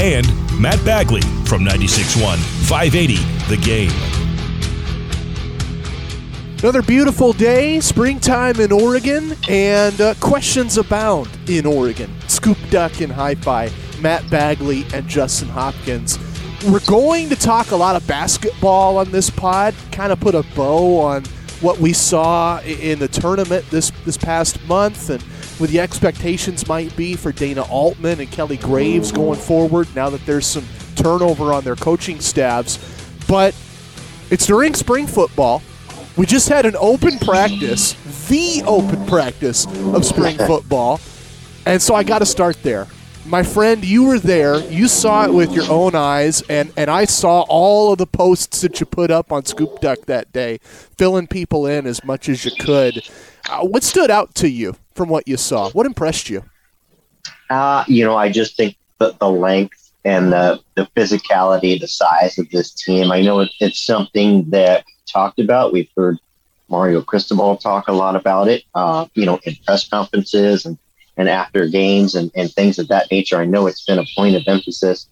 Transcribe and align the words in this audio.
and 0.00 0.26
Matt 0.58 0.82
Bagley 0.82 1.20
from 1.44 1.62
96.1 1.62 2.38
580 2.66 3.16
The 3.48 3.60
Game. 3.62 3.92
Another 6.60 6.80
beautiful 6.80 7.34
day, 7.34 7.80
springtime 7.80 8.60
in 8.60 8.72
Oregon, 8.72 9.36
and 9.48 10.00
uh, 10.00 10.14
questions 10.14 10.78
abound 10.78 11.28
in 11.48 11.66
Oregon. 11.66 12.10
Scoop 12.28 12.56
Duck 12.70 13.02
and 13.02 13.12
Hi 13.12 13.34
Fi, 13.34 13.70
Matt 14.00 14.28
Bagley 14.30 14.86
and 14.94 15.06
Justin 15.06 15.48
Hopkins. 15.48 16.18
We're 16.66 16.80
going 16.86 17.28
to 17.28 17.36
talk 17.36 17.70
a 17.70 17.76
lot 17.76 17.94
of 17.94 18.06
basketball 18.06 18.96
on 18.96 19.10
this 19.10 19.28
pod, 19.28 19.74
kind 19.92 20.12
of 20.12 20.20
put 20.20 20.34
a 20.34 20.42
bow 20.54 20.98
on 20.98 21.24
what 21.60 21.78
we 21.78 21.92
saw 21.92 22.58
in 22.62 22.98
the 22.98 23.08
tournament 23.08 23.66
this, 23.68 23.90
this 24.06 24.16
past 24.16 24.62
month 24.66 25.10
and 25.10 25.22
what 25.60 25.68
the 25.68 25.78
expectations 25.78 26.66
might 26.66 26.94
be 26.96 27.14
for 27.14 27.32
Dana 27.32 27.62
Altman 27.62 28.18
and 28.18 28.30
Kelly 28.30 28.56
Graves 28.56 29.12
going 29.12 29.38
forward 29.38 29.94
now 29.94 30.08
that 30.08 30.24
there's 30.24 30.46
some 30.46 30.64
turnover 30.96 31.52
on 31.52 31.64
their 31.64 31.76
coaching 31.76 32.18
staffs. 32.18 32.78
But 33.28 33.54
it's 34.30 34.46
during 34.46 34.72
spring 34.72 35.06
football. 35.06 35.62
We 36.16 36.24
just 36.24 36.48
had 36.48 36.64
an 36.64 36.76
open 36.78 37.18
practice, 37.18 37.92
the 38.28 38.62
open 38.66 39.04
practice 39.06 39.66
of 39.94 40.04
spring 40.06 40.38
football. 40.46 40.98
And 41.66 41.80
so 41.80 41.94
I 41.94 42.04
got 42.04 42.20
to 42.20 42.26
start 42.26 42.62
there. 42.62 42.86
My 43.26 43.42
friend, 43.42 43.84
you 43.84 44.04
were 44.04 44.18
there. 44.18 44.60
You 44.60 44.88
saw 44.88 45.26
it 45.26 45.32
with 45.32 45.52
your 45.52 45.70
own 45.70 45.94
eyes, 45.94 46.42
and, 46.48 46.72
and 46.76 46.90
I 46.90 47.04
saw 47.04 47.42
all 47.42 47.92
of 47.92 47.98
the 47.98 48.06
posts 48.06 48.62
that 48.62 48.80
you 48.80 48.86
put 48.86 49.10
up 49.10 49.30
on 49.30 49.44
Scoop 49.44 49.80
Duck 49.80 50.06
that 50.06 50.32
day, 50.32 50.58
filling 50.96 51.26
people 51.26 51.66
in 51.66 51.86
as 51.86 52.02
much 52.02 52.30
as 52.30 52.46
you 52.46 52.50
could. 52.58 53.02
Uh, 53.48 53.60
what 53.60 53.82
stood 53.82 54.10
out 54.10 54.34
to 54.36 54.48
you 54.48 54.74
from 55.00 55.08
what 55.08 55.26
you 55.26 55.38
saw? 55.38 55.70
What 55.70 55.86
impressed 55.86 56.28
you? 56.28 56.44
Uh, 57.48 57.84
you 57.88 58.04
know, 58.04 58.18
I 58.18 58.30
just 58.30 58.54
think 58.54 58.76
the, 58.98 59.16
the 59.18 59.30
length 59.30 59.92
and 60.04 60.30
the, 60.30 60.60
the 60.74 60.84
physicality, 60.94 61.80
the 61.80 61.88
size 61.88 62.38
of 62.38 62.50
this 62.50 62.70
team. 62.74 63.10
I 63.10 63.22
know 63.22 63.40
it, 63.40 63.50
it's 63.60 63.80
something 63.80 64.50
that 64.50 64.84
talked 65.10 65.38
about. 65.38 65.72
We've 65.72 65.88
heard 65.96 66.18
Mario 66.68 67.00
Cristobal 67.00 67.56
talk 67.56 67.88
a 67.88 67.94
lot 67.94 68.14
about 68.14 68.48
it, 68.48 68.64
uh, 68.74 69.06
you 69.14 69.24
know, 69.24 69.40
in 69.44 69.56
press 69.64 69.88
conferences 69.88 70.66
and, 70.66 70.76
and 71.16 71.30
after 71.30 71.66
games 71.66 72.14
and, 72.14 72.30
and 72.34 72.52
things 72.52 72.78
of 72.78 72.88
that 72.88 73.10
nature. 73.10 73.38
I 73.38 73.46
know 73.46 73.68
it's 73.68 73.86
been 73.86 73.98
a 73.98 74.04
point 74.14 74.36
of 74.36 74.42
emphasis. 74.46 75.08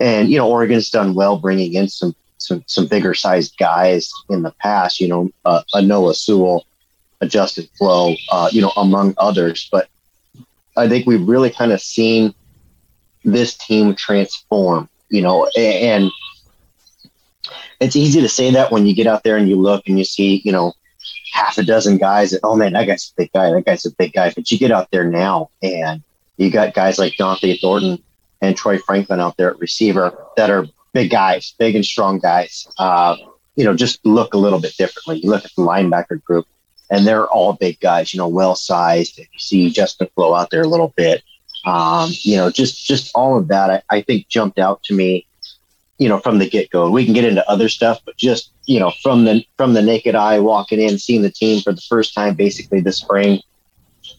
And, 0.00 0.30
you 0.30 0.38
know, 0.38 0.48
Oregon's 0.48 0.88
done 0.88 1.12
well 1.12 1.36
bringing 1.36 1.74
in 1.74 1.86
some, 1.88 2.16
some, 2.38 2.64
some 2.66 2.86
bigger 2.86 3.12
sized 3.12 3.58
guys 3.58 4.10
in 4.30 4.40
the 4.40 4.52
past, 4.52 5.00
you 5.00 5.08
know, 5.08 5.28
uh, 5.44 5.62
a 5.74 5.82
Noah 5.82 6.14
Sewell, 6.14 6.64
a 7.22 7.62
Flowe, 7.78 8.14
uh, 8.30 8.48
you 8.52 8.60
know, 8.60 8.72
among 8.76 9.14
others. 9.18 9.68
But 9.70 9.88
I 10.76 10.88
think 10.88 11.06
we've 11.06 11.26
really 11.26 11.50
kind 11.50 11.72
of 11.72 11.80
seen 11.80 12.34
this 13.24 13.54
team 13.56 13.94
transform, 13.94 14.88
you 15.08 15.22
know, 15.22 15.48
and 15.56 16.10
it's 17.80 17.96
easy 17.96 18.20
to 18.20 18.28
say 18.28 18.50
that 18.50 18.70
when 18.70 18.86
you 18.86 18.94
get 18.94 19.06
out 19.06 19.22
there 19.22 19.36
and 19.36 19.48
you 19.48 19.56
look 19.56 19.86
and 19.86 19.98
you 19.98 20.04
see, 20.04 20.42
you 20.44 20.52
know, 20.52 20.72
half 21.32 21.58
a 21.58 21.64
dozen 21.64 21.98
guys 21.98 22.30
that, 22.30 22.40
oh 22.42 22.56
man, 22.56 22.72
that 22.72 22.86
guy's 22.86 23.10
a 23.10 23.14
big 23.16 23.32
guy, 23.32 23.50
that 23.50 23.64
guy's 23.64 23.86
a 23.86 23.90
big 23.92 24.12
guy. 24.12 24.32
But 24.34 24.50
you 24.50 24.58
get 24.58 24.70
out 24.70 24.90
there 24.90 25.04
now 25.04 25.50
and 25.62 26.02
you 26.36 26.50
got 26.50 26.74
guys 26.74 26.98
like 26.98 27.14
Dont'e 27.14 27.60
Thornton 27.60 28.02
and 28.40 28.56
Troy 28.56 28.78
Franklin 28.78 29.20
out 29.20 29.36
there 29.36 29.50
at 29.50 29.58
receiver 29.58 30.16
that 30.36 30.50
are 30.50 30.66
big 30.92 31.10
guys, 31.10 31.54
big 31.58 31.74
and 31.74 31.84
strong 31.84 32.18
guys. 32.18 32.66
Uh, 32.78 33.16
you 33.56 33.64
know, 33.64 33.74
just 33.74 34.04
look 34.04 34.34
a 34.34 34.38
little 34.38 34.60
bit 34.60 34.74
differently. 34.76 35.18
You 35.18 35.30
look 35.30 35.44
at 35.44 35.52
the 35.56 35.62
linebacker 35.62 36.22
group 36.22 36.46
and 36.92 37.06
they're 37.06 37.26
all 37.26 37.54
big 37.54 37.80
guys, 37.80 38.12
you 38.12 38.18
know, 38.18 38.28
well 38.28 38.54
sized. 38.54 39.18
You 39.18 39.24
see 39.38 39.70
Justin 39.70 40.08
Flowe 40.14 40.34
out 40.34 40.50
there 40.50 40.60
a 40.60 40.68
little 40.68 40.92
bit. 40.94 41.24
Um, 41.64 42.10
you 42.12 42.36
know, 42.36 42.50
just 42.50 42.86
just 42.86 43.10
all 43.14 43.38
of 43.38 43.48
that 43.48 43.70
I, 43.70 43.82
I 43.88 44.02
think 44.02 44.28
jumped 44.28 44.58
out 44.58 44.82
to 44.84 44.94
me, 44.94 45.26
you 45.96 46.08
know, 46.08 46.18
from 46.18 46.38
the 46.38 46.48
get 46.48 46.70
go. 46.70 46.90
We 46.90 47.06
can 47.06 47.14
get 47.14 47.24
into 47.24 47.48
other 47.48 47.70
stuff, 47.70 48.00
but 48.04 48.16
just, 48.18 48.52
you 48.66 48.78
know, 48.78 48.92
from 49.02 49.24
the 49.24 49.44
from 49.56 49.72
the 49.72 49.80
naked 49.80 50.14
eye 50.14 50.38
walking 50.38 50.80
in, 50.80 50.98
seeing 50.98 51.22
the 51.22 51.30
team 51.30 51.62
for 51.62 51.72
the 51.72 51.80
first 51.80 52.14
time 52.14 52.34
basically 52.34 52.80
this 52.80 52.98
spring, 52.98 53.40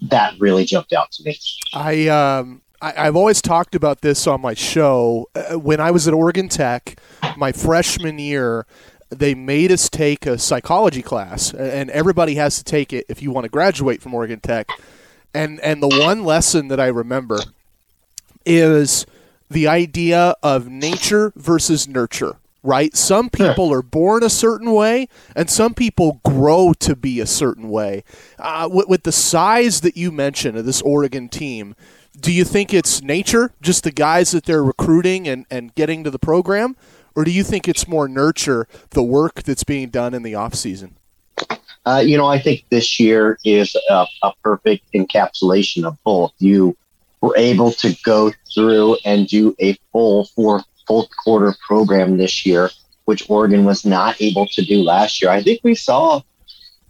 that 0.01 0.33
really 0.39 0.65
jumped 0.65 0.93
out 0.93 1.11
to 1.11 1.23
me. 1.23 1.37
I 1.75 2.07
um 2.07 2.63
I, 2.81 3.07
I've 3.07 3.15
always 3.15 3.41
talked 3.41 3.75
about 3.75 4.01
this 4.01 4.25
on 4.25 4.41
my 4.41 4.55
show. 4.55 5.29
Uh, 5.35 5.59
when 5.59 5.79
I 5.79 5.91
was 5.91 6.07
at 6.07 6.13
Oregon 6.15 6.49
Tech, 6.49 6.99
my 7.37 7.51
freshman 7.51 8.17
year, 8.17 8.65
they 9.13 9.35
made 9.35 9.71
us 9.71 9.89
take 9.89 10.25
a 10.25 10.37
psychology 10.37 11.01
class, 11.01 11.53
and 11.53 11.89
everybody 11.91 12.35
has 12.35 12.57
to 12.57 12.63
take 12.63 12.93
it 12.93 13.05
if 13.09 13.21
you 13.21 13.31
want 13.31 13.45
to 13.45 13.49
graduate 13.49 14.01
from 14.01 14.13
Oregon 14.13 14.39
Tech. 14.39 14.69
And 15.33 15.59
and 15.61 15.81
the 15.81 15.87
one 15.87 16.23
lesson 16.23 16.67
that 16.67 16.79
I 16.79 16.87
remember 16.87 17.39
is 18.45 19.05
the 19.49 19.67
idea 19.67 20.35
of 20.43 20.67
nature 20.67 21.33
versus 21.35 21.87
nurture. 21.87 22.37
Right? 22.65 22.95
Some 22.95 23.29
people 23.29 23.73
are 23.73 23.81
born 23.81 24.23
a 24.23 24.29
certain 24.29 24.71
way, 24.71 25.09
and 25.35 25.49
some 25.49 25.73
people 25.73 26.21
grow 26.23 26.71
to 26.79 26.95
be 26.95 27.19
a 27.19 27.25
certain 27.25 27.67
way. 27.67 28.05
Uh, 28.39 28.69
with, 28.71 28.87
with 28.87 29.03
the 29.03 29.11
size 29.11 29.81
that 29.81 29.97
you 29.97 30.13
mentioned 30.13 30.57
of 30.57 30.65
this 30.65 30.81
Oregon 30.81 31.27
team, 31.27 31.75
do 32.17 32.31
you 32.31 32.45
think 32.45 32.73
it's 32.73 33.01
nature, 33.01 33.51
just 33.61 33.83
the 33.83 33.91
guys 33.91 34.31
that 34.31 34.45
they're 34.45 34.63
recruiting 34.63 35.27
and, 35.27 35.45
and 35.51 35.75
getting 35.75 36.05
to 36.05 36.09
the 36.09 36.19
program? 36.19 36.77
Or 37.15 37.23
do 37.23 37.31
you 37.31 37.43
think 37.43 37.67
it's 37.67 37.87
more 37.87 38.07
nurture, 38.07 38.67
the 38.91 39.03
work 39.03 39.43
that's 39.43 39.63
being 39.63 39.89
done 39.89 40.13
in 40.13 40.23
the 40.23 40.33
offseason? 40.33 40.93
Uh, 41.85 42.01
you 42.03 42.17
know, 42.17 42.25
I 42.25 42.39
think 42.39 42.65
this 42.69 42.99
year 42.99 43.37
is 43.43 43.75
a, 43.89 44.05
a 44.23 44.31
perfect 44.43 44.91
encapsulation 44.93 45.83
of 45.85 45.97
both. 46.03 46.31
You 46.39 46.77
were 47.21 47.35
able 47.37 47.71
to 47.73 47.95
go 48.03 48.31
through 48.53 48.97
and 49.05 49.27
do 49.27 49.55
a 49.59 49.77
full 49.91 50.25
fourth 50.27 50.65
fourth 50.87 51.09
quarter 51.23 51.55
program 51.65 52.17
this 52.17 52.45
year, 52.45 52.69
which 53.05 53.29
Oregon 53.29 53.65
was 53.65 53.85
not 53.85 54.21
able 54.21 54.47
to 54.47 54.63
do 54.63 54.81
last 54.81 55.21
year. 55.21 55.31
I 55.31 55.41
think 55.41 55.61
we 55.63 55.75
saw, 55.75 56.21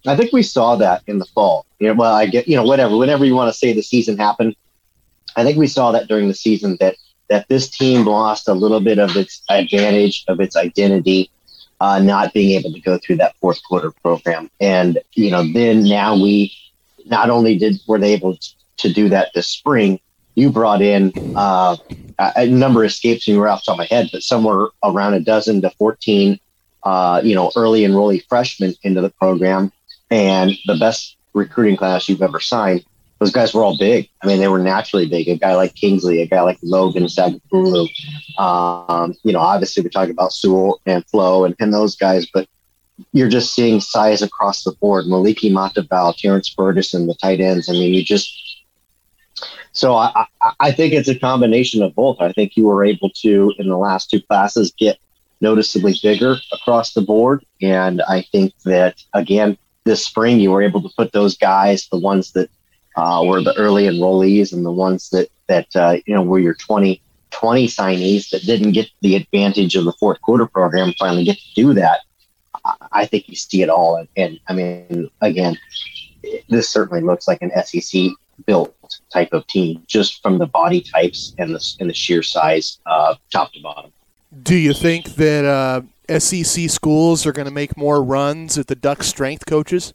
I 0.07 0.16
think 0.16 0.31
we 0.31 0.41
saw 0.44 0.75
that 0.78 1.03
in 1.05 1.19
the 1.19 1.25
fall. 1.25 1.66
You 1.79 1.90
know, 1.90 1.94
well, 1.95 2.13
I 2.13 2.25
get 2.25 2.47
you 2.47 2.55
know 2.55 2.63
whatever, 2.63 2.95
whenever 2.97 3.25
you 3.25 3.35
want 3.35 3.51
to 3.51 3.57
say 3.57 3.73
the 3.73 3.81
season 3.81 4.17
happened, 4.17 4.55
I 5.35 5.44
think 5.44 5.57
we 5.57 5.67
saw 5.67 5.91
that 5.91 6.07
during 6.07 6.28
the 6.28 6.34
season 6.34 6.78
that 6.79 6.95
that 7.29 7.47
this 7.47 7.69
team 7.69 8.06
lost 8.06 8.47
a 8.47 8.53
little 8.53 8.79
bit 8.79 9.00
of 9.00 9.16
its 9.16 9.41
advantage 9.50 10.23
of 10.28 10.39
its 10.39 10.56
identity 10.56 11.31
uh, 11.79 12.00
not 12.00 12.34
being 12.34 12.57
able 12.57 12.72
to 12.72 12.79
go 12.79 12.97
through 12.97 13.17
that 13.17 13.35
fourth 13.41 13.61
quarter 13.63 13.91
program. 14.03 14.50
And, 14.59 15.00
you 15.13 15.31
know, 15.31 15.44
then 15.51 15.84
now 15.84 16.16
we 16.16 16.53
not 17.06 17.29
only 17.29 17.57
did 17.57 17.79
were 17.88 18.00
they 18.00 18.13
able 18.13 18.38
to 18.78 18.94
do 18.94 19.09
that 19.09 19.31
this 19.34 19.47
spring, 19.47 20.00
you 20.35 20.50
brought 20.50 20.81
in 20.81 21.13
uh, 21.35 21.75
a 22.19 22.45
number 22.45 22.85
escapes 22.85 23.28
me 23.28 23.35
right 23.35 23.51
off 23.51 23.66
the 23.66 23.72
top 23.72 23.73
of 23.73 23.79
my 23.79 23.85
head, 23.85 24.09
but 24.11 24.23
somewhere 24.23 24.67
around 24.84 25.13
a 25.13 25.19
dozen 25.19 25.61
to 25.61 25.69
14, 25.72 26.40
uh, 26.84 27.22
you 27.23 27.35
know, 27.35 27.51
early 27.55 27.81
enrollee 27.81 28.25
freshmen 28.28 28.73
into 28.84 29.01
the 29.01 29.09
program. 29.09 29.72
And 30.09 30.51
the 30.66 30.75
best 30.75 31.17
recruiting 31.34 31.75
class 31.75 32.07
you've 32.07 32.22
ever 32.22 32.40
signed, 32.40 32.85
those 33.23 33.31
guys 33.31 33.53
were 33.53 33.63
all 33.63 33.78
big. 33.78 34.09
I 34.22 34.28
mean, 34.28 34.41
they 34.41 34.50
were 34.50 34.59
naturally 34.59 35.07
big. 35.07 35.29
A 35.29 35.38
guy 35.38 35.56
like 35.56 35.75
Kingsley, 35.75 36.22
a 36.22 36.28
guy 36.28 36.41
like 36.41 36.59
Logan 36.61 37.06
Sagapolu. 37.06 37.88
Um, 38.37 39.16
you 39.23 39.31
know, 39.31 39.40
obviously 39.40 39.81
we're 39.81 39.90
talking 39.90 40.11
about 40.11 40.34
Sewell 40.34 40.81
and 40.85 41.05
Flowe 41.05 41.46
and, 41.46 41.55
and 41.58 41.73
those 41.73 41.96
guys, 41.96 42.28
but 42.34 42.49
you're 43.14 43.29
just 43.29 43.53
seeing 43.53 43.79
size 43.79 44.22
across 44.22 44.66
the 44.66 44.73
board. 44.73 45.05
Moliki 45.05 45.49
Matavao, 45.49 46.17
Terrence 46.17 46.49
Ferguson, 46.49 47.08
the 47.08 47.16
tight 47.16 47.40
ends. 47.40 47.70
I 47.70 47.72
mean, 47.72 47.93
you 47.93 48.03
just 48.03 48.37
so 49.72 49.96
I, 49.96 50.26
I, 50.41 50.52
I 50.59 50.72
think 50.73 50.93
it's 50.93 51.08
a 51.08 51.17
combination 51.17 51.81
of 51.81 51.96
both. 51.96 52.17
I 52.19 52.34
think 52.34 52.58
you 52.58 52.66
were 52.66 52.84
able 52.84 53.09
to 53.22 53.53
in 53.58 53.69
the 53.69 53.78
last 53.78 54.09
two 54.09 54.22
classes 54.22 54.73
get 54.78 54.97
noticeably 55.40 55.96
bigger 56.03 56.35
across 56.52 56.93
the 56.93 57.02
board, 57.02 57.46
and 57.61 58.02
I 58.02 58.23
think 58.34 58.53
that 58.66 59.02
again 59.14 59.58
this 59.85 60.05
spring 60.05 60.41
you 60.41 60.52
were 60.52 60.61
able 60.61 60.81
to 60.81 60.90
put 60.97 61.14
those 61.14 61.37
guys, 61.37 61.87
the 61.87 61.97
ones 61.97 62.34
that 62.34 62.49
uh, 62.95 63.23
were 63.25 63.41
the 63.41 63.55
early 63.57 63.85
enrollees, 63.85 64.53
and 64.53 64.66
the 64.66 64.72
ones 64.72 65.09
that 65.09 65.29
that 65.47 65.75
uh, 65.75 65.97
you 66.05 66.13
know 66.13 66.22
were 66.22 66.40
your 66.40 66.53
2020 66.53 67.67
signees 67.67 68.29
that 68.29 68.45
didn't 68.45 68.72
get 68.72 68.90
the 69.01 69.16
advantage 69.16 69.75
of 69.75 69.85
the 69.85 69.93
fourth 69.93 70.22
quarter 70.22 70.45
program 70.45 70.93
finally 70.99 71.23
get 71.23 71.37
to 71.37 71.53
do 71.55 71.73
that. 71.73 72.01
I, 72.66 72.75
I 72.91 73.05
think 73.05 73.28
you 73.28 73.35
see 73.35 73.61
it 73.61 73.69
all, 73.69 73.95
and, 73.95 74.07
and 74.17 74.40
I 74.47 74.53
mean 74.53 75.09
again, 75.22 75.57
this 76.49 76.69
certainly 76.69 77.01
looks 77.01 77.28
like 77.28 77.41
an 77.41 77.51
SEC 77.63 78.11
built 78.45 78.75
type 79.11 79.34
of 79.34 79.45
team, 79.47 79.84
just 79.87 80.22
from 80.22 80.37
the 80.37 80.47
body 80.47 80.81
types 80.81 81.34
and 81.37 81.53
the 81.53 81.75
and 81.79 81.90
the 81.90 81.93
sheer 81.93 82.23
size, 82.23 82.79
uh, 82.85 83.16
top 83.31 83.53
to 83.53 83.61
bottom. 83.61 83.91
Do 84.41 84.55
you 84.55 84.73
think 84.73 85.16
that 85.16 85.45
uh, 85.45 85.81
SEC 86.19 86.69
schools 86.69 87.25
are 87.25 87.31
going 87.31 87.45
to 87.47 87.53
make 87.53 87.78
more 87.78 88.03
runs 88.03 88.57
at 88.57 88.67
the 88.67 88.75
Duck 88.75 89.03
strength 89.03 89.45
coaches? 89.45 89.93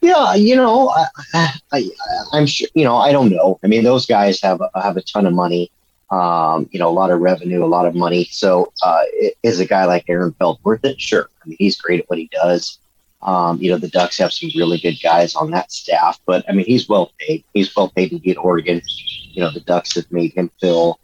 Yeah, 0.00 0.34
you 0.34 0.56
know, 0.56 0.90
I, 1.34 1.52
I, 1.72 1.90
I'm 2.32 2.46
sure. 2.46 2.68
You 2.74 2.84
know, 2.84 2.96
I 2.96 3.12
don't 3.12 3.30
know. 3.30 3.58
I 3.62 3.66
mean, 3.66 3.84
those 3.84 4.06
guys 4.06 4.40
have 4.42 4.60
have 4.74 4.96
a 4.96 5.02
ton 5.02 5.26
of 5.26 5.32
money. 5.32 5.70
Um, 6.10 6.68
you 6.72 6.78
know, 6.78 6.88
a 6.88 6.92
lot 6.92 7.10
of 7.10 7.20
revenue, 7.20 7.64
a 7.64 7.66
lot 7.66 7.86
of 7.86 7.94
money. 7.94 8.24
So, 8.30 8.72
uh, 8.82 9.02
is 9.42 9.60
a 9.60 9.64
guy 9.64 9.86
like 9.86 10.04
Aaron 10.08 10.32
Feld 10.34 10.58
worth 10.62 10.84
it? 10.84 11.00
Sure. 11.00 11.28
I 11.42 11.48
mean, 11.48 11.56
he's 11.58 11.80
great 11.80 12.00
at 12.00 12.10
what 12.10 12.18
he 12.18 12.28
does. 12.32 12.78
Um, 13.22 13.58
you 13.60 13.70
know, 13.70 13.78
the 13.78 13.88
Ducks 13.88 14.18
have 14.18 14.32
some 14.32 14.50
really 14.56 14.78
good 14.78 14.96
guys 15.02 15.34
on 15.36 15.52
that 15.52 15.70
staff, 15.70 16.20
but 16.26 16.44
I 16.48 16.52
mean, 16.52 16.66
he's 16.66 16.88
well 16.88 17.12
paid. 17.18 17.44
He's 17.54 17.74
well 17.74 17.88
paid 17.88 18.10
to 18.10 18.18
be 18.18 18.32
at 18.32 18.38
Oregon. 18.38 18.82
You 19.30 19.42
know, 19.42 19.50
the 19.50 19.60
Ducks 19.60 19.94
have 19.94 20.10
made 20.10 20.32
him 20.34 20.50
feel 20.60 20.98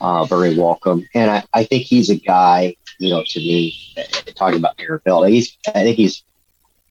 uh, 0.00 0.24
very 0.24 0.56
welcome, 0.56 1.06
and 1.14 1.30
I, 1.30 1.44
I 1.54 1.64
think 1.64 1.82
he's 1.82 2.08
a 2.08 2.16
guy. 2.16 2.76
You 2.98 3.10
know, 3.10 3.24
to 3.26 3.38
me, 3.40 3.76
talking 4.36 4.58
about 4.58 4.76
Aaron 4.78 5.00
Feld, 5.00 5.28
he's 5.28 5.58
I 5.68 5.82
think 5.82 5.96
he's 5.96 6.22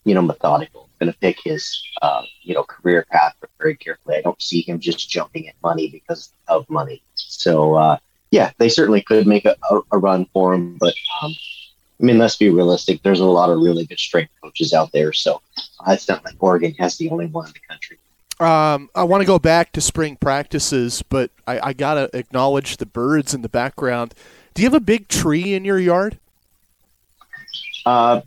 you 0.04 0.14
know 0.14 0.22
methodical. 0.22 0.85
Going 1.06 1.14
to 1.14 1.20
pick 1.20 1.38
his 1.44 1.84
uh, 2.02 2.24
you 2.42 2.56
know 2.56 2.64
career 2.64 3.06
path 3.12 3.36
very 3.60 3.76
carefully. 3.76 4.16
I 4.16 4.22
don't 4.22 4.42
see 4.42 4.62
him 4.62 4.80
just 4.80 5.08
jumping 5.08 5.48
at 5.48 5.54
money 5.62 5.88
because 5.88 6.32
of 6.48 6.68
money. 6.68 7.04
So 7.14 7.76
uh, 7.76 7.98
yeah, 8.32 8.52
they 8.58 8.70
certainly 8.70 9.04
could 9.04 9.28
make 9.28 9.46
a, 9.46 9.56
a, 9.70 9.82
a 9.92 9.98
run 10.00 10.26
for 10.34 10.56
him, 10.56 10.78
but 10.80 10.96
um, 11.22 11.32
I 12.02 12.04
mean, 12.04 12.18
let's 12.18 12.38
be 12.38 12.50
realistic. 12.50 13.04
There's 13.04 13.20
a 13.20 13.26
lot 13.26 13.52
of 13.52 13.60
really 13.60 13.86
good 13.86 14.00
strength 14.00 14.32
coaches 14.42 14.74
out 14.74 14.92
there, 14.94 15.14
so 15.14 15.44
uh, 15.88 15.92
it's 15.92 16.10
not 16.10 16.26
like 16.26 16.34
Oregon 16.40 16.74
has 16.80 16.98
the 16.98 17.12
only 17.12 17.28
one 17.28 17.46
in 17.46 17.54
the 17.54 17.60
country. 17.70 18.00
Um, 18.40 18.90
I 18.96 19.04
want 19.04 19.22
to 19.22 19.28
go 19.28 19.38
back 19.38 19.74
to 19.74 19.82
spring 19.82 20.16
practices, 20.16 21.04
but 21.08 21.30
I, 21.46 21.70
I 21.70 21.74
got 21.74 21.94
to 21.94 22.18
acknowledge 22.18 22.78
the 22.78 22.88
birds 22.88 23.36
in 23.36 23.44
the 23.44 23.50
background. 23.50 24.16
Do 24.56 24.64
you 24.64 24.66
have 24.66 24.74
a 24.74 24.80
big 24.80 25.08
tree 25.08 25.54
in 25.54 25.66
your 25.66 25.80
yard? 25.80 26.18
Uh, 27.86 28.22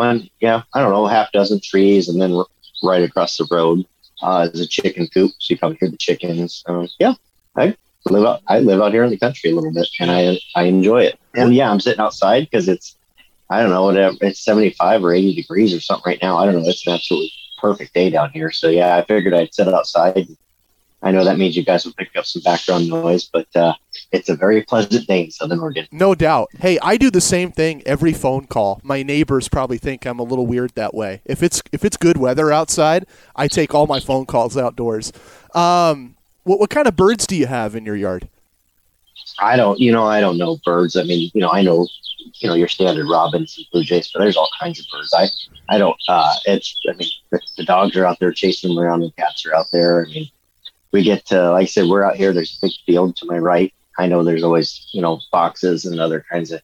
one, 0.00 0.30
yeah, 0.40 0.62
I 0.72 0.80
don't 0.80 0.92
know, 0.92 1.06
half 1.06 1.30
dozen 1.32 1.60
trees, 1.62 2.08
and 2.08 2.20
then 2.20 2.42
right 2.82 3.02
across 3.02 3.36
the 3.36 3.46
road 3.50 3.84
uh, 4.22 4.48
is 4.52 4.60
a 4.60 4.66
chicken 4.66 5.06
coop, 5.12 5.30
so 5.38 5.52
you 5.52 5.58
probably 5.58 5.76
hear 5.78 5.90
the 5.90 5.98
chickens. 5.98 6.64
Um, 6.66 6.88
yeah, 6.98 7.14
I 7.56 7.76
live 8.06 8.24
out. 8.24 8.40
I 8.48 8.60
live 8.60 8.80
out 8.80 8.92
here 8.92 9.04
in 9.04 9.10
the 9.10 9.18
country 9.18 9.50
a 9.50 9.54
little 9.54 9.72
bit, 9.72 9.88
and 10.00 10.10
I 10.10 10.38
I 10.56 10.64
enjoy 10.64 11.02
it. 11.02 11.18
And 11.34 11.54
yeah, 11.54 11.70
I'm 11.70 11.80
sitting 11.80 12.00
outside 12.00 12.48
because 12.50 12.66
it's 12.66 12.96
I 13.50 13.60
don't 13.60 13.70
know 13.70 13.84
whatever 13.84 14.16
it's 14.22 14.40
75 14.40 15.04
or 15.04 15.12
80 15.12 15.34
degrees 15.34 15.74
or 15.74 15.80
something 15.80 16.10
right 16.10 16.22
now. 16.22 16.38
I 16.38 16.46
don't 16.46 16.62
know. 16.62 16.68
It's 16.68 16.86
an 16.86 16.94
absolutely 16.94 17.32
perfect 17.58 17.92
day 17.92 18.08
down 18.08 18.30
here. 18.30 18.50
So 18.50 18.68
yeah, 18.68 18.96
I 18.96 19.04
figured 19.04 19.34
I'd 19.34 19.54
sit 19.54 19.68
outside. 19.68 20.28
I 21.02 21.12
know 21.12 21.24
that 21.24 21.38
means 21.38 21.56
you 21.56 21.64
guys 21.64 21.84
will 21.84 21.94
pick 21.94 22.14
up 22.16 22.26
some 22.26 22.42
background 22.42 22.88
noise, 22.88 23.24
but 23.24 23.46
uh, 23.56 23.72
it's 24.12 24.28
a 24.28 24.36
very 24.36 24.62
pleasant 24.62 25.06
day 25.06 25.24
in 25.24 25.30
Southern 25.30 25.60
Oregon. 25.60 25.86
No 25.90 26.14
doubt. 26.14 26.50
Hey, 26.58 26.78
I 26.82 26.98
do 26.98 27.10
the 27.10 27.22
same 27.22 27.52
thing 27.52 27.82
every 27.86 28.12
phone 28.12 28.46
call. 28.46 28.80
My 28.82 29.02
neighbors 29.02 29.48
probably 29.48 29.78
think 29.78 30.04
I'm 30.04 30.18
a 30.18 30.24
little 30.24 30.46
weird 30.46 30.72
that 30.74 30.92
way. 30.92 31.22
If 31.24 31.42
it's 31.42 31.62
if 31.72 31.84
it's 31.84 31.96
good 31.96 32.18
weather 32.18 32.52
outside, 32.52 33.06
I 33.34 33.48
take 33.48 33.74
all 33.74 33.86
my 33.86 34.00
phone 34.00 34.26
calls 34.26 34.58
outdoors. 34.58 35.12
Um, 35.54 36.16
what 36.44 36.60
what 36.60 36.70
kind 36.70 36.86
of 36.86 36.96
birds 36.96 37.26
do 37.26 37.34
you 37.34 37.46
have 37.46 37.74
in 37.74 37.86
your 37.86 37.96
yard? 37.96 38.28
I 39.38 39.56
don't, 39.56 39.78
you 39.78 39.92
know, 39.92 40.04
I 40.04 40.20
don't 40.20 40.36
know 40.36 40.58
birds. 40.64 40.96
I 40.96 41.02
mean, 41.04 41.30
you 41.34 41.40
know, 41.40 41.50
I 41.50 41.62
know, 41.62 41.86
you 42.40 42.48
know, 42.48 42.54
your 42.54 42.68
standard 42.68 43.08
robins 43.08 43.56
and 43.56 43.66
blue 43.72 43.84
jays, 43.84 44.10
but 44.12 44.20
there's 44.20 44.36
all 44.36 44.50
kinds 44.60 44.78
of 44.80 44.86
birds. 44.92 45.14
I, 45.14 45.28
I 45.74 45.78
don't. 45.78 45.96
Uh, 46.08 46.34
it's, 46.44 46.78
I 46.88 46.92
mean, 46.94 47.08
the, 47.30 47.40
the 47.56 47.64
dogs 47.64 47.96
are 47.96 48.04
out 48.04 48.18
there 48.18 48.32
chasing 48.32 48.70
them 48.70 48.78
around, 48.78 49.02
and 49.02 49.14
cats 49.16 49.46
are 49.46 49.54
out 49.54 49.66
there. 49.72 50.04
I 50.04 50.08
mean, 50.10 50.28
we 50.92 51.02
get 51.02 51.26
to, 51.26 51.52
like 51.52 51.62
I 51.62 51.66
said, 51.66 51.86
we're 51.86 52.04
out 52.04 52.16
here. 52.16 52.32
There's 52.32 52.58
a 52.62 52.66
big 52.66 52.72
field 52.86 53.16
to 53.16 53.26
my 53.26 53.38
right. 53.38 53.72
I 53.98 54.06
know 54.06 54.24
there's 54.24 54.42
always, 54.42 54.88
you 54.92 55.02
know, 55.02 55.20
foxes 55.30 55.84
and 55.84 56.00
other 56.00 56.24
kinds 56.30 56.50
of 56.50 56.62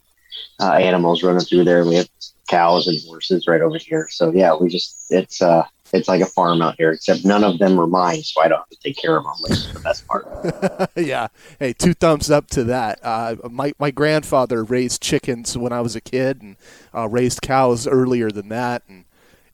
uh, 0.60 0.72
animals 0.72 1.22
running 1.22 1.44
through 1.44 1.64
there. 1.64 1.84
We 1.84 1.96
have 1.96 2.08
cows 2.48 2.86
and 2.86 2.98
horses 3.06 3.46
right 3.46 3.60
over 3.60 3.78
here. 3.78 4.08
So 4.10 4.32
yeah, 4.32 4.54
we 4.56 4.68
just, 4.68 5.06
it's, 5.10 5.42
uh, 5.42 5.64
it's 5.92 6.08
like 6.08 6.20
a 6.20 6.26
farm 6.26 6.62
out 6.62 6.74
here, 6.78 6.90
except 6.90 7.24
none 7.24 7.44
of 7.44 7.58
them 7.58 7.78
are 7.78 7.86
mine, 7.86 8.22
so 8.22 8.42
I 8.42 8.48
don't 8.48 8.58
have 8.58 8.68
to 8.70 8.78
take 8.82 8.96
care 8.96 9.16
of 9.16 9.24
them, 9.24 9.34
which 9.40 9.52
is 9.52 9.72
the 9.72 9.80
best 9.80 10.06
part. 10.06 10.90
yeah. 10.96 11.28
Hey, 11.58 11.72
two 11.72 11.94
thumbs 11.94 12.30
up 12.30 12.48
to 12.50 12.64
that. 12.64 12.98
Uh, 13.02 13.36
my, 13.50 13.72
my 13.78 13.90
grandfather 13.90 14.64
raised 14.64 15.00
chickens 15.00 15.56
when 15.56 15.72
I 15.72 15.80
was 15.80 15.94
a 15.94 16.00
kid 16.00 16.42
and 16.42 16.56
uh, 16.94 17.08
raised 17.08 17.42
cows 17.42 17.86
earlier 17.86 18.30
than 18.30 18.48
that. 18.48 18.82
And 18.88 19.04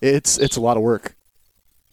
it's, 0.00 0.38
it's 0.38 0.56
a 0.56 0.60
lot 0.60 0.76
of 0.76 0.82
work. 0.82 1.14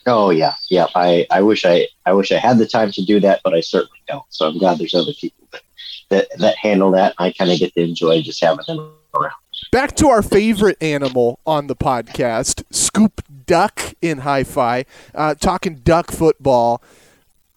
Oh 0.10 0.30
yeah. 0.32 0.56
Yeah. 0.70 0.88
I, 0.96 1.26
I 1.30 1.42
wish 1.42 1.66
I, 1.66 1.88
I 2.06 2.14
wish 2.14 2.32
I 2.32 2.38
had 2.38 2.58
the 2.58 2.68
time 2.68 2.92
to 2.92 3.06
do 3.06 3.20
that, 3.22 3.42
but 3.44 3.54
I 3.54 3.62
certainly 3.62 4.02
don't. 4.08 4.24
So 4.30 4.48
I'm 4.48 4.58
glad 4.58 4.78
there's 4.78 4.96
other 4.96 5.14
people 5.14 5.48
that, 5.52 5.62
that, 6.10 6.28
that 6.40 6.58
handle 6.58 6.92
that. 6.92 7.14
I 7.18 7.32
kind 7.32 7.52
of 7.52 7.60
get 7.60 7.74
to 7.76 7.82
enjoy 7.82 8.22
just 8.22 8.44
having 8.44 8.66
them 8.68 8.92
around. 9.16 9.34
Back 9.72 9.96
to 9.98 10.08
our 10.08 10.22
favorite 10.22 10.78
animal 10.82 11.40
on 11.46 11.68
the 11.68 11.76
podcast, 11.76 12.64
Scoop 12.72 13.22
Duck 13.46 13.94
in 14.02 14.20
Hi 14.20 14.44
Fi, 14.44 14.86
uh, 15.14 15.36
talking 15.36 15.76
duck 15.76 16.12
football. 16.12 16.82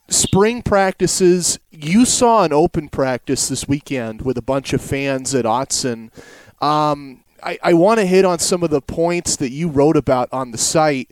Spring 0.09 0.61
practices. 0.61 1.59
You 1.71 2.05
saw 2.05 2.45
an 2.45 2.53
open 2.53 2.91
practice 2.91 3.49
this 3.49 3.67
weekend 3.67 4.23
with 4.23 4.37
a 4.37 4.43
bunch 4.43 4.75
of 4.75 4.83
fans 4.83 5.35
at 5.35 5.47
Autzen. 5.47 6.11
Um, 6.61 7.25
I, 7.43 7.59
I 7.63 7.73
want 7.73 7.99
to 8.01 8.07
hit 8.07 8.25
on 8.25 8.39
some 8.39 8.63
of 8.63 8.71
the 8.71 8.83
points 8.83 9.37
that 9.37 9.51
you 9.51 9.69
wrote 9.69 9.97
about 9.97 10.29
on 10.33 10.51
the 10.51 10.59
site. 10.59 11.11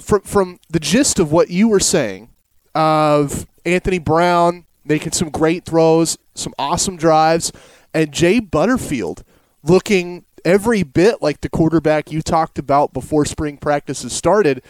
From, 0.00 0.22
from 0.22 0.58
the 0.68 0.80
gist 0.80 1.18
of 1.18 1.30
what 1.30 1.50
you 1.50 1.68
were 1.68 1.80
saying, 1.80 2.30
of 2.74 3.46
Anthony 3.64 3.98
Brown 3.98 4.64
making 4.84 5.12
some 5.12 5.30
great 5.30 5.64
throws, 5.64 6.18
some 6.34 6.54
awesome 6.58 6.96
drives, 6.96 7.52
and 7.94 8.12
Jay 8.12 8.40
Butterfield 8.40 9.24
looking 9.62 10.24
every 10.44 10.82
bit 10.82 11.22
like 11.22 11.40
the 11.42 11.48
quarterback 11.48 12.10
you 12.10 12.22
talked 12.22 12.58
about 12.58 12.92
before 12.92 13.24
spring 13.24 13.56
practices 13.56 14.12
started. 14.12 14.62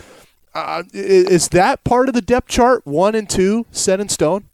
Uh, 0.52 0.82
is 0.92 1.48
that 1.50 1.84
part 1.84 2.08
of 2.08 2.14
the 2.14 2.20
depth 2.20 2.48
chart, 2.48 2.84
one 2.86 3.14
and 3.14 3.30
two, 3.30 3.66
set 3.70 4.00
in 4.00 4.08
stone? 4.08 4.44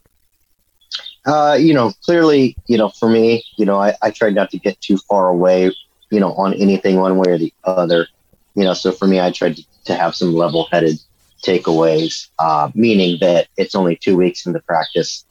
Uh, 1.25 1.57
you 1.59 1.75
know, 1.75 1.93
clearly, 2.05 2.57
you 2.67 2.79
know, 2.79 2.89
for 2.91 3.09
me, 3.09 3.43
you 3.57 3.65
know, 3.65 3.81
I, 3.81 3.95
I 4.03 4.11
tried 4.11 4.35
not 4.35 4.51
to 4.51 4.59
get 4.59 4.81
too 4.81 4.99
far 4.99 5.29
away, 5.29 5.73
you 6.11 6.21
know, 6.21 6.33
on 6.35 6.55
anything 6.55 6.97
one 6.97 7.17
way 7.17 7.33
or 7.33 7.39
the 7.39 7.53
other. 7.65 8.07
You 8.55 8.65
know, 8.65 8.75
so 8.75 8.93
for 8.93 9.07
me, 9.07 9.21
I 9.21 9.33
tried 9.33 9.57
to, 9.57 9.65
to 9.87 9.95
have 9.95 10.15
some 10.15 10.35
level 10.35 10.69
headed 10.71 10.99
takeaways, 11.45 12.29
uh, 12.39 12.71
meaning 12.75 13.19
that 13.21 13.49
it's 13.57 13.75
only 13.75 13.97
two 13.97 14.17
weeks 14.17 14.47
into 14.47 14.61
practice. 14.61 15.25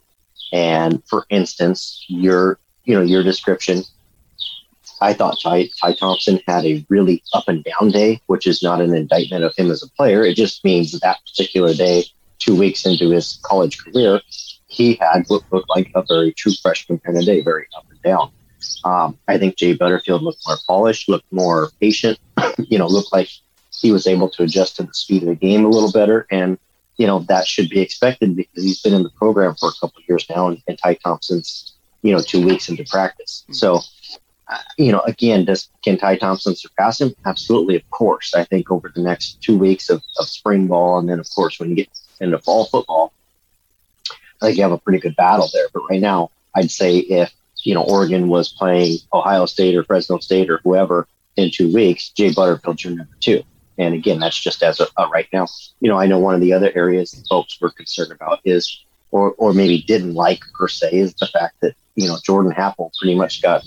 And 0.53 1.03
for 1.07 1.25
instance, 1.29 2.05
your, 2.07 2.59
you 2.85 2.95
know, 2.95 3.01
your 3.01 3.23
description 3.23 3.83
I 5.01 5.13
thought 5.13 5.37
Ty, 5.41 5.69
Ty 5.81 5.93
Thompson 5.93 6.39
had 6.47 6.65
a 6.65 6.85
really 6.89 7.21
up 7.33 7.47
and 7.47 7.63
down 7.63 7.91
day, 7.91 8.21
which 8.27 8.47
is 8.47 8.63
not 8.63 8.81
an 8.81 8.93
indictment 8.93 9.43
of 9.43 9.55
him 9.55 9.69
as 9.71 9.83
a 9.83 9.89
player. 9.89 10.23
It 10.23 10.35
just 10.35 10.63
means 10.63 10.97
that, 10.99 11.19
particular 11.25 11.73
day, 11.73 12.05
two 12.39 12.55
weeks 12.55 12.85
into 12.85 13.11
his 13.11 13.39
college 13.43 13.77
career, 13.77 14.21
he 14.67 14.95
had 14.95 15.25
what 15.27 15.43
looked 15.51 15.69
like 15.69 15.91
a 15.95 16.03
very 16.03 16.33
true 16.33 16.53
freshman 16.61 16.99
kind 16.99 17.17
of 17.17 17.25
day, 17.25 17.41
very 17.41 17.67
up 17.77 17.85
and 17.89 18.01
down. 18.01 18.31
Um, 18.83 19.17
I 19.27 19.37
think 19.37 19.57
Jay 19.57 19.73
Butterfield 19.73 20.23
looked 20.23 20.41
more 20.47 20.57
polished, 20.67 21.09
looked 21.09 21.31
more 21.31 21.69
patient, 21.79 22.17
you 22.57 22.77
know, 22.77 22.87
looked 22.87 23.13
like 23.13 23.29
he 23.81 23.91
was 23.91 24.07
able 24.07 24.29
to 24.29 24.43
adjust 24.43 24.77
to 24.77 24.83
the 24.83 24.93
speed 24.93 25.23
of 25.23 25.29
the 25.29 25.35
game 25.35 25.65
a 25.65 25.69
little 25.69 25.91
better. 25.91 26.27
And, 26.31 26.57
you 26.97 27.07
know, 27.07 27.19
that 27.19 27.47
should 27.47 27.69
be 27.69 27.81
expected 27.81 28.35
because 28.35 28.63
he's 28.63 28.81
been 28.81 28.93
in 28.93 29.03
the 29.03 29.09
program 29.09 29.55
for 29.55 29.69
a 29.69 29.73
couple 29.79 29.99
of 29.99 30.07
years 30.07 30.25
now 30.29 30.47
and, 30.47 30.61
and 30.67 30.77
Ty 30.77 30.95
Thompson's, 30.95 31.73
you 32.01 32.13
know, 32.13 32.21
two 32.21 32.45
weeks 32.45 32.69
into 32.69 32.85
practice. 32.85 33.43
Mm-hmm. 33.43 33.53
So, 33.53 33.81
uh, 34.47 34.57
you 34.77 34.91
know, 34.91 35.01
again, 35.01 35.45
does 35.45 35.69
can 35.83 35.97
Ty 35.97 36.17
Thompson 36.17 36.55
surpass 36.55 37.01
him? 37.01 37.15
Absolutely, 37.25 37.75
of 37.75 37.89
course. 37.89 38.35
I 38.35 38.43
think 38.43 38.69
over 38.71 38.91
the 38.93 39.01
next 39.01 39.41
two 39.41 39.57
weeks 39.57 39.89
of, 39.89 40.03
of 40.19 40.27
spring 40.27 40.67
ball, 40.67 40.99
and 40.99 41.09
then 41.09 41.19
of 41.19 41.27
course 41.33 41.59
when 41.59 41.69
you 41.69 41.75
get 41.75 41.89
into 42.19 42.37
fall 42.39 42.65
football, 42.65 43.11
I 44.41 44.47
think 44.47 44.57
you 44.57 44.63
have 44.63 44.71
a 44.71 44.77
pretty 44.77 44.99
good 44.99 45.15
battle 45.15 45.49
there. 45.51 45.67
But 45.73 45.89
right 45.89 46.01
now, 46.01 46.29
I'd 46.55 46.69
say 46.69 46.97
if 46.97 47.33
you 47.63 47.73
know 47.73 47.83
Oregon 47.83 48.27
was 48.27 48.49
playing 48.51 48.99
Ohio 49.13 49.47
State 49.47 49.75
or 49.75 49.83
Fresno 49.83 50.19
State 50.19 50.49
or 50.49 50.59
whoever 50.63 51.07
in 51.35 51.49
two 51.51 51.73
weeks, 51.73 52.09
Jay 52.09 52.31
Butterfield's 52.31 52.83
your 52.83 52.95
number 52.95 53.15
two. 53.19 53.43
And 53.77 53.93
again, 53.93 54.19
that's 54.19 54.39
just 54.39 54.63
as 54.63 54.79
a, 54.79 54.87
a 54.97 55.01
uh, 55.01 55.09
right 55.09 55.27
now. 55.33 55.47
You 55.79 55.89
know, 55.89 55.99
I 55.99 56.05
know 56.05 56.19
one 56.19 56.35
of 56.35 56.41
the 56.41 56.53
other 56.53 56.71
areas 56.75 57.11
that 57.11 57.27
folks 57.27 57.59
were 57.59 57.71
concerned 57.71 58.11
about 58.11 58.39
is, 58.45 58.83
or 59.11 59.33
or 59.37 59.53
maybe 59.53 59.81
didn't 59.81 60.13
like 60.13 60.41
per 60.57 60.67
se, 60.67 60.93
is 60.93 61.13
the 61.15 61.27
fact 61.27 61.55
that 61.61 61.75
you 61.95 62.07
know 62.07 62.17
Jordan 62.23 62.53
Happle 62.53 62.91
pretty 62.99 63.15
much 63.15 63.41
got 63.41 63.63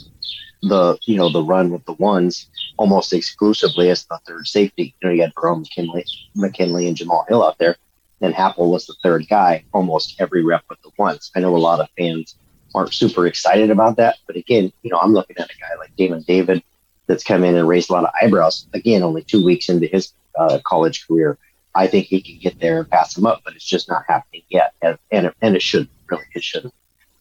the 0.63 0.99
you 1.05 1.17
know 1.17 1.31
the 1.31 1.43
run 1.43 1.71
with 1.71 1.85
the 1.85 1.93
ones 1.95 2.49
almost 2.77 3.13
exclusively 3.13 3.91
as 3.91 4.05
the 4.05 4.19
third 4.27 4.47
safety. 4.47 4.95
You 5.01 5.09
know, 5.09 5.15
you 5.15 5.23
had 5.23 5.35
Verone 5.35 5.61
McKinley, 5.61 6.05
McKinley 6.35 6.89
and 6.89 6.97
Jamal 6.97 7.27
Hill 7.29 7.45
out 7.45 7.59
there, 7.59 7.77
and 8.21 8.35
Happle 8.35 8.71
was 8.71 8.87
the 8.87 8.97
third 9.03 9.29
guy 9.29 9.65
almost 9.73 10.21
every 10.21 10.45
rep 10.45 10.65
with 10.69 10.81
the 10.83 10.91
ones. 10.99 11.31
I 11.37 11.41
know 11.41 11.57
a 11.57 11.59
lot 11.59 11.81
of 11.81 11.89
fans 11.99 12.37
aren't 12.75 12.95
super 12.95 13.27
excited 13.27 13.71
about 13.71 13.97
that, 13.97 14.17
but 14.27 14.37
again, 14.37 14.73
you 14.83 14.91
know, 14.91 14.99
I'm 14.99 15.13
looking 15.13 15.37
at 15.39 15.51
a 15.51 15.59
guy 15.59 15.77
like 15.79 15.95
Damon 15.97 16.25
David 16.27 16.63
that's 17.09 17.25
come 17.25 17.43
in 17.43 17.57
and 17.57 17.67
raised 17.67 17.91
a 17.91 17.93
lot 17.95 18.05
of 18.05 18.11
eyebrows. 18.23 18.67
Again, 18.75 19.03
only 19.03 19.23
two 19.23 19.45
weeks 19.45 19.69
into 19.69 19.87
his 19.87 20.13
uh, 20.39 20.61
college 20.65 21.07
career. 21.09 21.39
I 21.75 21.87
think 21.87 22.07
he 22.07 22.21
can 22.21 22.39
get 22.39 22.61
there 22.61 22.79
and 22.81 22.91
pass 22.91 23.17
him 23.17 23.27
up, 23.27 23.43
but 23.45 23.55
it's 23.55 23.65
just 23.65 23.89
not 23.89 24.05
happening 24.07 24.43
yet, 24.49 24.75
and 24.83 24.99
and 25.11 25.27
it, 25.27 25.35
and 25.43 25.57
it 25.57 25.63
should 25.63 25.89
really 26.09 26.25
it 26.35 26.43
shouldn't. 26.43 26.75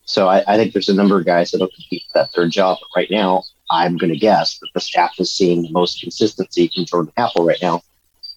So 0.06 0.27
I, 0.27 0.44
I 0.48 0.58
think 0.58 0.74
there's 0.74 0.89
a 0.89 0.96
number 0.96 1.20
of 1.20 1.25
guys 1.25 1.51
that'll 1.51 1.67
compete 1.67 2.03
for 2.08 2.20
that 2.20 2.32
third 2.32 2.51
job. 2.51 2.77
But 2.79 3.00
right 3.00 3.12
now, 3.12 3.44
I'm 3.70 3.98
going 3.98 4.12
to 4.12 4.17
guess 4.17 4.58
that 4.60 4.70
the 4.74 4.79
staff 4.79 5.12
is 5.20 5.34
seeing 5.34 5.63
the 5.63 5.72
most 5.72 6.01
consistency 6.01 6.72
from 6.74 6.86
Jordan 6.86 7.13
Happle 7.17 7.46
right 7.46 7.62
now, 7.62 7.82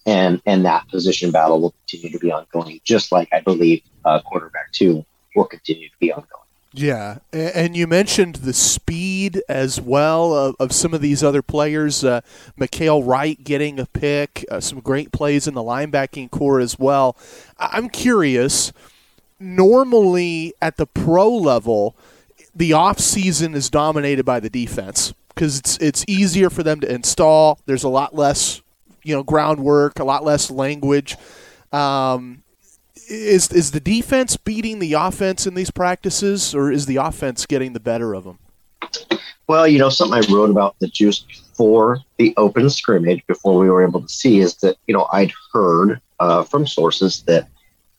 and 0.05 0.41
and 0.45 0.65
that 0.65 0.87
position 0.89 1.31
battle 1.31 1.61
will 1.61 1.75
continue 1.87 2.11
to 2.11 2.19
be 2.19 2.31
ongoing, 2.31 2.81
just 2.83 3.11
like 3.11 3.29
I 3.31 3.39
believe 3.39 3.81
uh, 4.05 4.21
quarterback 4.21 4.71
two 4.73 5.05
will 5.35 5.45
continue 5.45 5.89
to 5.89 5.95
be 5.99 6.11
ongoing. 6.11 6.40
Yeah, 6.73 7.17
and 7.33 7.75
you 7.75 7.85
mentioned 7.85 8.35
the 8.35 8.53
speed 8.53 9.41
as 9.49 9.81
well 9.81 10.33
of, 10.33 10.55
of 10.57 10.71
some 10.71 10.93
of 10.93 11.01
these 11.01 11.21
other 11.21 11.41
players. 11.41 12.01
Uh, 12.01 12.21
Mykael 12.57 13.05
Wright 13.05 13.43
getting 13.43 13.77
a 13.77 13.85
pick, 13.85 14.45
uh, 14.49 14.61
some 14.61 14.79
great 14.79 15.11
plays 15.11 15.47
in 15.47 15.53
the 15.53 15.63
linebacking 15.63 16.31
core 16.31 16.61
as 16.61 16.79
well. 16.79 17.17
I'm 17.59 17.89
curious. 17.89 18.71
Normally, 19.37 20.53
at 20.61 20.77
the 20.77 20.85
pro 20.85 21.29
level, 21.29 21.93
the 22.55 22.71
off 22.71 22.99
season 22.99 23.53
is 23.53 23.69
dominated 23.69 24.23
by 24.23 24.39
the 24.39 24.49
defense 24.49 25.13
because 25.29 25.59
it's 25.59 25.77
it's 25.79 26.05
easier 26.07 26.49
for 26.49 26.63
them 26.63 26.79
to 26.81 26.89
install. 26.89 27.59
There's 27.65 27.83
a 27.83 27.89
lot 27.89 28.15
less, 28.15 28.61
you 29.03 29.13
know, 29.13 29.23
groundwork, 29.23 29.99
a 29.99 30.05
lot 30.05 30.23
less 30.23 30.49
language. 30.49 31.17
Um, 31.73 32.43
is 33.11 33.51
is 33.51 33.71
the 33.71 33.79
defense 33.79 34.37
beating 34.37 34.79
the 34.79 34.93
offense 34.93 35.45
in 35.45 35.53
these 35.53 35.69
practices, 35.69 36.55
or 36.55 36.71
is 36.71 36.85
the 36.85 36.95
offense 36.95 37.45
getting 37.45 37.73
the 37.73 37.79
better 37.79 38.15
of 38.15 38.23
them? 38.23 38.39
Well, 39.47 39.67
you 39.67 39.79
know, 39.79 39.89
something 39.89 40.23
I 40.23 40.33
wrote 40.33 40.49
about 40.49 40.79
the 40.79 40.87
juice 40.87 41.19
before 41.19 41.99
the 42.17 42.33
open 42.37 42.69
scrimmage, 42.69 43.21
before 43.27 43.59
we 43.59 43.69
were 43.69 43.85
able 43.85 44.01
to 44.01 44.07
see, 44.07 44.39
is 44.39 44.55
that 44.57 44.77
you 44.87 44.93
know 44.93 45.07
I'd 45.11 45.33
heard 45.53 45.99
uh, 46.19 46.43
from 46.43 46.65
sources 46.65 47.23
that 47.23 47.49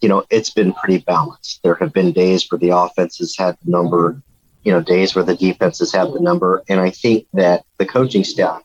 you 0.00 0.08
know 0.08 0.24
it's 0.30 0.50
been 0.50 0.72
pretty 0.72 0.98
balanced. 0.98 1.62
There 1.62 1.74
have 1.74 1.92
been 1.92 2.12
days 2.12 2.50
where 2.50 2.58
the 2.58 2.70
offense 2.70 3.18
has 3.18 3.36
had 3.36 3.58
the 3.64 3.70
number, 3.70 4.20
you 4.64 4.72
know, 4.72 4.80
days 4.80 5.14
where 5.14 5.24
the 5.24 5.36
defense 5.36 5.78
has 5.80 5.92
had 5.92 6.12
the 6.12 6.20
number, 6.20 6.62
and 6.68 6.80
I 6.80 6.90
think 6.90 7.26
that 7.34 7.64
the 7.76 7.86
coaching 7.86 8.24
staff 8.24 8.62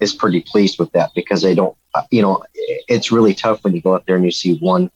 is 0.00 0.12
pretty 0.12 0.40
pleased 0.40 0.80
with 0.80 0.90
that 0.92 1.10
because 1.14 1.40
they 1.40 1.54
don't, 1.54 1.76
you 2.10 2.20
know, 2.20 2.42
it's 2.54 3.12
really 3.12 3.32
tough 3.32 3.62
when 3.62 3.74
you 3.74 3.80
go 3.80 3.94
out 3.94 4.04
there 4.06 4.16
and 4.16 4.24
you 4.24 4.32
see 4.32 4.58
one 4.58 4.90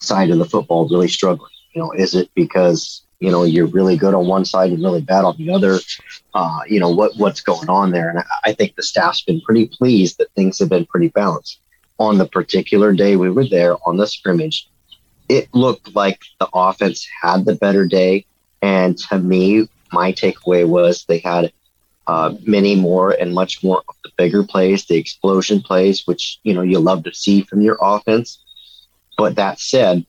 side 0.00 0.30
of 0.30 0.38
the 0.38 0.44
football 0.44 0.88
really 0.88 1.08
struggling? 1.08 1.50
You 1.74 1.82
know, 1.82 1.92
is 1.92 2.14
it 2.14 2.30
because 2.34 3.02
you 3.20 3.30
know 3.30 3.44
you're 3.44 3.66
really 3.66 3.96
good 3.96 4.14
on 4.14 4.26
one 4.26 4.44
side 4.44 4.72
and 4.72 4.82
really 4.82 5.02
bad 5.02 5.24
on 5.24 5.36
the 5.36 5.50
other? 5.50 5.78
Uh, 6.34 6.60
you 6.66 6.80
know 6.80 6.90
what 6.90 7.16
what's 7.16 7.40
going 7.40 7.68
on 7.68 7.90
there? 7.90 8.10
And 8.10 8.22
I 8.44 8.52
think 8.52 8.76
the 8.76 8.82
staff's 8.82 9.22
been 9.22 9.40
pretty 9.40 9.66
pleased 9.66 10.18
that 10.18 10.32
things 10.32 10.58
have 10.58 10.68
been 10.68 10.86
pretty 10.86 11.08
balanced. 11.08 11.60
On 11.98 12.18
the 12.18 12.26
particular 12.26 12.92
day 12.92 13.16
we 13.16 13.30
were 13.30 13.46
there 13.46 13.76
on 13.86 13.98
the 13.98 14.06
scrimmage, 14.06 14.68
it 15.28 15.48
looked 15.54 15.94
like 15.94 16.20
the 16.40 16.48
offense 16.52 17.06
had 17.22 17.44
the 17.44 17.54
better 17.54 17.86
day. 17.86 18.24
And 18.62 18.98
to 18.98 19.18
me, 19.18 19.68
my 19.92 20.12
takeaway 20.12 20.66
was 20.66 21.04
they 21.04 21.18
had 21.18 21.52
uh, 22.06 22.34
many 22.44 22.74
more 22.74 23.12
and 23.12 23.32
much 23.32 23.62
more 23.62 23.82
of 23.88 23.94
the 24.02 24.10
bigger 24.16 24.42
plays, 24.42 24.86
the 24.86 24.96
explosion 24.96 25.60
plays, 25.60 26.06
which 26.06 26.40
you 26.42 26.52
know 26.52 26.62
you 26.62 26.78
love 26.78 27.04
to 27.04 27.14
see 27.14 27.42
from 27.42 27.60
your 27.60 27.78
offense. 27.80 28.38
But 29.20 29.36
that 29.36 29.60
said, 29.60 30.06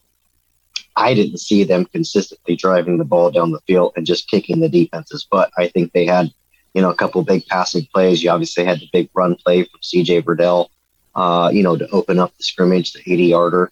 I 0.96 1.14
didn't 1.14 1.40
see 1.40 1.66
them 1.66 1.84
consistently 1.84 2.56
driving 2.56 2.98
the 2.98 3.04
ball 3.04 3.30
down 3.30 3.52
the 3.52 3.60
field 3.68 3.92
and 3.98 4.06
just 4.06 4.30
kicking 4.30 4.62
the 4.62 4.70
defense's 4.70 5.26
butt. 5.30 5.52
I 5.58 5.68
think 5.68 5.92
they 5.92 6.06
had, 6.06 6.32
you 6.74 6.82
know, 6.82 6.92
a 6.92 6.96
couple 6.96 7.22
big 7.22 7.46
passing 7.48 7.86
plays. 7.94 8.24
You 8.24 8.30
obviously 8.30 8.64
had 8.64 8.80
the 8.80 8.88
big 8.94 9.10
run 9.14 9.36
play 9.36 9.64
from 9.64 9.82
CJ 9.82 10.24
Verdell, 10.24 10.70
uh, 11.14 11.52
you 11.54 11.62
know, 11.62 11.76
to 11.76 11.90
open 11.90 12.20
up 12.20 12.32
the 12.38 12.44
scrimmage, 12.44 12.94
the 12.94 13.02
80 13.06 13.26
yarder. 13.26 13.70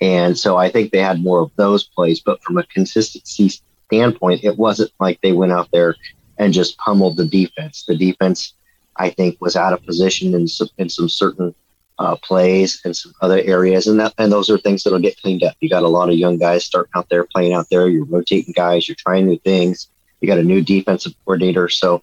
And 0.00 0.36
so 0.36 0.56
I 0.56 0.68
think 0.68 0.90
they 0.90 1.02
had 1.02 1.22
more 1.22 1.38
of 1.38 1.52
those 1.54 1.84
plays. 1.84 2.18
But 2.18 2.42
from 2.42 2.58
a 2.58 2.64
consistency 2.64 3.52
standpoint, 3.86 4.42
it 4.42 4.58
wasn't 4.58 4.90
like 4.98 5.20
they 5.20 5.32
went 5.32 5.52
out 5.52 5.68
there 5.72 5.94
and 6.36 6.52
just 6.52 6.78
pummeled 6.78 7.16
the 7.16 7.26
defense. 7.26 7.84
The 7.86 7.96
defense, 7.96 8.54
I 8.96 9.10
think, 9.10 9.40
was 9.40 9.54
out 9.54 9.72
of 9.72 9.86
position 9.86 10.34
in 10.34 10.48
some, 10.48 10.70
in 10.78 10.88
some 10.88 11.08
certain 11.08 11.54
uh, 12.00 12.16
plays 12.16 12.80
and 12.84 12.96
some 12.96 13.12
other 13.20 13.40
areas, 13.42 13.86
and 13.86 14.00
that 14.00 14.14
and 14.16 14.32
those 14.32 14.48
are 14.48 14.56
things 14.56 14.82
that'll 14.82 14.98
get 14.98 15.20
cleaned 15.20 15.44
up. 15.44 15.54
You 15.60 15.68
got 15.68 15.82
a 15.82 15.88
lot 15.88 16.08
of 16.08 16.14
young 16.14 16.38
guys 16.38 16.64
starting 16.64 16.90
out 16.96 17.10
there, 17.10 17.24
playing 17.24 17.52
out 17.52 17.68
there. 17.70 17.88
You're 17.88 18.06
rotating 18.06 18.54
guys. 18.56 18.88
You're 18.88 18.96
trying 18.96 19.26
new 19.26 19.38
things. 19.38 19.88
You 20.20 20.26
got 20.26 20.38
a 20.38 20.42
new 20.42 20.62
defensive 20.62 21.12
coordinator. 21.24 21.68
So, 21.68 22.02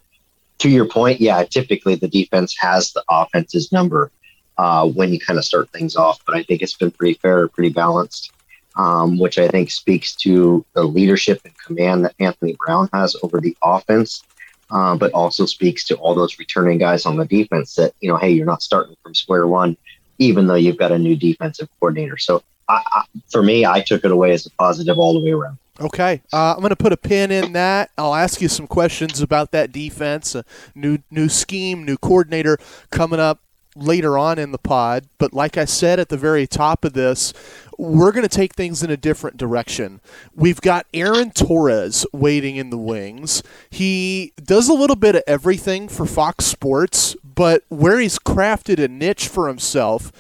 to 0.60 0.70
your 0.70 0.88
point, 0.88 1.20
yeah, 1.20 1.44
typically 1.44 1.96
the 1.96 2.08
defense 2.08 2.56
has 2.60 2.92
the 2.92 3.04
offense's 3.10 3.72
number 3.72 4.12
uh, 4.60 4.88
when 4.88 5.12
you 5.12 5.20
kind 5.20 5.40
of 5.40 5.46
start 5.46 5.72
things 5.72 5.96
off. 5.96 6.24
But 6.28 6.36
I 6.36 6.44
think 6.44 6.62
it's 6.62 6.78
been 6.78 6.92
pretty 6.92 7.16
fair, 7.16 7.48
pretty 7.48 7.74
balanced, 7.74 8.32
um, 8.76 9.18
which 9.18 9.40
I 9.40 9.48
think 9.48 9.72
speaks 9.72 10.16
to 10.18 10.64
the 10.74 10.84
leadership 10.84 11.42
and 11.44 11.58
command 11.58 12.06
that 12.06 12.14
Anthony 12.20 12.56
Brown 12.64 12.88
has 12.94 13.16
over 13.24 13.42
the 13.42 13.58
offense. 13.64 14.24
Uh, 14.70 14.98
but 14.98 15.12
also 15.14 15.46
speaks 15.46 15.86
to 15.86 15.96
all 15.96 16.14
those 16.14 16.38
returning 16.40 16.78
guys 16.78 17.06
on 17.06 17.16
the 17.16 17.24
defense 17.24 17.76
that 17.76 17.94
you 18.02 18.10
know, 18.10 18.18
hey, 18.18 18.30
you're 18.30 18.46
not 18.46 18.62
starting 18.62 18.96
from 19.02 19.16
square 19.16 19.48
one 19.48 19.78
even 20.20 20.48
though 20.48 20.56
you've 20.56 20.78
got 20.78 20.92
a 20.92 20.98
new 20.98 21.16
defensive 21.16 21.70
coordinator. 21.80 22.18
So 22.18 22.44
I, 22.68 22.82
I, 22.94 23.04
for 23.30 23.44
me, 23.44 23.66
I 23.66 23.82
took 23.82 24.04
it 24.04 24.12
away 24.12 24.32
as 24.32 24.46
a 24.46 24.52
positive 24.52 24.98
all 24.98 25.14
the 25.14 25.20
way 25.20 25.32
around. 25.32 25.58
Okay, 25.80 26.24
uh, 26.34 26.54
I'm 26.54 26.60
going 26.60 26.70
to 26.70 26.76
put 26.76 26.92
a 26.92 26.98
pin 26.98 27.30
in 27.30 27.54
that. 27.54 27.92
I'll 28.00 28.16
ask 28.16 28.42
you 28.42 28.48
some 28.48 28.66
questions 28.66 29.22
about 29.22 29.52
that 29.52 29.72
defense, 29.72 30.34
a 30.34 30.44
new 30.74 30.98
new 31.12 31.30
scheme, 31.30 31.86
new 31.86 31.98
coordinator 31.98 32.58
coming 32.90 33.20
up 33.20 33.42
later 33.80 34.18
on 34.18 34.40
in 34.40 34.52
the 34.52 34.58
pod. 34.58 35.08
But 35.18 35.34
like 35.34 35.58
I 35.58 35.66
said 35.66 36.00
at 36.00 36.10
the 36.10 36.18
very 36.18 36.48
top 36.48 36.84
of 36.86 36.94
this, 36.94 37.34
we're 37.78 38.12
going 38.12 38.28
to 38.28 38.36
take 38.36 38.56
things 38.56 38.82
in 38.84 38.90
a 38.90 38.98
different 38.98 39.38
direction. 39.38 40.02
We've 40.36 40.62
got 40.62 40.88
Aaron 40.94 41.32
Torres 41.32 42.06
waiting 42.12 42.56
in 42.56 42.70
the 42.70 42.78
wings. 42.78 43.44
He 43.70 44.34
does 44.42 44.68
a 44.68 44.74
little 44.74 44.96
bit 44.96 45.16
of 45.16 45.24
everything 45.28 45.88
for 45.88 46.06
Fox 46.06 46.46
Sports, 46.46 47.16
but 47.24 47.64
where 47.70 48.00
he's 48.00 48.20
crafted 48.20 48.84
a 48.84 48.88
niche 48.88 49.28
for 49.28 49.48
himself 49.48 50.12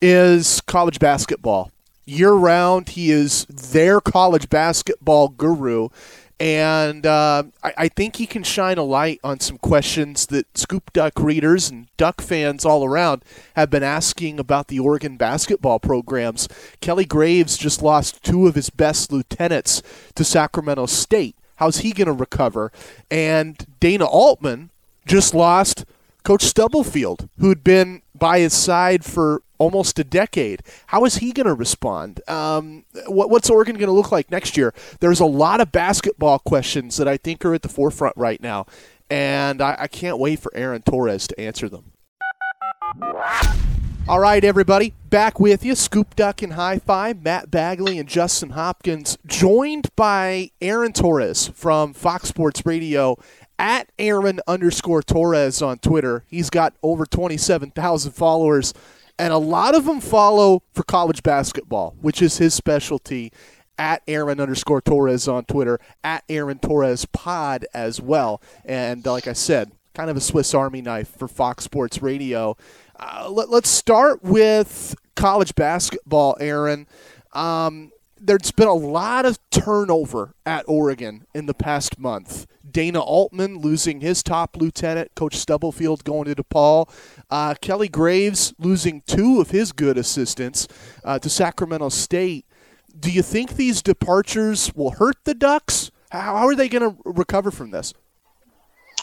is 0.00 0.60
college 0.62 0.98
basketball. 0.98 1.70
Year 2.04 2.32
round, 2.32 2.90
he 2.90 3.12
is 3.12 3.44
their 3.46 4.00
college 4.00 4.48
basketball 4.50 5.28
guru. 5.28 5.88
And 6.42 7.06
uh, 7.06 7.44
I, 7.62 7.72
I, 7.78 7.88
think 7.88 8.16
he 8.16 8.26
can 8.26 8.42
shine 8.42 8.76
a 8.76 8.82
light 8.82 9.20
on 9.22 9.38
some 9.38 9.58
questions 9.58 10.26
that 10.26 10.58
Scoop 10.58 10.92
Duck 10.92 11.12
readers 11.20 11.70
and 11.70 11.86
Duck 11.96 12.20
fans 12.20 12.64
all 12.64 12.84
around 12.84 13.24
have 13.54 13.70
been 13.70 13.84
asking 13.84 14.40
about 14.40 14.66
the 14.66 14.80
Oregon 14.80 15.16
basketball 15.16 15.78
programs. 15.78 16.48
Kelly 16.80 17.04
Graves 17.04 17.56
just 17.56 17.80
lost 17.80 18.24
two 18.24 18.48
of 18.48 18.56
his 18.56 18.70
best 18.70 19.12
lieutenants 19.12 19.84
to 20.16 20.24
Sacramento 20.24 20.86
State. 20.86 21.36
How's 21.58 21.78
he 21.78 21.92
going 21.92 22.08
to 22.08 22.12
recover? 22.12 22.72
And 23.08 23.64
Dana 23.78 24.06
Altman 24.06 24.70
just 25.06 25.36
lost 25.36 25.84
Coach 26.24 26.42
Stubblefield, 26.42 27.28
who'd 27.38 27.62
been 27.62 28.02
by 28.16 28.40
his 28.40 28.52
side 28.52 29.04
for 29.04 29.42
almost 29.62 29.96
a 30.00 30.04
decade. 30.04 30.64
How 30.86 31.04
is 31.04 31.18
he 31.18 31.30
going 31.30 31.46
to 31.46 31.54
respond? 31.54 32.20
Um, 32.28 32.84
what, 33.06 33.30
what's 33.30 33.48
Oregon 33.48 33.76
going 33.76 33.86
to 33.86 33.92
look 33.92 34.10
like 34.10 34.28
next 34.28 34.56
year? 34.56 34.74
There's 34.98 35.20
a 35.20 35.24
lot 35.24 35.60
of 35.60 35.70
basketball 35.70 36.40
questions 36.40 36.96
that 36.96 37.06
I 37.06 37.16
think 37.16 37.44
are 37.44 37.54
at 37.54 37.62
the 37.62 37.68
forefront 37.68 38.16
right 38.16 38.42
now, 38.42 38.66
and 39.08 39.62
I, 39.62 39.76
I 39.78 39.86
can't 39.86 40.18
wait 40.18 40.40
for 40.40 40.50
Aaron 40.52 40.82
Torres 40.82 41.28
to 41.28 41.40
answer 41.40 41.68
them. 41.68 41.92
All 44.08 44.18
right, 44.18 44.42
everybody, 44.42 44.94
back 45.10 45.38
with 45.38 45.64
you. 45.64 45.76
Scoop 45.76 46.16
Duck 46.16 46.42
and 46.42 46.54
Hi 46.54 46.80
Fi, 46.80 47.12
Matt 47.12 47.52
Bagley 47.52 48.00
and 48.00 48.08
Justin 48.08 48.50
Hopkins, 48.50 49.16
joined 49.24 49.90
by 49.94 50.50
Aaron 50.60 50.92
Torres 50.92 51.46
from 51.54 51.92
Fox 51.92 52.28
Sports 52.28 52.66
Radio 52.66 53.16
at 53.60 53.92
Aaron 54.00 54.40
underscore 54.48 55.04
Torres 55.04 55.62
on 55.62 55.78
Twitter. 55.78 56.24
He's 56.26 56.50
got 56.50 56.74
over 56.82 57.06
27,000 57.06 58.10
followers, 58.10 58.74
and 59.22 59.32
a 59.32 59.38
lot 59.38 59.76
of 59.76 59.84
them 59.84 60.00
follow 60.00 60.64
for 60.74 60.82
college 60.82 61.22
basketball, 61.22 61.94
which 62.00 62.20
is 62.20 62.38
his 62.38 62.54
specialty. 62.54 63.32
At 63.78 64.02
Aaron 64.06 64.38
underscore 64.38 64.82
Torres 64.82 65.26
on 65.26 65.44
Twitter, 65.44 65.80
at 66.04 66.24
Aaron 66.28 66.58
Torres 66.58 67.06
Pod 67.06 67.64
as 67.72 68.00
well. 68.00 68.42
And 68.64 69.04
like 69.06 69.26
I 69.26 69.32
said, 69.32 69.72
kind 69.94 70.10
of 70.10 70.16
a 70.16 70.20
Swiss 70.20 70.54
Army 70.54 70.82
knife 70.82 71.08
for 71.08 71.26
Fox 71.26 71.64
Sports 71.64 72.02
Radio. 72.02 72.56
Uh, 73.00 73.28
let, 73.30 73.48
us 73.48 73.70
start 73.70 74.22
with 74.22 74.94
college 75.16 75.54
basketball, 75.54 76.36
Aaron. 76.38 76.86
Um, 77.32 77.92
there's 78.20 78.52
been 78.52 78.68
a 78.68 78.74
lot 78.74 79.24
of 79.24 79.38
turnover 79.50 80.34
at 80.44 80.64
Oregon 80.68 81.26
in 81.34 81.46
the 81.46 81.54
past 81.54 81.98
month. 81.98 82.46
Dana 82.72 83.00
Altman 83.00 83.58
losing 83.58 84.00
his 84.00 84.22
top 84.22 84.56
lieutenant, 84.56 85.14
Coach 85.14 85.36
Stubblefield 85.36 86.04
going 86.04 86.24
to 86.24 86.42
DePaul. 86.42 86.88
Uh, 87.32 87.54
Kelly 87.62 87.88
Graves 87.88 88.52
losing 88.58 89.00
two 89.06 89.40
of 89.40 89.52
his 89.52 89.72
good 89.72 89.96
assistants 89.96 90.68
uh, 91.02 91.18
to 91.18 91.30
Sacramento 91.30 91.88
State. 91.88 92.44
Do 93.00 93.10
you 93.10 93.22
think 93.22 93.56
these 93.56 93.80
departures 93.80 94.70
will 94.74 94.90
hurt 94.90 95.16
the 95.24 95.32
Ducks? 95.32 95.90
How, 96.10 96.46
are 96.46 96.54
they 96.54 96.68
going 96.68 96.90
to 96.90 96.94
recover 97.06 97.50
from 97.50 97.70
this? 97.70 97.94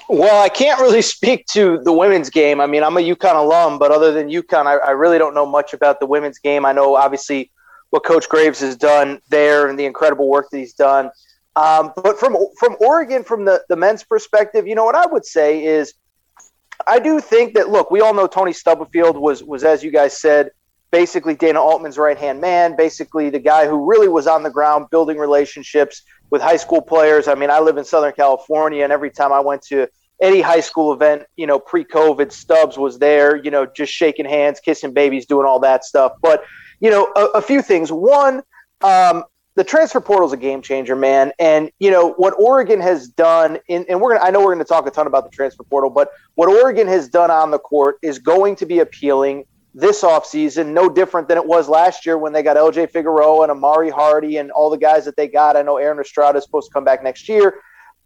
Well, 0.09 0.43
I 0.43 0.47
can't 0.47 0.79
really 0.79 1.01
speak 1.17 1.47
to 1.53 1.79
the 1.79 1.91
women's 1.91 2.29
game. 2.29 2.61
I 2.61 2.67
mean, 2.67 2.83
I'm 2.83 2.95
a 2.97 2.99
UConn 2.99 3.33
alum, 3.33 3.79
but 3.79 3.89
other 3.89 4.11
than 4.11 4.29
UConn, 4.29 4.67
I, 4.67 4.75
I 4.75 4.91
really 4.91 5.17
don't 5.17 5.33
know 5.33 5.47
much 5.47 5.73
about 5.73 5.99
the 5.99 6.05
women's 6.05 6.37
game. 6.37 6.67
I 6.67 6.71
know 6.71 6.97
obviously 6.97 7.49
what 7.89 8.03
Coach 8.03 8.29
Graves 8.29 8.59
has 8.59 8.75
done 8.75 9.21
there 9.29 9.67
and 9.67 9.79
the 9.79 9.85
incredible 9.85 10.29
work 10.29 10.51
that 10.51 10.59
he's 10.59 10.73
done. 10.73 11.09
Um, 11.55 11.93
but 11.95 12.19
from 12.19 12.37
from 12.59 12.77
Oregon, 12.79 13.23
from 13.23 13.45
the, 13.45 13.63
the 13.69 13.75
men's 13.75 14.03
perspective, 14.03 14.67
you 14.67 14.75
know 14.75 14.85
what 14.85 14.93
I 14.93 15.07
would 15.07 15.25
say 15.25 15.65
is, 15.65 15.95
I 16.87 16.99
do 16.99 17.19
think 17.19 17.53
that 17.55 17.69
look, 17.69 17.91
we 17.91 18.01
all 18.01 18.13
know 18.13 18.27
Tony 18.27 18.53
Stubblefield 18.53 19.17
was 19.17 19.43
was 19.43 19.63
as 19.63 19.83
you 19.83 19.91
guys 19.91 20.19
said, 20.19 20.51
basically 20.91 21.35
Dana 21.35 21.61
Altman's 21.61 21.97
right 21.97 22.17
hand 22.17 22.41
man, 22.41 22.75
basically 22.75 23.29
the 23.29 23.39
guy 23.39 23.67
who 23.67 23.89
really 23.89 24.07
was 24.07 24.27
on 24.27 24.43
the 24.43 24.49
ground 24.49 24.87
building 24.89 25.17
relationships 25.17 26.03
with 26.29 26.41
high 26.41 26.57
school 26.57 26.81
players. 26.81 27.27
I 27.27 27.35
mean, 27.35 27.49
I 27.49 27.59
live 27.59 27.77
in 27.77 27.85
Southern 27.85 28.13
California, 28.13 28.83
and 28.83 28.93
every 28.93 29.11
time 29.11 29.31
I 29.31 29.39
went 29.39 29.61
to 29.63 29.87
any 30.21 30.41
high 30.41 30.59
school 30.59 30.93
event, 30.93 31.23
you 31.35 31.47
know, 31.47 31.59
pre 31.59 31.83
COVID, 31.83 32.31
Stubbs 32.31 32.77
was 32.77 32.99
there, 32.99 33.35
you 33.37 33.51
know, 33.51 33.65
just 33.65 33.93
shaking 33.93 34.25
hands, 34.25 34.59
kissing 34.59 34.93
babies, 34.93 35.25
doing 35.25 35.45
all 35.45 35.59
that 35.61 35.85
stuff. 35.85 36.13
But, 36.21 36.43
you 36.79 36.89
know, 36.89 37.11
a, 37.15 37.25
a 37.37 37.41
few 37.41 37.61
things. 37.61 37.91
One, 37.91 38.41
um, 38.81 39.23
the 39.59 39.65
transfer 39.65 39.99
portal 39.99 40.25
is 40.25 40.31
a 40.31 40.37
game 40.37 40.61
changer, 40.61 40.95
man. 40.95 41.33
And 41.37 41.69
you 41.79 41.91
know 41.91 42.13
what 42.13 42.33
Oregon 42.39 42.79
has 42.79 43.09
done, 43.09 43.59
in, 43.67 43.85
and 43.89 43.99
we're 43.99 44.13
gonna, 44.15 44.25
I 44.25 44.31
know 44.31 44.39
we're 44.39 44.53
going 44.53 44.59
to 44.59 44.63
talk 44.63 44.87
a 44.87 44.89
ton 44.89 45.05
about 45.05 45.25
the 45.25 45.35
transfer 45.35 45.63
portal, 45.63 45.89
but 45.89 46.11
what 46.35 46.47
Oregon 46.47 46.87
has 46.87 47.09
done 47.09 47.29
on 47.29 47.51
the 47.51 47.59
court 47.59 47.97
is 48.01 48.19
going 48.19 48.55
to 48.55 48.65
be 48.65 48.79
appealing 48.79 49.43
this 49.73 50.01
offseason, 50.01 50.67
no 50.67 50.87
different 50.87 51.27
than 51.27 51.37
it 51.37 51.45
was 51.45 51.67
last 51.67 52.05
year 52.05 52.17
when 52.17 52.31
they 52.31 52.41
got 52.41 52.55
LJ 52.55 52.89
Figueroa 52.89 53.49
and 53.49 53.61
Amauri 53.61 53.91
Hardy 53.91 54.37
and 54.37 54.49
all 54.51 54.69
the 54.69 54.77
guys 54.77 55.03
that 55.03 55.17
they 55.17 55.27
got. 55.27 55.57
I 55.57 55.61
know 55.61 55.75
Aaron 55.75 55.99
Estrada 55.99 56.37
is 56.37 56.45
supposed 56.45 56.69
to 56.69 56.73
come 56.73 56.85
back 56.85 57.03
next 57.03 57.27
year. 57.27 57.55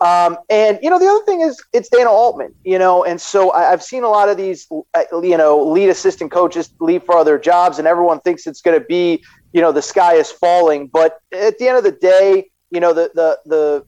Um, 0.01 0.39
and 0.49 0.79
you 0.81 0.89
know 0.89 0.97
the 0.97 1.05
other 1.05 1.23
thing 1.23 1.41
is 1.41 1.63
it's 1.71 1.87
Dana 1.87 2.09
Altman, 2.09 2.55
you 2.63 2.79
know, 2.79 3.05
and 3.05 3.21
so 3.21 3.51
I, 3.51 3.69
have 3.69 3.83
seen 3.83 4.03
a 4.03 4.09
lot 4.09 4.27
of 4.27 4.37
these, 4.37 4.67
uh, 4.71 5.03
you 5.21 5.37
know, 5.37 5.63
lead 5.63 5.89
assistant 5.89 6.31
coaches 6.31 6.73
leave 6.79 7.03
for 7.03 7.15
other 7.15 7.37
jobs, 7.37 7.77
and 7.77 7.87
everyone 7.87 8.19
thinks 8.21 8.47
it's 8.47 8.59
going 8.59 8.77
to 8.77 8.85
be 8.85 9.23
you 9.53 9.61
know 9.61 9.71
the 9.71 9.81
sky 9.81 10.15
is 10.15 10.31
falling. 10.31 10.87
But 10.87 11.17
at 11.31 11.57
the 11.57 11.67
end 11.67 11.77
of 11.77 11.83
the 11.83 11.91
day, 11.91 12.49
you 12.71 12.79
know 12.79 12.93
the 12.93 13.11
the 13.13 13.39
the 13.45 13.85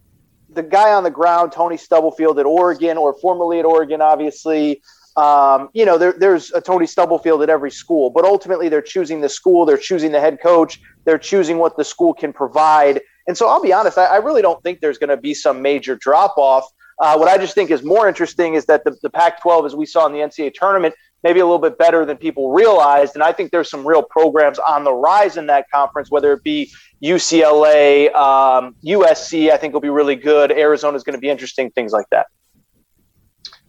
the 0.49 0.63
guy 0.63 0.93
on 0.93 1.03
the 1.03 1.11
ground, 1.11 1.51
Tony 1.51 1.75
Stubblefield 1.77 2.39
at 2.39 2.45
Oregon, 2.45 2.97
or 2.97 3.13
formerly 3.13 3.59
at 3.59 3.65
Oregon, 3.65 4.01
obviously. 4.01 4.81
Um, 5.17 5.69
you 5.73 5.85
know, 5.85 5.97
there, 5.97 6.13
there's 6.13 6.51
a 6.51 6.59
Tony 6.59 6.85
Stubblefield 6.85 7.41
at 7.41 7.49
every 7.49 7.71
school, 7.71 8.09
but 8.09 8.25
ultimately 8.25 8.67
they're 8.67 8.81
choosing 8.81 9.21
the 9.21 9.29
school, 9.29 9.65
they're 9.65 9.77
choosing 9.77 10.11
the 10.11 10.19
head 10.19 10.39
coach, 10.41 10.81
they're 11.05 11.17
choosing 11.17 11.57
what 11.57 11.77
the 11.77 11.85
school 11.85 12.13
can 12.13 12.33
provide. 12.33 13.01
And 13.27 13.37
so 13.37 13.47
I'll 13.47 13.61
be 13.61 13.71
honest, 13.71 13.97
I, 13.97 14.05
I 14.05 14.17
really 14.17 14.41
don't 14.41 14.61
think 14.61 14.81
there's 14.81 14.97
going 14.97 15.09
to 15.09 15.17
be 15.17 15.33
some 15.33 15.61
major 15.61 15.95
drop 15.95 16.37
off. 16.37 16.65
Uh, 16.99 17.15
what 17.15 17.29
I 17.29 17.37
just 17.37 17.55
think 17.55 17.71
is 17.71 17.81
more 17.81 18.07
interesting 18.07 18.55
is 18.55 18.65
that 18.65 18.83
the, 18.83 18.95
the 19.01 19.09
Pac 19.09 19.41
12, 19.41 19.65
as 19.67 19.75
we 19.75 19.85
saw 19.85 20.05
in 20.05 20.11
the 20.11 20.19
NCAA 20.19 20.53
tournament, 20.53 20.93
maybe 21.25 21.39
a 21.39 21.43
little 21.43 21.57
bit 21.57 21.75
better 21.79 22.05
than 22.05 22.17
people 22.17 22.51
realized. 22.51 23.15
And 23.15 23.23
I 23.23 23.31
think 23.31 23.49
there's 23.49 23.67
some 23.67 23.85
real 23.85 24.03
programs 24.03 24.59
on 24.59 24.83
the 24.83 24.93
rise 24.93 25.37
in 25.37 25.47
that 25.47 25.65
conference, 25.71 26.11
whether 26.11 26.31
it 26.33 26.43
be 26.43 26.71
UCLA, 27.03 28.13
um, 28.13 28.75
USC, 28.85 29.49
I 29.49 29.57
think 29.57 29.73
will 29.73 29.81
be 29.81 29.89
really 29.89 30.15
good. 30.15 30.51
Arizona 30.51 30.95
is 30.95 31.03
going 31.03 31.15
to 31.15 31.19
be 31.19 31.29
interesting, 31.29 31.71
things 31.71 31.91
like 31.91 32.05
that. 32.11 32.27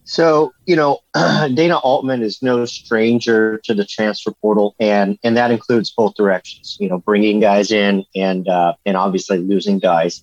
So, 0.04 0.52
you 0.66 0.76
know, 0.76 0.98
Dana 1.14 1.78
Altman 1.78 2.22
is 2.22 2.42
no 2.42 2.66
stranger 2.66 3.58
to 3.64 3.72
the 3.72 3.86
transfer 3.86 4.32
portal, 4.42 4.76
and 4.78 5.18
and 5.24 5.34
that 5.36 5.50
includes 5.50 5.90
both 5.90 6.14
directions. 6.14 6.76
You 6.78 6.90
know, 6.90 6.98
bringing 6.98 7.40
guys 7.40 7.72
in 7.72 8.04
and 8.14 8.46
uh, 8.48 8.74
and 8.84 8.96
obviously 8.96 9.38
losing 9.38 9.78
guys. 9.80 10.22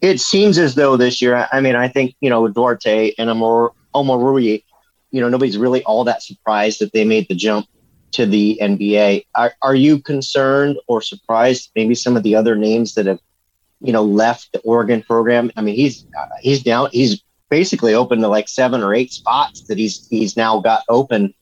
It 0.00 0.20
seems 0.20 0.56
as 0.58 0.76
though 0.76 0.96
this 0.96 1.20
year, 1.20 1.46
I 1.52 1.60
mean, 1.60 1.74
I 1.74 1.88
think 1.88 2.14
you 2.20 2.30
know 2.30 2.48
Duarte 2.48 3.12
and 3.18 3.28
Amor 3.28 3.72
Omoruyi 3.94 4.62
you 5.10 5.20
know, 5.20 5.28
nobody's 5.28 5.58
really 5.58 5.82
all 5.84 6.04
that 6.04 6.22
surprised 6.22 6.80
that 6.80 6.92
they 6.92 7.04
made 7.04 7.28
the 7.28 7.34
jump 7.34 7.66
to 8.12 8.26
the 8.26 8.58
NBA. 8.60 9.26
Are, 9.34 9.54
are 9.62 9.74
you 9.74 10.00
concerned 10.00 10.78
or 10.86 11.00
surprised? 11.02 11.70
Maybe 11.74 11.94
some 11.94 12.16
of 12.16 12.22
the 12.22 12.34
other 12.34 12.56
names 12.56 12.94
that 12.94 13.06
have, 13.06 13.20
you 13.80 13.92
know, 13.92 14.02
left 14.02 14.52
the 14.52 14.60
Oregon 14.60 15.02
program. 15.02 15.50
I 15.56 15.62
mean, 15.62 15.74
he's 15.74 16.04
uh, 16.18 16.26
he's 16.40 16.62
down. 16.62 16.88
He's 16.92 17.22
basically 17.48 17.94
open 17.94 18.20
to 18.20 18.28
like 18.28 18.48
seven 18.48 18.82
or 18.82 18.94
eight 18.94 19.12
spots 19.12 19.62
that 19.62 19.78
he's 19.78 20.06
he's 20.08 20.36
now 20.36 20.60
got 20.60 20.82
open 20.88 21.34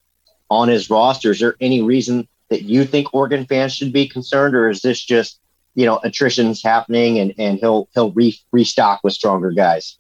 on 0.50 0.68
his 0.68 0.90
roster. 0.90 1.31
Is 1.33 1.40
there 1.40 1.57
any 1.61 1.83
reason 1.83 2.29
that 2.48 2.62
you 2.62 2.85
think 2.85 3.12
Oregon 3.12 3.46
fans 3.46 3.74
should 3.74 3.92
be 3.92 4.09
concerned, 4.09 4.55
or 4.55 4.68
is 4.68 4.83
this 4.83 5.02
just 5.02 5.40
you 5.74 5.87
know 5.87 5.98
attrition's 6.05 6.62
happening 6.62 7.18
and 7.18 7.35
and 7.38 7.59
he'll 7.59 7.88
he'll 7.94 8.12
re- 8.12 8.38
restock 8.52 9.00
with 9.02 9.14
stronger 9.14 9.50
guys? 9.50 9.98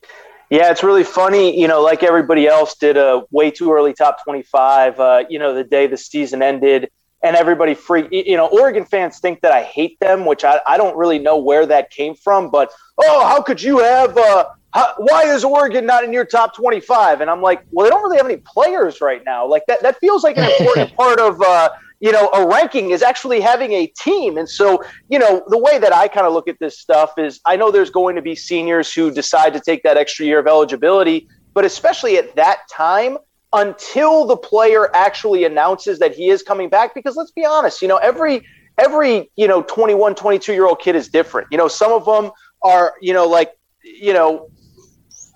Yeah, 0.50 0.70
it's 0.70 0.84
really 0.84 1.04
funny. 1.04 1.60
You 1.60 1.66
know, 1.66 1.82
like 1.82 2.02
everybody 2.02 2.46
else 2.46 2.76
did 2.76 2.96
a 2.96 3.24
way 3.30 3.50
too 3.50 3.72
early 3.72 3.92
top 3.92 4.22
25, 4.22 5.00
uh, 5.00 5.24
you 5.28 5.38
know, 5.38 5.54
the 5.54 5.64
day 5.64 5.86
the 5.86 5.96
season 5.96 6.40
ended 6.40 6.88
and 7.22 7.34
everybody 7.34 7.74
freaked. 7.74 8.12
You 8.12 8.36
know, 8.36 8.46
Oregon 8.46 8.84
fans 8.84 9.18
think 9.18 9.40
that 9.40 9.50
I 9.50 9.64
hate 9.64 9.98
them, 9.98 10.24
which 10.24 10.44
I, 10.44 10.60
I 10.66 10.76
don't 10.76 10.96
really 10.96 11.18
know 11.18 11.38
where 11.38 11.66
that 11.66 11.90
came 11.90 12.14
from. 12.14 12.50
But, 12.50 12.70
oh, 12.98 13.26
how 13.26 13.42
could 13.42 13.60
you 13.60 13.78
have, 13.78 14.16
uh, 14.16 14.46
how, 14.72 14.94
why 14.98 15.24
is 15.24 15.42
Oregon 15.42 15.84
not 15.84 16.04
in 16.04 16.12
your 16.12 16.24
top 16.24 16.54
25? 16.54 17.22
And 17.22 17.28
I'm 17.28 17.42
like, 17.42 17.64
well, 17.72 17.84
they 17.84 17.90
don't 17.90 18.02
really 18.04 18.18
have 18.18 18.26
any 18.26 18.36
players 18.36 19.00
right 19.00 19.22
now. 19.24 19.46
Like 19.46 19.64
that, 19.66 19.82
that 19.82 19.98
feels 19.98 20.22
like 20.22 20.36
an 20.36 20.44
important 20.58 20.96
part 20.96 21.18
of, 21.18 21.40
uh, 21.42 21.70
you 22.00 22.12
know, 22.12 22.28
a 22.28 22.46
ranking 22.46 22.90
is 22.90 23.02
actually 23.02 23.40
having 23.40 23.72
a 23.72 23.86
team. 23.86 24.36
And 24.36 24.48
so, 24.48 24.82
you 25.08 25.18
know, 25.18 25.42
the 25.48 25.58
way 25.58 25.78
that 25.78 25.94
I 25.94 26.08
kind 26.08 26.26
of 26.26 26.32
look 26.32 26.48
at 26.48 26.58
this 26.60 26.78
stuff 26.78 27.12
is 27.18 27.40
I 27.46 27.56
know 27.56 27.70
there's 27.70 27.90
going 27.90 28.16
to 28.16 28.22
be 28.22 28.34
seniors 28.34 28.92
who 28.92 29.10
decide 29.10 29.52
to 29.54 29.60
take 29.60 29.82
that 29.84 29.96
extra 29.96 30.26
year 30.26 30.38
of 30.38 30.46
eligibility, 30.46 31.28
but 31.54 31.64
especially 31.64 32.18
at 32.18 32.36
that 32.36 32.60
time, 32.70 33.16
until 33.52 34.26
the 34.26 34.36
player 34.36 34.94
actually 34.94 35.44
announces 35.44 35.98
that 36.00 36.14
he 36.14 36.28
is 36.28 36.42
coming 36.42 36.68
back, 36.68 36.94
because 36.94 37.16
let's 37.16 37.30
be 37.30 37.44
honest, 37.44 37.80
you 37.80 37.88
know, 37.88 37.96
every 37.96 38.42
every, 38.78 39.30
you 39.36 39.48
know, 39.48 39.62
21, 39.62 40.14
22 40.14 40.52
year 40.52 40.66
old 40.66 40.80
kid 40.80 40.96
is 40.96 41.08
different. 41.08 41.48
You 41.50 41.58
know, 41.58 41.68
some 41.68 41.92
of 41.92 42.04
them 42.04 42.30
are, 42.62 42.94
you 43.00 43.14
know, 43.14 43.26
like, 43.26 43.52
you 43.82 44.12
know, 44.12 44.50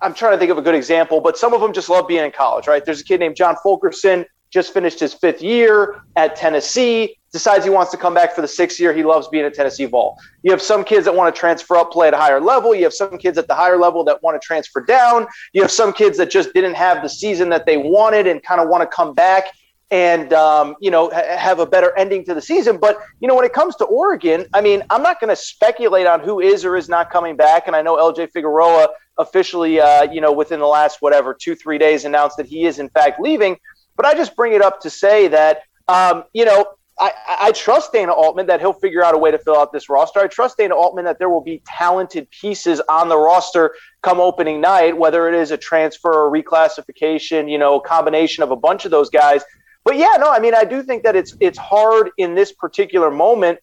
I'm 0.01 0.13
trying 0.13 0.33
to 0.33 0.37
think 0.37 0.51
of 0.51 0.57
a 0.57 0.61
good 0.61 0.75
example, 0.75 1.21
but 1.21 1.37
some 1.37 1.53
of 1.53 1.61
them 1.61 1.73
just 1.73 1.89
love 1.89 2.07
being 2.07 2.25
in 2.25 2.31
college, 2.31 2.67
right? 2.67 2.83
There's 2.83 3.01
a 3.01 3.03
kid 3.03 3.19
named 3.19 3.35
John 3.35 3.55
Fulkerson 3.63 4.25
just 4.51 4.73
finished 4.73 4.99
his 4.99 5.13
fifth 5.13 5.41
year 5.41 6.03
at 6.15 6.35
Tennessee, 6.35 7.17
decides 7.31 7.63
he 7.63 7.69
wants 7.69 7.91
to 7.91 7.97
come 7.97 8.13
back 8.13 8.35
for 8.35 8.41
the 8.41 8.47
sixth 8.47 8.79
year. 8.79 8.93
He 8.93 9.03
loves 9.03 9.27
being 9.29 9.45
at 9.45 9.53
Tennessee 9.53 9.85
Vol. 9.85 10.17
You 10.43 10.51
have 10.51 10.61
some 10.61 10.83
kids 10.83 11.05
that 11.05 11.15
want 11.15 11.33
to 11.33 11.39
transfer 11.39 11.77
up, 11.77 11.91
play 11.91 12.09
at 12.09 12.13
a 12.13 12.17
higher 12.17 12.41
level. 12.41 12.75
You 12.75 12.83
have 12.83 12.93
some 12.93 13.17
kids 13.17 13.37
at 13.37 13.47
the 13.47 13.55
higher 13.55 13.77
level 13.77 14.03
that 14.03 14.21
want 14.21 14.39
to 14.39 14.45
transfer 14.45 14.81
down. 14.81 15.25
You 15.53 15.61
have 15.61 15.71
some 15.71 15.93
kids 15.93 16.17
that 16.17 16.29
just 16.29 16.53
didn't 16.53 16.75
have 16.75 17.01
the 17.01 17.09
season 17.09 17.49
that 17.49 17.65
they 17.65 17.77
wanted 17.77 18.27
and 18.27 18.43
kind 18.43 18.59
of 18.59 18.67
want 18.67 18.81
to 18.81 18.87
come 18.87 19.13
back 19.13 19.45
and 19.91 20.31
um, 20.31 20.75
you 20.79 20.89
know 20.89 21.09
ha- 21.09 21.37
have 21.37 21.59
a 21.59 21.65
better 21.65 21.95
ending 21.97 22.23
to 22.25 22.33
the 22.33 22.41
season. 22.41 22.77
But 22.77 22.97
you 23.19 23.27
know 23.27 23.35
when 23.35 23.45
it 23.45 23.53
comes 23.53 23.75
to 23.77 23.85
Oregon, 23.85 24.45
I 24.53 24.61
mean 24.61 24.81
I'm 24.89 25.03
not 25.03 25.19
going 25.19 25.29
to 25.29 25.35
speculate 25.35 26.07
on 26.07 26.21
who 26.21 26.39
is 26.39 26.65
or 26.65 26.77
is 26.77 26.89
not 26.89 27.11
coming 27.11 27.35
back. 27.35 27.67
And 27.67 27.75
I 27.75 27.81
know 27.81 27.97
LJ 27.97 28.31
Figueroa 28.31 28.89
officially, 29.17 29.79
uh, 29.79 30.03
you 30.11 30.21
know, 30.21 30.31
within 30.31 30.59
the 30.59 30.67
last 30.67 31.01
whatever 31.01 31.33
two 31.33 31.55
three 31.55 31.77
days 31.77 32.05
announced 32.05 32.37
that 32.37 32.47
he 32.47 32.65
is 32.65 32.79
in 32.79 32.89
fact 32.89 33.19
leaving. 33.19 33.57
But 33.95 34.05
I 34.05 34.13
just 34.13 34.35
bring 34.35 34.53
it 34.53 34.61
up 34.61 34.81
to 34.81 34.89
say 34.89 35.27
that, 35.27 35.63
um, 35.87 36.23
you 36.33 36.45
know, 36.45 36.65
I, 36.99 37.11
I, 37.41 37.51
trust 37.51 37.93
Dana 37.93 38.11
Altman 38.11 38.45
that 38.45 38.59
he'll 38.59 38.73
figure 38.73 39.03
out 39.03 39.15
a 39.15 39.17
way 39.17 39.31
to 39.31 39.39
fill 39.39 39.57
out 39.57 39.73
this 39.73 39.89
roster. 39.89 40.19
I 40.19 40.27
trust 40.27 40.57
Dana 40.57 40.75
Altman 40.75 41.05
that 41.05 41.17
there 41.17 41.29
will 41.29 41.41
be 41.41 41.63
talented 41.65 42.29
pieces 42.29 42.79
on 42.87 43.09
the 43.09 43.17
roster 43.17 43.73
come 44.03 44.19
opening 44.19 44.61
night, 44.61 44.95
whether 44.95 45.27
it 45.27 45.33
is 45.33 45.49
a 45.49 45.57
transfer 45.57 46.11
or 46.13 46.31
reclassification, 46.31 47.49
you 47.49 47.57
know, 47.57 47.79
a 47.79 47.81
combination 47.81 48.43
of 48.43 48.51
a 48.51 48.55
bunch 48.55 48.85
of 48.85 48.91
those 48.91 49.09
guys. 49.09 49.43
But 49.83 49.97
yeah, 49.97 50.15
no, 50.19 50.31
I 50.31 50.39
mean, 50.39 50.53
I 50.53 50.63
do 50.63 50.83
think 50.83 51.01
that 51.03 51.15
it's 51.15 51.35
it's 51.39 51.57
hard 51.57 52.11
in 52.17 52.35
this 52.35 52.51
particular 52.51 53.09
moment 53.09 53.59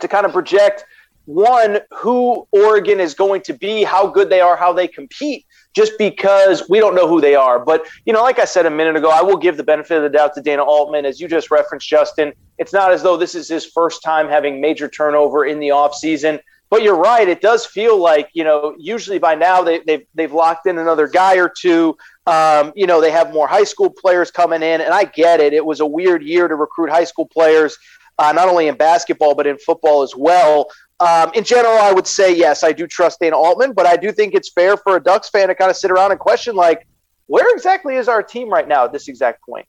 to 0.00 0.08
kind 0.08 0.26
of 0.26 0.32
project 0.32 0.84
one 1.26 1.78
who 1.90 2.46
Oregon 2.52 3.00
is 3.00 3.14
going 3.14 3.42
to 3.42 3.52
be, 3.52 3.84
how 3.84 4.06
good 4.06 4.28
they 4.28 4.40
are, 4.40 4.56
how 4.56 4.72
they 4.72 4.88
compete 4.88 5.46
just 5.74 5.92
because 5.98 6.68
we 6.68 6.80
don't 6.80 6.94
know 6.94 7.08
who 7.08 7.20
they 7.20 7.34
are. 7.34 7.58
But, 7.58 7.86
you 8.04 8.12
know, 8.12 8.22
like 8.22 8.38
I 8.38 8.44
said 8.44 8.66
a 8.66 8.70
minute 8.70 8.96
ago, 8.96 9.10
I 9.10 9.22
will 9.22 9.36
give 9.36 9.56
the 9.56 9.64
benefit 9.64 9.96
of 9.96 10.02
the 10.02 10.10
doubt 10.10 10.34
to 10.34 10.42
Dana 10.42 10.62
Altman. 10.62 11.06
As 11.06 11.20
you 11.20 11.28
just 11.28 11.50
referenced, 11.50 11.88
Justin, 11.88 12.32
it's 12.58 12.72
not 12.72 12.92
as 12.92 13.02
though 13.02 13.16
this 13.16 13.34
is 13.34 13.48
his 13.48 13.64
first 13.64 14.02
time 14.02 14.28
having 14.28 14.60
major 14.60 14.88
turnover 14.88 15.46
in 15.46 15.60
the 15.60 15.68
offseason. 15.68 16.40
But 16.68 16.82
you're 16.82 16.96
right. 16.96 17.28
It 17.28 17.42
does 17.42 17.66
feel 17.66 17.98
like, 17.98 18.30
you 18.32 18.44
know, 18.44 18.74
usually 18.78 19.18
by 19.18 19.34
now 19.34 19.62
they, 19.62 19.80
they've, 19.80 20.06
they've 20.14 20.32
locked 20.32 20.66
in 20.66 20.78
another 20.78 21.06
guy 21.06 21.36
or 21.36 21.52
two. 21.54 21.96
Um, 22.26 22.72
you 22.74 22.86
know, 22.86 23.00
they 23.00 23.10
have 23.10 23.32
more 23.32 23.46
high 23.46 23.64
school 23.64 23.90
players 23.90 24.30
coming 24.30 24.62
in. 24.62 24.80
And 24.80 24.92
I 24.92 25.04
get 25.04 25.40
it. 25.40 25.52
It 25.52 25.64
was 25.64 25.80
a 25.80 25.86
weird 25.86 26.22
year 26.22 26.48
to 26.48 26.54
recruit 26.54 26.88
high 26.88 27.04
school 27.04 27.26
players. 27.26 27.76
Uh, 28.18 28.32
not 28.32 28.48
only 28.48 28.68
in 28.68 28.76
basketball 28.76 29.34
but 29.34 29.46
in 29.46 29.58
football 29.58 30.02
as 30.02 30.14
well. 30.16 30.70
Um, 31.02 31.32
in 31.34 31.42
general, 31.42 31.74
I 31.78 31.92
would 31.92 32.06
say 32.06 32.32
yes, 32.32 32.62
I 32.62 32.70
do 32.70 32.86
trust 32.86 33.18
Dana 33.18 33.36
Altman, 33.36 33.72
but 33.72 33.86
I 33.86 33.96
do 33.96 34.12
think 34.12 34.34
it's 34.34 34.52
fair 34.52 34.76
for 34.76 34.94
a 34.94 35.02
Ducks 35.02 35.28
fan 35.28 35.48
to 35.48 35.54
kind 35.54 35.68
of 35.68 35.76
sit 35.76 35.90
around 35.90 36.12
and 36.12 36.20
question, 36.20 36.54
like, 36.54 36.86
where 37.26 37.52
exactly 37.52 37.96
is 37.96 38.06
our 38.06 38.22
team 38.22 38.48
right 38.48 38.68
now 38.68 38.84
at 38.84 38.92
this 38.92 39.08
exact 39.08 39.42
point? 39.42 39.66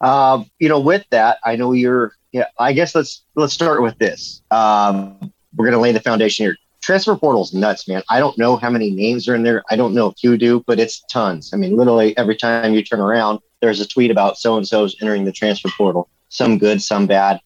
Uh, 0.00 0.44
you 0.58 0.70
know, 0.70 0.80
with 0.80 1.04
that, 1.10 1.38
I 1.44 1.56
know 1.56 1.72
you're. 1.72 2.12
Yeah, 2.32 2.46
I 2.58 2.72
guess 2.72 2.94
let's 2.94 3.24
let's 3.34 3.52
start 3.52 3.82
with 3.82 3.98
this. 3.98 4.42
Um, 4.50 5.32
we're 5.56 5.66
going 5.66 5.72
to 5.72 5.80
lay 5.80 5.92
the 5.92 6.00
foundation 6.00 6.46
here. 6.46 6.56
transfer 6.80 7.14
portal's 7.16 7.52
nuts, 7.52 7.86
man. 7.86 8.02
I 8.08 8.20
don't 8.20 8.36
know 8.38 8.56
how 8.56 8.70
many 8.70 8.90
names 8.90 9.28
are 9.28 9.34
in 9.34 9.42
there. 9.42 9.62
I 9.70 9.76
don't 9.76 9.94
know 9.94 10.06
if 10.06 10.22
you 10.22 10.38
do, 10.38 10.64
but 10.66 10.80
it's 10.80 11.02
tons. 11.10 11.50
I 11.52 11.58
mean, 11.58 11.76
literally 11.76 12.16
every 12.16 12.36
time 12.36 12.72
you 12.72 12.82
turn 12.82 13.00
around, 13.00 13.40
there's 13.60 13.80
a 13.80 13.86
tweet 13.86 14.10
about 14.10 14.38
so 14.38 14.56
and 14.56 14.66
so's 14.66 14.96
entering 15.02 15.24
the 15.24 15.32
transfer 15.32 15.68
portal. 15.76 16.08
Some 16.30 16.56
good, 16.56 16.80
some 16.80 17.06
bad. 17.06 17.40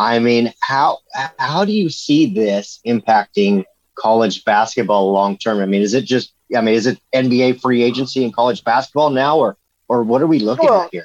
I 0.00 0.18
mean, 0.18 0.50
how 0.60 1.00
how 1.38 1.66
do 1.66 1.72
you 1.72 1.90
see 1.90 2.32
this 2.32 2.80
impacting 2.86 3.64
college 3.96 4.44
basketball 4.46 5.12
long 5.12 5.36
term? 5.36 5.60
I 5.60 5.66
mean, 5.66 5.82
is 5.82 5.92
it 5.92 6.06
just 6.06 6.32
I 6.56 6.62
mean, 6.62 6.74
is 6.74 6.86
it 6.86 6.98
NBA 7.14 7.60
free 7.60 7.82
agency 7.82 8.24
in 8.24 8.32
college 8.32 8.64
basketball 8.64 9.10
now, 9.10 9.38
or 9.38 9.58
or 9.88 10.02
what 10.02 10.22
are 10.22 10.26
we 10.26 10.38
looking 10.38 10.70
well, 10.70 10.84
at 10.84 10.90
here? 10.90 11.04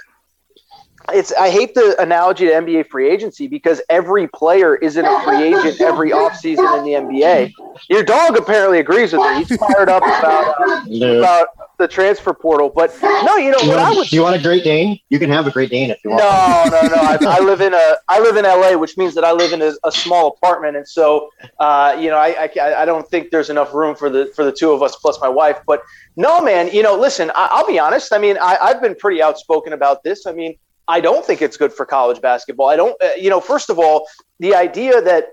it's 1.13 1.33
I 1.33 1.49
hate 1.49 1.75
the 1.75 2.01
analogy 2.01 2.45
to 2.45 2.51
NBA 2.51 2.87
free 2.87 3.09
agency 3.09 3.47
because 3.47 3.81
every 3.89 4.27
player 4.29 4.75
isn't 4.75 5.05
a 5.05 5.21
free 5.23 5.43
agent 5.43 5.81
every 5.81 6.11
offseason 6.11 6.77
in 6.79 6.83
the 6.85 6.91
NBA. 6.91 7.51
Your 7.89 8.03
dog 8.03 8.37
apparently 8.37 8.79
agrees 8.79 9.11
with 9.11 9.21
me. 9.21 9.43
He's 9.43 9.57
fired 9.57 9.89
up 9.89 10.03
about 10.03 10.55
uh, 10.61 11.17
about 11.17 11.47
the 11.77 11.87
transfer 11.87 12.33
portal. 12.33 12.71
But 12.73 12.95
no, 13.01 13.37
you 13.37 13.51
know 13.51 13.57
you 13.61 13.69
what 13.69 13.77
want, 13.77 13.79
I 13.79 13.95
would. 13.95 14.07
Do 14.07 14.15
you 14.15 14.21
want 14.21 14.35
a 14.35 14.41
Great 14.41 14.63
Dane? 14.63 14.99
You 15.09 15.19
can 15.19 15.29
have 15.29 15.47
a 15.47 15.51
Great 15.51 15.69
Dane 15.69 15.89
if 15.89 15.99
you 16.03 16.11
want. 16.11 16.23
No, 16.23 16.81
no, 16.81 16.87
no. 16.87 17.01
I, 17.01 17.37
I, 17.37 17.39
live 17.39 17.61
in 17.61 17.73
a 17.73 17.95
I 18.07 18.19
live 18.19 18.37
in 18.37 18.45
LA, 18.45 18.77
which 18.77 18.97
means 18.97 19.13
that 19.15 19.23
I 19.23 19.31
live 19.31 19.53
in 19.53 19.61
a, 19.61 19.73
a 19.83 19.91
small 19.91 20.27
apartment, 20.27 20.77
and 20.77 20.87
so 20.87 21.29
uh, 21.59 21.95
you 21.99 22.09
know 22.09 22.17
I, 22.17 22.49
I 22.55 22.81
I 22.81 22.85
don't 22.85 23.07
think 23.07 23.31
there's 23.31 23.49
enough 23.49 23.73
room 23.73 23.95
for 23.95 24.09
the 24.09 24.31
for 24.35 24.43
the 24.45 24.51
two 24.51 24.71
of 24.71 24.81
us 24.81 24.95
plus 24.95 25.19
my 25.21 25.29
wife. 25.29 25.59
But 25.65 25.81
no, 26.15 26.41
man. 26.41 26.69
You 26.71 26.83
know, 26.83 26.97
listen. 26.97 27.31
I, 27.35 27.61
will 27.61 27.67
be 27.67 27.79
honest. 27.79 28.13
I 28.13 28.17
mean, 28.17 28.37
I, 28.41 28.57
I've 28.61 28.81
been 28.81 28.95
pretty 28.95 29.21
outspoken 29.21 29.73
about 29.73 30.03
this. 30.03 30.25
I 30.25 30.33
mean 30.33 30.55
I 30.87 30.99
don't 30.99 31.25
think 31.25 31.41
it's 31.41 31.57
good 31.57 31.73
for 31.73 31.83
college 31.83 32.21
basketball. 32.21 32.69
I 32.69 32.75
don't, 32.75 32.95
uh, 33.01 33.09
you 33.17 33.31
know, 33.31 33.41
first 33.41 33.71
of 33.71 33.79
all, 33.79 34.07
the 34.37 34.53
idea 34.53 35.01
that 35.01 35.29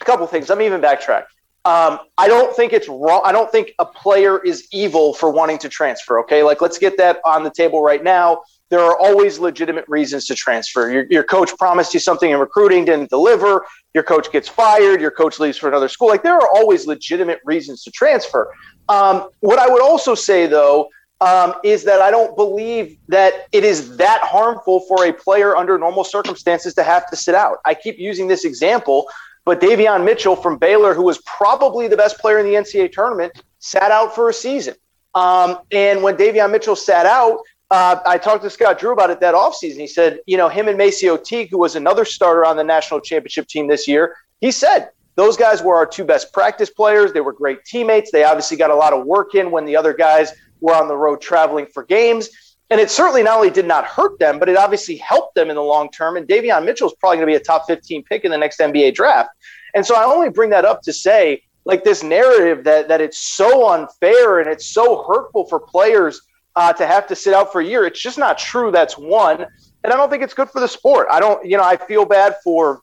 a 0.00 0.04
couple 0.04 0.26
things. 0.26 0.48
Let 0.48 0.58
me 0.58 0.66
even 0.66 0.80
backtrack. 0.80 1.24
Um, 1.66 1.98
I 2.18 2.28
don't 2.28 2.54
think 2.54 2.74
it's 2.74 2.88
wrong. 2.88 3.22
I 3.24 3.32
don't 3.32 3.50
think 3.50 3.72
a 3.78 3.86
player 3.86 4.38
is 4.42 4.68
evil 4.72 5.14
for 5.14 5.30
wanting 5.30 5.58
to 5.58 5.68
transfer. 5.68 6.20
Okay, 6.20 6.42
like 6.42 6.60
let's 6.60 6.76
get 6.76 6.98
that 6.98 7.20
on 7.24 7.42
the 7.42 7.50
table 7.50 7.82
right 7.82 8.02
now. 8.02 8.42
There 8.68 8.80
are 8.80 8.98
always 8.98 9.38
legitimate 9.38 9.84
reasons 9.88 10.26
to 10.26 10.34
transfer. 10.34 10.90
Your, 10.90 11.06
your 11.08 11.22
coach 11.22 11.56
promised 11.56 11.94
you 11.94 12.00
something 12.00 12.30
in 12.30 12.38
recruiting, 12.38 12.84
didn't 12.84 13.08
deliver. 13.08 13.64
Your 13.94 14.02
coach 14.02 14.30
gets 14.30 14.48
fired. 14.48 15.00
Your 15.00 15.10
coach 15.10 15.38
leaves 15.38 15.56
for 15.56 15.68
another 15.68 15.88
school. 15.88 16.08
Like 16.08 16.22
there 16.22 16.34
are 16.34 16.48
always 16.54 16.86
legitimate 16.86 17.40
reasons 17.44 17.82
to 17.84 17.90
transfer. 17.90 18.52
Um, 18.88 19.30
what 19.40 19.58
I 19.58 19.68
would 19.68 19.82
also 19.82 20.14
say, 20.14 20.46
though, 20.46 20.88
um, 21.20 21.54
is 21.62 21.84
that 21.84 22.02
I 22.02 22.10
don't 22.10 22.36
believe 22.36 22.98
that 23.08 23.46
it 23.52 23.64
is 23.64 23.96
that 23.96 24.20
harmful 24.22 24.80
for 24.80 25.06
a 25.06 25.12
player 25.12 25.56
under 25.56 25.78
normal 25.78 26.04
circumstances 26.04 26.74
to 26.74 26.82
have 26.82 27.08
to 27.10 27.16
sit 27.16 27.34
out. 27.34 27.58
I 27.64 27.74
keep 27.74 27.98
using 27.98 28.28
this 28.28 28.44
example, 28.44 29.08
but 29.44 29.60
Davion 29.60 30.04
Mitchell 30.04 30.36
from 30.36 30.58
Baylor, 30.58 30.94
who 30.94 31.02
was 31.02 31.18
probably 31.18 31.88
the 31.88 31.96
best 31.96 32.18
player 32.18 32.38
in 32.38 32.46
the 32.46 32.54
NCAA 32.54 32.92
tournament, 32.92 33.32
sat 33.58 33.90
out 33.90 34.14
for 34.14 34.28
a 34.28 34.32
season. 34.32 34.74
Um, 35.14 35.58
and 35.70 36.02
when 36.02 36.16
Davion 36.16 36.50
Mitchell 36.50 36.76
sat 36.76 37.06
out, 37.06 37.38
uh, 37.70 38.00
I 38.06 38.18
talked 38.18 38.42
to 38.44 38.50
Scott 38.50 38.78
Drew 38.78 38.92
about 38.92 39.10
it 39.10 39.20
that 39.20 39.34
offseason. 39.34 39.78
He 39.78 39.86
said, 39.86 40.20
you 40.26 40.36
know, 40.36 40.48
him 40.48 40.68
and 40.68 40.78
MaCio 40.78 41.22
Teague, 41.22 41.50
who 41.50 41.58
was 41.58 41.76
another 41.76 42.04
starter 42.04 42.44
on 42.44 42.56
the 42.56 42.64
national 42.64 43.00
championship 43.00 43.48
team 43.48 43.68
this 43.68 43.88
year, 43.88 44.16
he 44.40 44.50
said, 44.50 44.90
those 45.16 45.36
guys 45.36 45.62
were 45.62 45.76
our 45.76 45.86
two 45.86 46.04
best 46.04 46.32
practice 46.32 46.70
players. 46.70 47.12
They 47.12 47.20
were 47.20 47.32
great 47.32 47.64
teammates. 47.64 48.10
They 48.10 48.24
obviously 48.24 48.56
got 48.56 48.70
a 48.70 48.74
lot 48.74 48.92
of 48.92 49.06
work 49.06 49.34
in 49.34 49.50
when 49.50 49.64
the 49.64 49.76
other 49.76 49.92
guys 49.92 50.32
were 50.60 50.74
on 50.74 50.88
the 50.88 50.96
road 50.96 51.20
traveling 51.20 51.66
for 51.66 51.84
games. 51.84 52.28
And 52.70 52.80
it 52.80 52.90
certainly 52.90 53.22
not 53.22 53.36
only 53.36 53.50
did 53.50 53.66
not 53.66 53.84
hurt 53.84 54.18
them, 54.18 54.38
but 54.38 54.48
it 54.48 54.56
obviously 54.56 54.96
helped 54.96 55.34
them 55.34 55.50
in 55.50 55.56
the 55.56 55.62
long 55.62 55.90
term. 55.90 56.16
And 56.16 56.26
Davion 56.26 56.64
Mitchell 56.64 56.88
is 56.88 56.94
probably 56.98 57.18
going 57.18 57.28
to 57.28 57.32
be 57.32 57.36
a 57.36 57.44
top 57.44 57.66
15 57.66 58.04
pick 58.04 58.24
in 58.24 58.30
the 58.30 58.38
next 58.38 58.58
NBA 58.58 58.94
draft. 58.94 59.30
And 59.74 59.84
so 59.84 59.94
I 59.94 60.04
only 60.04 60.30
bring 60.30 60.50
that 60.50 60.64
up 60.64 60.82
to 60.82 60.92
say, 60.92 61.42
like 61.66 61.84
this 61.84 62.02
narrative 62.02 62.64
that 62.64 62.88
that 62.88 63.00
it's 63.00 63.18
so 63.18 63.70
unfair 63.70 64.40
and 64.40 64.48
it's 64.48 64.66
so 64.66 65.02
hurtful 65.02 65.46
for 65.46 65.58
players 65.58 66.20
uh, 66.56 66.72
to 66.72 66.86
have 66.86 67.06
to 67.08 67.16
sit 67.16 67.34
out 67.34 67.52
for 67.52 67.60
a 67.60 67.64
year. 67.64 67.84
It's 67.84 68.00
just 68.00 68.18
not 68.18 68.38
true. 68.38 68.70
That's 68.70 68.96
one. 68.96 69.44
And 69.82 69.92
I 69.92 69.96
don't 69.96 70.08
think 70.08 70.22
it's 70.22 70.34
good 70.34 70.50
for 70.50 70.60
the 70.60 70.68
sport. 70.68 71.08
I 71.10 71.20
don't, 71.20 71.44
you 71.44 71.56
know, 71.56 71.64
I 71.64 71.76
feel 71.76 72.04
bad 72.04 72.36
for 72.42 72.80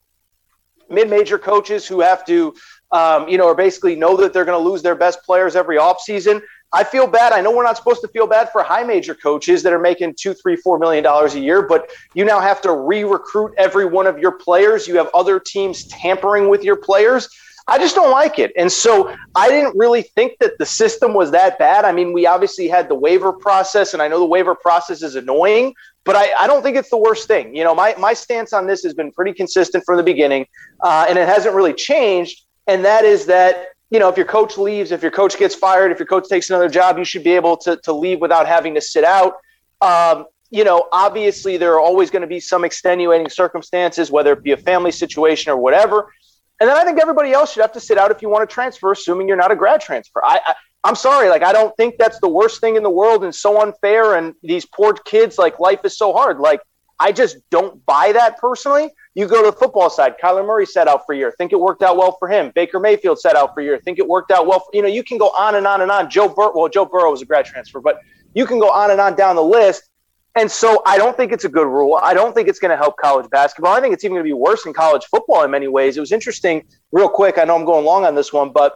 mid-major 0.90 1.40
coaches 1.40 1.88
who 1.88 2.02
have 2.02 2.26
to, 2.26 2.54
um, 2.92 3.28
you 3.30 3.38
know, 3.38 3.46
or 3.46 3.56
basically 3.56 3.96
know 3.96 4.18
that 4.18 4.34
they're 4.34 4.46
going 4.46 4.62
to 4.62 4.70
lose 4.70 4.82
their 4.82 4.96
best 4.96 5.24
players 5.24 5.56
every 5.56 5.78
offseason. 5.78 6.42
I 6.74 6.84
feel 6.84 7.06
bad. 7.06 7.34
I 7.34 7.42
know 7.42 7.52
we're 7.52 7.64
not 7.64 7.78
supposed 7.78 8.02
to 8.02 8.08
feel 8.08 8.28
bad 8.28 8.50
for 8.52 8.64
high 8.64 8.84
major 8.84 9.14
coaches 9.14 9.62
that 9.64 9.74
are 9.74 9.80
making 9.80 10.16
two, 10.18 10.34
three, 10.34 10.56
four 10.56 10.80
million 10.80 11.04
dollars 11.04 11.36
a 11.36 11.40
year, 11.40 11.62
but 11.62 11.90
you 12.14 12.24
now 12.24 12.40
have 12.40 12.62
to 12.62 12.72
re-recruit 12.72 13.54
every 13.58 13.86
one 13.86 14.08
of 14.08 14.18
your 14.20 14.32
players. 14.32 14.88
You 14.88 14.98
have 14.98 15.10
other 15.14 15.40
teams 15.40 15.86
tampering 15.88 16.50
with 16.50 16.64
your 16.64 16.78
players. 16.78 17.28
I 17.68 17.78
just 17.78 17.94
don't 17.96 18.12
like 18.12 18.40
it. 18.40 18.52
And 18.58 18.72
so 18.72 19.16
I 19.36 19.50
didn't 19.50 19.78
really 19.78 20.02
think 20.02 20.34
that 20.40 20.58
the 20.58 20.66
system 20.66 21.14
was 21.14 21.32
that 21.32 21.60
bad. 21.60 21.86
I 21.86 21.92
mean, 21.92 22.12
we 22.12 22.26
obviously 22.26 22.68
had 22.68 22.90
the 22.90 22.96
waiver 22.96 23.32
process, 23.32 23.94
and 23.94 24.02
I 24.02 24.08
know 24.08 24.20
the 24.20 24.26
waiver 24.26 24.56
process 24.56 25.04
is 25.04 25.16
annoying, 25.16 25.76
but 26.04 26.16
I, 26.16 26.34
I 26.40 26.48
don't 26.48 26.64
think 26.64 26.76
it's 26.76 26.90
the 26.90 26.98
worst 26.98 27.28
thing. 27.28 27.56
You 27.56 27.64
know, 27.64 27.76
my, 27.76 27.94
my 28.00 28.14
stance 28.14 28.52
on 28.54 28.66
this 28.66 28.82
has 28.84 28.94
been 28.94 29.12
pretty 29.12 29.34
consistent 29.34 29.84
from 29.86 29.98
the 29.98 30.04
beginning, 30.04 30.48
uh, 30.82 31.06
and 31.08 31.18
it 31.20 31.28
hasn't 31.28 31.54
really 31.54 31.74
changed. 31.74 32.46
And 32.68 32.84
that 32.86 33.06
is 33.06 33.26
that 33.28 33.68
you 33.92 34.00
know, 34.00 34.08
if 34.10 34.16
your 34.16 34.26
coach 34.26 34.58
leaves, 34.58 34.92
if 34.92 35.02
your 35.02 35.12
coach 35.12 35.38
gets 35.38 35.54
fired, 35.54 35.92
if 35.92 36.00
your 36.00 36.08
coach 36.08 36.28
takes 36.28 36.50
another 36.50 36.70
job, 36.70 36.98
you 36.98 37.04
should 37.04 37.24
be 37.24 37.34
able 37.34 37.58
to, 37.58 37.76
to 37.84 37.92
leave 37.92 38.22
without 38.22 38.48
having 38.48 38.74
to 38.76 38.82
sit 38.82 39.04
out. 39.04 39.36
Um, 39.82 40.26
you 40.50 40.64
know, 40.64 40.88
obviously 40.92 41.58
there 41.58 41.74
are 41.74 41.80
always 41.80 42.10
going 42.10 42.22
to 42.22 42.28
be 42.28 42.40
some 42.40 42.64
extenuating 42.64 43.30
circumstances, 43.30 44.10
whether 44.10 44.34
it 44.34 44.44
be 44.44 44.52
a 44.52 44.58
family 44.58 44.92
situation 44.92 45.52
or 45.52 45.58
whatever. 45.58 46.12
And 46.60 46.70
then 46.70 46.78
I 46.78 46.84
think 46.84 47.00
everybody 47.00 47.34
else 47.34 47.52
should 47.52 47.62
have 47.62 47.74
to 47.74 47.80
sit 47.80 47.98
out 47.98 48.12
if 48.12 48.22
you 48.22 48.30
want 48.30 48.50
to 48.50 48.54
transfer, 48.54 48.92
assuming 48.92 49.28
you're 49.28 49.38
not 49.38 49.52
a 49.52 49.56
grad 49.56 49.82
transfer. 49.82 50.24
I, 50.24 50.40
I 50.46 50.56
I'm 50.84 50.96
sorry, 50.96 51.30
like 51.30 51.44
I 51.44 51.54
don't 51.54 51.76
think 51.78 51.96
that's 52.00 52.20
the 52.22 52.30
worst 52.30 52.60
thing 52.60 52.76
in 52.76 52.84
the 52.84 52.90
world 52.90 53.24
and 53.24 53.36
so 53.36 53.62
unfair. 53.62 54.16
And 54.16 54.34
these 54.42 54.66
poor 54.66 54.94
kids, 54.94 55.38
like 55.38 55.60
life 55.60 55.82
is 55.84 55.98
so 55.98 56.12
hard. 56.12 56.40
Like 56.40 56.62
I 57.02 57.12
just 57.12 57.38
don't 57.50 57.84
buy 57.88 58.12
that 58.12 58.38
personally. 58.38 58.92
You 59.16 59.28
go 59.28 59.44
to 59.44 59.50
the 59.50 59.58
football 59.58 59.90
side. 59.90 60.14
Kyler 60.24 60.46
Murray 60.46 60.68
set 60.68 60.88
out 60.88 61.04
for 61.04 61.14
a 61.14 61.18
year. 61.18 61.34
Think 61.36 61.52
it 61.52 61.60
worked 61.60 61.82
out 61.82 61.98
well 61.98 62.16
for 62.20 62.28
him. 62.28 62.52
Baker 62.54 62.80
Mayfield 62.80 63.20
set 63.20 63.36
out 63.36 63.56
for 63.56 63.62
a 63.62 63.64
year. 63.64 63.80
Think 63.80 63.98
it 63.98 64.08
worked 64.08 64.30
out 64.30 64.46
well. 64.46 64.60
For, 64.60 64.70
you 64.72 64.84
know, 64.84 64.88
you 64.88 65.04
can 65.04 65.18
go 65.18 65.30
on 65.30 65.56
and 65.56 65.66
on 65.66 65.82
and 65.82 65.90
on. 65.90 66.12
Joe 66.12 66.30
Burrow. 66.30 66.52
Well, 66.56 66.70
Joe 66.70 66.86
Burrow 66.86 67.10
was 67.10 67.24
a 67.24 67.26
grad 67.26 67.46
transfer, 67.46 67.82
but 67.82 67.98
you 68.36 68.46
can 68.46 68.60
go 68.60 68.70
on 68.70 68.92
and 68.92 69.02
on 69.02 69.16
down 69.16 69.36
the 69.36 69.44
list. 69.44 69.90
And 70.36 70.50
so 70.50 70.84
I 70.86 71.00
don't 71.00 71.18
think 71.18 71.32
it's 71.32 71.44
a 71.44 71.50
good 71.50 71.66
rule. 71.66 72.00
I 72.02 72.14
don't 72.14 72.36
think 72.36 72.48
it's 72.48 72.60
going 72.60 72.70
to 72.70 72.78
help 72.78 72.98
college 72.98 73.28
basketball. 73.32 73.74
I 73.74 73.82
think 73.82 73.96
it's 73.96 74.04
even 74.04 74.14
going 74.14 74.24
to 74.24 74.30
be 74.30 74.34
worse 74.34 74.68
in 74.68 74.74
college 74.74 75.04
football 75.06 75.44
in 75.44 75.50
many 75.50 75.68
ways. 75.68 75.98
It 75.98 76.02
was 76.02 76.12
interesting, 76.12 76.64
real 76.92 77.10
quick. 77.10 77.40
I 77.40 77.46
know 77.46 77.56
I'm 77.56 77.66
going 77.66 77.84
long 77.84 78.06
on 78.06 78.14
this 78.14 78.32
one, 78.32 78.52
but 78.52 78.76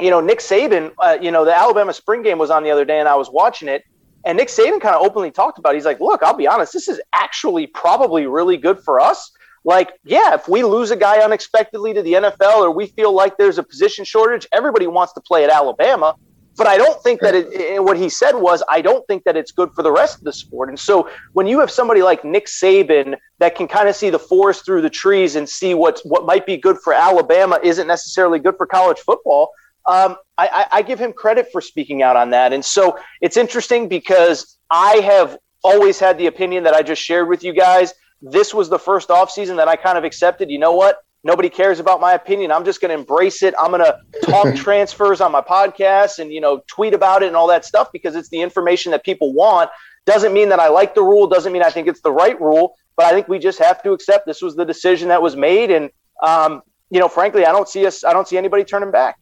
you 0.00 0.10
know, 0.10 0.20
Nick 0.20 0.40
Saban. 0.40 0.92
Uh, 0.98 1.16
you 1.20 1.30
know, 1.30 1.44
the 1.44 1.54
Alabama 1.54 1.92
spring 1.92 2.22
game 2.22 2.38
was 2.38 2.50
on 2.50 2.64
the 2.64 2.70
other 2.72 2.84
day, 2.84 2.98
and 2.98 3.08
I 3.08 3.14
was 3.14 3.30
watching 3.30 3.68
it. 3.68 3.84
And 4.24 4.36
Nick 4.36 4.48
Saban 4.48 4.80
kind 4.80 4.94
of 4.94 5.02
openly 5.02 5.30
talked 5.30 5.58
about. 5.58 5.74
It. 5.74 5.78
He's 5.78 5.84
like, 5.84 6.00
"Look, 6.00 6.22
I'll 6.22 6.36
be 6.36 6.46
honest. 6.46 6.72
This 6.72 6.88
is 6.88 7.00
actually 7.12 7.66
probably 7.66 8.26
really 8.26 8.56
good 8.56 8.80
for 8.80 9.00
us 9.00 9.32
like, 9.64 9.92
yeah, 10.04 10.34
if 10.34 10.48
we 10.48 10.62
lose 10.62 10.90
a 10.90 10.96
guy 10.96 11.18
unexpectedly 11.18 11.92
to 11.94 12.02
the 12.02 12.14
NFL 12.14 12.60
or 12.60 12.70
we 12.70 12.86
feel 12.86 13.12
like 13.12 13.36
there's 13.36 13.58
a 13.58 13.62
position 13.62 14.04
shortage, 14.04 14.46
everybody 14.52 14.86
wants 14.86 15.12
to 15.14 15.20
play 15.20 15.44
at 15.44 15.50
Alabama. 15.50 16.14
But 16.56 16.66
I 16.66 16.76
don't 16.76 17.00
think 17.02 17.20
that 17.20 17.34
it, 17.34 17.82
what 17.82 17.96
he 17.96 18.08
said 18.08 18.32
was, 18.32 18.62
I 18.68 18.80
don't 18.80 19.06
think 19.06 19.24
that 19.24 19.36
it's 19.36 19.52
good 19.52 19.70
for 19.74 19.82
the 19.82 19.92
rest 19.92 20.18
of 20.18 20.24
the 20.24 20.32
sport. 20.32 20.68
And 20.68 20.78
so 20.78 21.08
when 21.32 21.46
you 21.46 21.60
have 21.60 21.70
somebody 21.70 22.02
like 22.02 22.24
Nick 22.24 22.46
Saban 22.46 23.16
that 23.38 23.54
can 23.54 23.68
kind 23.68 23.88
of 23.88 23.96
see 23.96 24.10
the 24.10 24.18
forest 24.18 24.64
through 24.64 24.82
the 24.82 24.90
trees 24.90 25.36
and 25.36 25.48
see 25.48 25.74
what, 25.74 26.00
what 26.04 26.26
might 26.26 26.46
be 26.46 26.56
good 26.56 26.78
for 26.82 26.92
Alabama 26.92 27.58
isn't 27.62 27.86
necessarily 27.86 28.38
good 28.38 28.56
for 28.56 28.66
college 28.66 28.98
football, 28.98 29.50
um, 29.90 30.16
I, 30.38 30.66
I 30.72 30.82
give 30.82 30.98
him 30.98 31.12
credit 31.12 31.48
for 31.52 31.60
speaking 31.60 32.02
out 32.02 32.16
on 32.16 32.30
that. 32.30 32.52
And 32.52 32.64
so 32.64 32.98
it's 33.20 33.36
interesting 33.36 33.88
because 33.88 34.58
I 34.70 34.96
have 34.96 35.36
always 35.62 35.98
had 35.98 36.16
the 36.16 36.28
opinion 36.28 36.64
that 36.64 36.74
I 36.74 36.82
just 36.82 37.02
shared 37.02 37.28
with 37.28 37.44
you 37.44 37.52
guys 37.52 37.92
this 38.22 38.52
was 38.52 38.68
the 38.68 38.78
first 38.78 39.08
offseason 39.08 39.56
that 39.56 39.68
I 39.68 39.76
kind 39.76 39.96
of 39.96 40.04
accepted. 40.04 40.50
You 40.50 40.58
know 40.58 40.72
what? 40.72 40.98
Nobody 41.22 41.50
cares 41.50 41.80
about 41.80 42.00
my 42.00 42.14
opinion. 42.14 42.50
I'm 42.50 42.64
just 42.64 42.80
going 42.80 42.90
to 42.90 42.98
embrace 42.98 43.42
it. 43.42 43.54
I'm 43.58 43.70
going 43.70 43.84
to 43.84 43.98
talk 44.22 44.54
transfers 44.56 45.20
on 45.20 45.32
my 45.32 45.40
podcast 45.40 46.18
and, 46.18 46.32
you 46.32 46.40
know, 46.40 46.62
tweet 46.66 46.94
about 46.94 47.22
it 47.22 47.26
and 47.26 47.36
all 47.36 47.46
that 47.48 47.64
stuff 47.64 47.90
because 47.92 48.16
it's 48.16 48.30
the 48.30 48.40
information 48.40 48.92
that 48.92 49.04
people 49.04 49.34
want. 49.34 49.70
Doesn't 50.06 50.32
mean 50.32 50.48
that 50.48 50.60
I 50.60 50.68
like 50.68 50.94
the 50.94 51.02
rule, 51.02 51.26
doesn't 51.26 51.52
mean 51.52 51.62
I 51.62 51.70
think 51.70 51.88
it's 51.88 52.00
the 52.00 52.12
right 52.12 52.40
rule, 52.40 52.74
but 52.96 53.04
I 53.04 53.12
think 53.12 53.28
we 53.28 53.38
just 53.38 53.58
have 53.58 53.82
to 53.82 53.92
accept 53.92 54.26
this 54.26 54.40
was 54.40 54.56
the 54.56 54.64
decision 54.64 55.08
that 55.08 55.20
was 55.20 55.36
made. 55.36 55.70
And, 55.70 55.90
um, 56.22 56.62
you 56.90 57.00
know, 57.00 57.08
frankly, 57.08 57.44
I 57.44 57.52
don't 57.52 57.68
see 57.68 57.86
us, 57.86 58.02
I 58.02 58.14
don't 58.14 58.26
see 58.26 58.38
anybody 58.38 58.64
turning 58.64 58.90
back. 58.90 59.16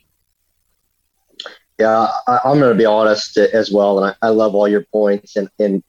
Yeah, 1.79 2.09
I, 2.27 2.41
am 2.45 2.59
going 2.59 2.73
to 2.73 2.79
be 2.79 2.85
honest 2.85 3.37
as 3.37 3.71
well. 3.71 4.03
And 4.03 4.15
I, 4.23 4.27
I 4.27 4.31
love 4.31 4.55
all 4.55 4.67
your 4.67 4.85
points. 4.93 5.37
And, 5.37 5.49
and, 5.59 5.83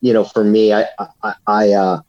you 0.00 0.12
know, 0.12 0.24
for 0.24 0.42
me, 0.42 0.72
I, 0.72 0.86
I, 1.22 1.34
I 1.46 1.72
uh, 1.72 2.00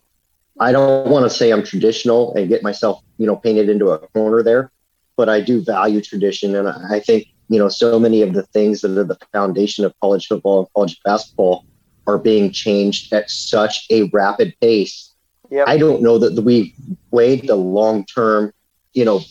I 0.59 0.71
don't 0.71 1.09
want 1.09 1.23
to 1.23 1.29
say 1.29 1.51
I'm 1.51 1.63
traditional 1.63 2.33
and 2.35 2.49
get 2.49 2.63
myself, 2.63 3.01
you 3.17 3.25
know, 3.25 3.35
painted 3.35 3.69
into 3.69 3.91
a 3.91 3.99
corner 3.99 4.43
there, 4.43 4.71
but 5.15 5.29
I 5.29 5.39
do 5.39 5.61
value 5.63 6.01
tradition. 6.01 6.55
And 6.55 6.67
I 6.67 6.99
think, 6.99 7.27
you 7.47 7.57
know, 7.57 7.69
so 7.69 7.99
many 7.99 8.21
of 8.21 8.33
the 8.33 8.43
things 8.43 8.81
that 8.81 8.97
are 8.97 9.03
the 9.05 9.17
foundation 9.31 9.85
of 9.85 9.93
college 10.01 10.27
football 10.27 10.59
and 10.59 10.67
college 10.75 10.99
basketball 11.03 11.65
are 12.07 12.17
being 12.17 12.51
changed 12.51 13.13
at 13.13 13.29
such 13.29 13.87
a 13.89 14.03
rapid 14.09 14.53
pace. 14.59 15.13
Yep. 15.49 15.67
I 15.67 15.77
don't 15.77 16.01
know 16.01 16.17
that 16.17 16.41
we 16.43 16.75
weighed 17.11 17.47
the 17.47 17.55
long 17.55 18.05
term, 18.05 18.53
you 18.93 19.05
know, 19.05 19.21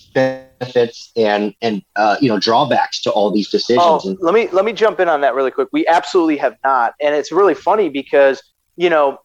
benefits 0.58 1.12
and 1.16 1.54
and 1.62 1.82
uh, 1.96 2.16
you 2.20 2.28
know 2.28 2.38
drawbacks 2.38 3.00
to 3.02 3.10
all 3.10 3.30
these 3.30 3.50
decisions. 3.50 3.80
Oh, 3.82 4.16
let 4.20 4.34
me 4.34 4.48
let 4.52 4.64
me 4.64 4.72
jump 4.72 5.00
in 5.00 5.08
on 5.08 5.20
that 5.22 5.34
really 5.34 5.50
quick. 5.50 5.68
We 5.72 5.86
absolutely 5.86 6.36
have 6.38 6.56
not, 6.64 6.94
and 7.00 7.14
it's 7.14 7.32
really 7.32 7.54
funny 7.54 7.88
because 7.88 8.42
you 8.76 8.90
know 8.90 9.18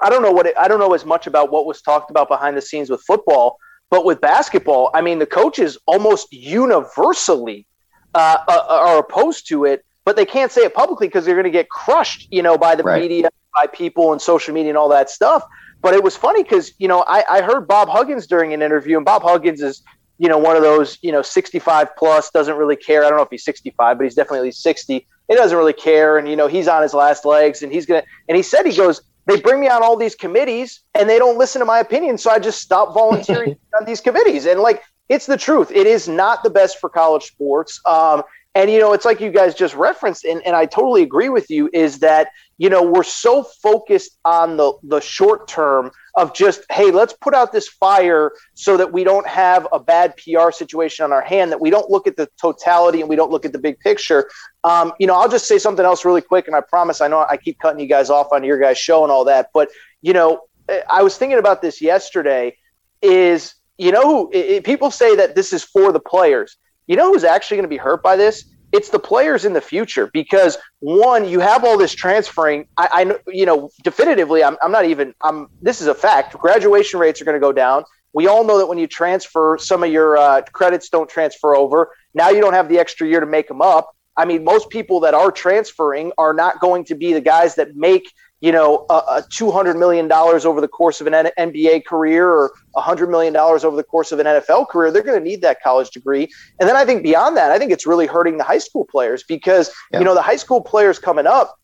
I 0.00 0.10
don't 0.10 0.22
know 0.22 0.32
what 0.32 0.46
it, 0.46 0.54
I 0.58 0.68
don't 0.68 0.80
know 0.80 0.94
as 0.94 1.04
much 1.04 1.26
about 1.26 1.50
what 1.50 1.66
was 1.66 1.82
talked 1.82 2.10
about 2.10 2.28
behind 2.28 2.56
the 2.56 2.62
scenes 2.62 2.90
with 2.90 3.02
football, 3.02 3.58
but 3.90 4.04
with 4.04 4.20
basketball, 4.20 4.90
I 4.94 5.00
mean 5.00 5.18
the 5.18 5.26
coaches 5.26 5.78
almost 5.86 6.32
universally 6.32 7.66
uh, 8.14 8.38
uh 8.48 8.66
are 8.68 8.98
opposed 8.98 9.48
to 9.48 9.64
it, 9.64 9.84
but 10.04 10.16
they 10.16 10.26
can't 10.26 10.50
say 10.50 10.62
it 10.62 10.74
publicly 10.74 11.08
because 11.08 11.24
they're 11.24 11.34
going 11.34 11.44
to 11.44 11.50
get 11.50 11.68
crushed, 11.68 12.28
you 12.30 12.42
know, 12.42 12.58
by 12.58 12.74
the 12.74 12.82
right. 12.82 13.00
media, 13.00 13.28
by 13.54 13.66
people, 13.66 14.12
and 14.12 14.20
social 14.20 14.54
media 14.54 14.70
and 14.70 14.78
all 14.78 14.88
that 14.88 15.10
stuff. 15.10 15.44
But 15.82 15.94
it 15.94 16.02
was 16.02 16.16
funny 16.16 16.42
because 16.42 16.72
you 16.78 16.88
know 16.88 17.04
I, 17.06 17.24
I 17.30 17.40
heard 17.42 17.66
Bob 17.66 17.88
Huggins 17.88 18.26
during 18.26 18.52
an 18.52 18.62
interview, 18.62 18.96
and 18.96 19.04
Bob 19.04 19.22
Huggins 19.22 19.62
is 19.62 19.82
you 20.20 20.28
know 20.28 20.38
one 20.38 20.54
of 20.54 20.62
those 20.62 20.98
you 21.00 21.10
know 21.10 21.22
65 21.22 21.96
plus 21.96 22.30
doesn't 22.30 22.56
really 22.56 22.76
care. 22.76 23.04
I 23.04 23.08
don't 23.08 23.16
know 23.16 23.24
if 23.24 23.30
he's 23.30 23.44
65, 23.44 23.96
but 23.96 24.04
he's 24.04 24.14
definitely 24.14 24.40
at 24.40 24.44
least 24.44 24.62
60. 24.62 25.06
He 25.28 25.34
doesn't 25.34 25.56
really 25.56 25.72
care, 25.72 26.18
and 26.18 26.28
you 26.28 26.36
know 26.36 26.46
he's 26.46 26.68
on 26.68 26.82
his 26.82 26.92
last 26.92 27.24
legs, 27.24 27.62
and 27.62 27.72
he's 27.72 27.86
gonna. 27.86 28.04
And 28.28 28.36
he 28.36 28.42
said 28.42 28.66
he 28.66 28.76
goes, 28.76 29.00
they 29.26 29.40
bring 29.40 29.60
me 29.60 29.68
on 29.68 29.82
all 29.82 29.96
these 29.96 30.14
committees, 30.14 30.80
and 30.94 31.08
they 31.08 31.18
don't 31.18 31.38
listen 31.38 31.60
to 31.60 31.64
my 31.64 31.78
opinion, 31.78 32.18
so 32.18 32.30
I 32.30 32.38
just 32.38 32.60
stop 32.60 32.92
volunteering 32.92 33.56
on 33.80 33.86
these 33.86 34.00
committees. 34.00 34.44
And 34.44 34.60
like 34.60 34.82
it's 35.08 35.26
the 35.26 35.38
truth. 35.38 35.70
It 35.72 35.86
is 35.86 36.06
not 36.06 36.42
the 36.42 36.50
best 36.50 36.78
for 36.78 36.90
college 36.90 37.24
sports. 37.24 37.80
Um, 37.86 38.22
and 38.54 38.68
you 38.68 38.80
know, 38.80 38.92
it's 38.92 39.04
like 39.04 39.20
you 39.20 39.30
guys 39.30 39.54
just 39.54 39.76
referenced, 39.76 40.24
and, 40.24 40.44
and 40.44 40.56
I 40.56 40.66
totally 40.66 41.02
agree 41.02 41.28
with 41.28 41.50
you, 41.50 41.70
is 41.72 42.00
that, 42.00 42.30
you 42.58 42.68
know, 42.68 42.82
we're 42.82 43.04
so 43.04 43.44
focused 43.44 44.18
on 44.24 44.56
the 44.56 44.72
the 44.82 45.00
short 45.00 45.46
term 45.46 45.92
of 46.16 46.34
just, 46.34 46.64
hey, 46.70 46.90
let's 46.90 47.12
put 47.12 47.32
out 47.32 47.52
this 47.52 47.68
fire 47.68 48.32
so 48.54 48.76
that 48.76 48.92
we 48.92 49.04
don't 49.04 49.26
have 49.26 49.68
a 49.72 49.78
bad 49.78 50.14
PR 50.16 50.50
situation 50.50 51.04
on 51.04 51.12
our 51.12 51.22
hand, 51.22 51.52
that 51.52 51.60
we 51.60 51.70
don't 51.70 51.88
look 51.90 52.08
at 52.08 52.16
the 52.16 52.28
totality 52.40 53.00
and 53.00 53.08
we 53.08 53.14
don't 53.14 53.30
look 53.30 53.44
at 53.44 53.52
the 53.52 53.58
big 53.58 53.78
picture. 53.78 54.28
Um, 54.64 54.92
you 54.98 55.06
know, 55.06 55.14
I'll 55.14 55.28
just 55.28 55.46
say 55.46 55.58
something 55.58 55.84
else 55.84 56.04
really 56.04 56.22
quick, 56.22 56.48
and 56.48 56.56
I 56.56 56.60
promise 56.60 57.00
I 57.00 57.06
know 57.06 57.24
I 57.30 57.36
keep 57.36 57.60
cutting 57.60 57.78
you 57.78 57.86
guys 57.86 58.10
off 58.10 58.32
on 58.32 58.42
your 58.42 58.58
guys' 58.58 58.78
show 58.78 59.04
and 59.04 59.12
all 59.12 59.24
that, 59.26 59.50
but 59.54 59.68
you 60.02 60.12
know, 60.12 60.40
I 60.88 61.04
was 61.04 61.16
thinking 61.16 61.38
about 61.38 61.62
this 61.62 61.80
yesterday. 61.80 62.56
Is 63.00 63.54
you 63.78 63.92
know, 63.92 64.28
it, 64.32 64.64
people 64.64 64.90
say 64.90 65.16
that 65.16 65.34
this 65.34 65.52
is 65.52 65.62
for 65.62 65.92
the 65.92 66.00
players 66.00 66.56
you 66.90 66.96
know 66.96 67.12
who's 67.12 67.22
actually 67.22 67.58
going 67.58 67.66
to 67.66 67.68
be 67.68 67.76
hurt 67.76 68.02
by 68.02 68.16
this? 68.16 68.46
It's 68.72 68.88
the 68.88 68.98
players 68.98 69.44
in 69.44 69.52
the 69.52 69.60
future 69.60 70.10
because 70.12 70.58
one, 70.80 71.28
you 71.28 71.38
have 71.38 71.64
all 71.64 71.78
this 71.78 71.94
transferring. 71.94 72.66
I, 72.76 72.88
I 72.92 73.30
you 73.32 73.46
know, 73.46 73.70
definitively, 73.84 74.42
I'm, 74.42 74.56
I'm 74.60 74.72
not 74.72 74.84
even. 74.84 75.14
I'm. 75.22 75.46
This 75.62 75.80
is 75.80 75.86
a 75.86 75.94
fact. 75.94 76.36
Graduation 76.36 76.98
rates 76.98 77.22
are 77.22 77.24
going 77.24 77.36
to 77.36 77.40
go 77.40 77.52
down. 77.52 77.84
We 78.12 78.26
all 78.26 78.44
know 78.44 78.58
that 78.58 78.66
when 78.66 78.76
you 78.76 78.88
transfer, 78.88 79.56
some 79.60 79.84
of 79.84 79.92
your 79.92 80.16
uh, 80.16 80.42
credits 80.52 80.88
don't 80.88 81.08
transfer 81.08 81.54
over. 81.54 81.90
Now 82.12 82.30
you 82.30 82.40
don't 82.40 82.54
have 82.54 82.68
the 82.68 82.80
extra 82.80 83.06
year 83.06 83.20
to 83.20 83.26
make 83.26 83.46
them 83.46 83.62
up. 83.62 83.94
I 84.16 84.24
mean, 84.24 84.42
most 84.42 84.68
people 84.68 84.98
that 85.00 85.14
are 85.14 85.30
transferring 85.30 86.10
are 86.18 86.34
not 86.34 86.58
going 86.58 86.84
to 86.86 86.96
be 86.96 87.12
the 87.12 87.20
guys 87.20 87.54
that 87.54 87.76
make 87.76 88.12
you 88.40 88.52
know, 88.52 88.86
a, 88.88 88.94
a 88.94 89.24
$200 89.30 89.78
million 89.78 90.10
over 90.10 90.60
the 90.60 90.68
course 90.68 91.00
of 91.00 91.06
an 91.06 91.30
NBA 91.38 91.84
career 91.84 92.28
or 92.28 92.52
$100 92.74 93.10
million 93.10 93.36
over 93.36 93.76
the 93.76 93.82
course 93.82 94.12
of 94.12 94.18
an 94.18 94.26
NFL 94.26 94.68
career, 94.68 94.90
they're 94.90 95.02
going 95.02 95.18
to 95.18 95.24
need 95.24 95.42
that 95.42 95.62
college 95.62 95.90
degree. 95.90 96.28
And 96.58 96.68
then 96.68 96.76
I 96.76 96.84
think 96.84 97.02
beyond 97.02 97.36
that, 97.36 97.50
I 97.50 97.58
think 97.58 97.70
it's 97.70 97.86
really 97.86 98.06
hurting 98.06 98.38
the 98.38 98.44
high 98.44 98.58
school 98.58 98.86
players 98.86 99.22
because, 99.22 99.70
yeah. 99.92 99.98
you 99.98 100.04
know, 100.04 100.14
the 100.14 100.22
high 100.22 100.36
school 100.36 100.62
players 100.62 100.98
coming 100.98 101.26
up, 101.26 101.58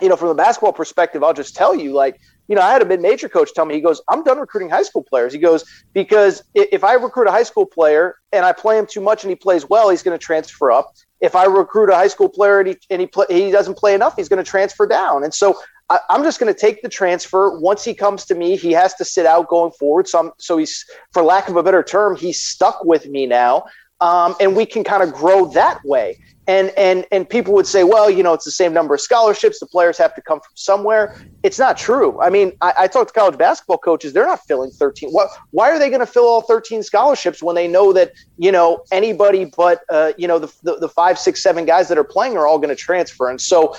you 0.00 0.08
know, 0.08 0.16
from 0.16 0.28
the 0.28 0.34
basketball 0.34 0.72
perspective, 0.72 1.22
I'll 1.22 1.34
just 1.34 1.54
tell 1.54 1.74
you, 1.74 1.92
like, 1.92 2.18
you 2.48 2.56
know, 2.56 2.62
I 2.62 2.72
had 2.72 2.82
a 2.82 2.84
mid 2.84 3.00
major 3.00 3.28
coach 3.28 3.52
tell 3.54 3.64
me, 3.64 3.74
he 3.74 3.80
goes, 3.80 4.02
I'm 4.08 4.22
done 4.24 4.38
recruiting 4.38 4.68
high 4.68 4.82
school 4.82 5.02
players. 5.02 5.32
He 5.32 5.38
goes, 5.38 5.64
because 5.92 6.42
if 6.54 6.84
I 6.84 6.94
recruit 6.94 7.26
a 7.26 7.30
high 7.30 7.42
school 7.42 7.64
player 7.64 8.16
and 8.32 8.44
I 8.44 8.52
play 8.52 8.78
him 8.78 8.86
too 8.86 9.00
much 9.00 9.24
and 9.24 9.30
he 9.30 9.36
plays 9.36 9.68
well, 9.68 9.88
he's 9.88 10.02
going 10.02 10.18
to 10.18 10.22
transfer 10.22 10.70
up. 10.70 10.92
If 11.20 11.34
I 11.34 11.44
recruit 11.44 11.88
a 11.88 11.94
high 11.94 12.08
school 12.08 12.28
player 12.28 12.58
and 12.60 12.68
he, 12.68 12.76
and 12.90 13.00
he, 13.00 13.06
play, 13.06 13.26
he 13.30 13.50
doesn't 13.50 13.78
play 13.78 13.94
enough, 13.94 14.16
he's 14.16 14.28
going 14.28 14.44
to 14.44 14.48
transfer 14.48 14.86
down. 14.86 15.24
And 15.24 15.32
so 15.32 15.58
I, 15.90 15.98
am 16.10 16.22
just 16.22 16.40
going 16.40 16.52
to 16.52 16.58
take 16.58 16.82
the 16.82 16.88
transfer. 16.88 17.58
Once 17.58 17.84
he 17.84 17.94
comes 17.94 18.24
to 18.26 18.34
me, 18.34 18.56
he 18.56 18.72
has 18.72 18.94
to 18.94 19.04
sit 19.04 19.26
out 19.26 19.48
going 19.48 19.72
forward. 19.72 20.08
So, 20.08 20.18
I'm, 20.18 20.30
so 20.38 20.56
he's, 20.56 20.84
for 21.12 21.22
lack 21.22 21.48
of 21.48 21.56
a 21.56 21.62
better 21.62 21.82
term, 21.82 22.16
he's 22.16 22.40
stuck 22.40 22.84
with 22.84 23.06
me 23.06 23.26
now, 23.26 23.64
um, 24.00 24.34
and 24.40 24.56
we 24.56 24.66
can 24.66 24.84
kind 24.84 25.02
of 25.02 25.12
grow 25.12 25.46
that 25.52 25.84
way. 25.84 26.18
And 26.46 26.72
and 26.76 27.06
and 27.10 27.26
people 27.26 27.54
would 27.54 27.66
say, 27.66 27.84
well, 27.84 28.10
you 28.10 28.22
know, 28.22 28.34
it's 28.34 28.44
the 28.44 28.50
same 28.50 28.74
number 28.74 28.92
of 28.92 29.00
scholarships. 29.00 29.60
The 29.60 29.66
players 29.66 29.96
have 29.96 30.14
to 30.14 30.20
come 30.20 30.40
from 30.40 30.52
somewhere. 30.54 31.16
It's 31.42 31.58
not 31.58 31.78
true. 31.78 32.20
I 32.20 32.28
mean, 32.28 32.52
I, 32.60 32.74
I 32.80 32.86
talk 32.86 33.06
to 33.06 33.14
college 33.14 33.38
basketball 33.38 33.78
coaches; 33.78 34.12
they're 34.12 34.26
not 34.26 34.40
filling 34.46 34.70
13. 34.70 35.08
What? 35.08 35.30
Why 35.52 35.70
are 35.70 35.78
they 35.78 35.88
going 35.88 36.00
to 36.00 36.06
fill 36.06 36.24
all 36.24 36.42
13 36.42 36.82
scholarships 36.82 37.42
when 37.42 37.54
they 37.54 37.66
know 37.66 37.94
that 37.94 38.12
you 38.36 38.52
know 38.52 38.84
anybody 38.92 39.46
but 39.46 39.80
uh, 39.88 40.12
you 40.18 40.28
know 40.28 40.38
the, 40.38 40.52
the 40.64 40.76
the 40.80 40.88
five, 40.88 41.18
six, 41.18 41.42
seven 41.42 41.64
guys 41.64 41.88
that 41.88 41.96
are 41.96 42.04
playing 42.04 42.36
are 42.36 42.46
all 42.46 42.58
going 42.58 42.68
to 42.68 42.76
transfer? 42.76 43.30
And 43.30 43.40
so 43.40 43.74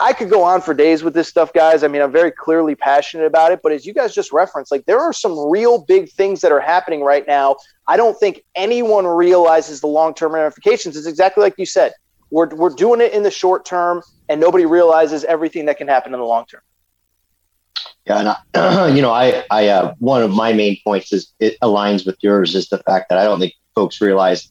I 0.00 0.12
could 0.12 0.30
go 0.30 0.42
on 0.42 0.60
for 0.60 0.72
days 0.72 1.02
with 1.02 1.14
this 1.14 1.28
stuff, 1.28 1.52
guys. 1.52 1.82
I 1.82 1.88
mean, 1.88 2.00
I'm 2.00 2.12
very 2.12 2.30
clearly 2.30 2.74
passionate 2.74 3.26
about 3.26 3.52
it. 3.52 3.60
But 3.62 3.72
as 3.72 3.84
you 3.84 3.92
guys 3.92 4.14
just 4.14 4.32
referenced, 4.32 4.70
like 4.70 4.86
there 4.86 5.00
are 5.00 5.12
some 5.12 5.36
real 5.50 5.84
big 5.84 6.10
things 6.10 6.40
that 6.42 6.52
are 6.52 6.60
happening 6.60 7.02
right 7.02 7.26
now. 7.26 7.56
I 7.88 7.96
don't 7.96 8.18
think 8.18 8.44
anyone 8.54 9.06
realizes 9.06 9.80
the 9.80 9.88
long 9.88 10.14
term 10.14 10.34
ramifications. 10.34 10.96
It's 10.96 11.06
exactly 11.06 11.42
like 11.42 11.54
you 11.58 11.66
said. 11.66 11.92
We're, 12.30 12.48
we're 12.54 12.70
doing 12.70 13.00
it 13.00 13.12
in 13.12 13.22
the 13.22 13.30
short 13.30 13.64
term, 13.64 14.02
and 14.28 14.40
nobody 14.40 14.64
realizes 14.64 15.24
everything 15.24 15.66
that 15.66 15.76
can 15.76 15.88
happen 15.88 16.14
in 16.14 16.20
the 16.20 16.26
long 16.26 16.46
term. 16.46 16.62
Yeah, 18.06 18.18
and 18.18 18.28
I, 18.54 18.88
you 18.94 19.02
know, 19.02 19.12
I, 19.12 19.44
I, 19.50 19.68
uh, 19.68 19.94
one 19.98 20.22
of 20.22 20.30
my 20.30 20.52
main 20.52 20.78
points 20.84 21.12
is 21.12 21.32
it 21.40 21.56
aligns 21.62 22.06
with 22.06 22.16
yours 22.22 22.54
is 22.54 22.68
the 22.68 22.78
fact 22.78 23.08
that 23.08 23.18
I 23.18 23.24
don't 23.24 23.40
think 23.40 23.54
folks 23.74 24.00
realize 24.00 24.50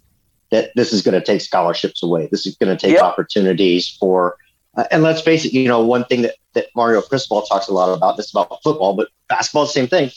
that 0.52 0.72
this 0.76 0.94
is 0.94 1.02
going 1.02 1.20
to 1.20 1.26
take 1.26 1.42
scholarships 1.42 2.04
away. 2.04 2.28
This 2.32 2.46
is 2.46 2.56
going 2.56 2.76
to 2.76 2.80
take 2.80 2.94
yep. 2.94 3.04
opportunities 3.04 3.90
for 4.00 4.38
uh, 4.76 4.86
and 4.92 5.04
let's 5.04 5.22
face 5.22 5.46
it, 5.46 5.54
you 5.54 5.68
know, 5.68 5.82
one 5.82 6.06
thing 6.06 6.24
that, 6.24 6.36
that 6.54 6.68
Mario 6.76 7.02
Cristobal 7.02 7.44
talks 7.44 7.68
a 7.68 7.74
lot 7.74 7.96
about, 7.96 8.18
this 8.18 8.32
about 8.32 8.62
football, 8.64 8.96
but 8.96 9.10
basketball, 9.30 9.66
the 9.66 9.72
same 9.72 9.88
thing. 9.88 10.12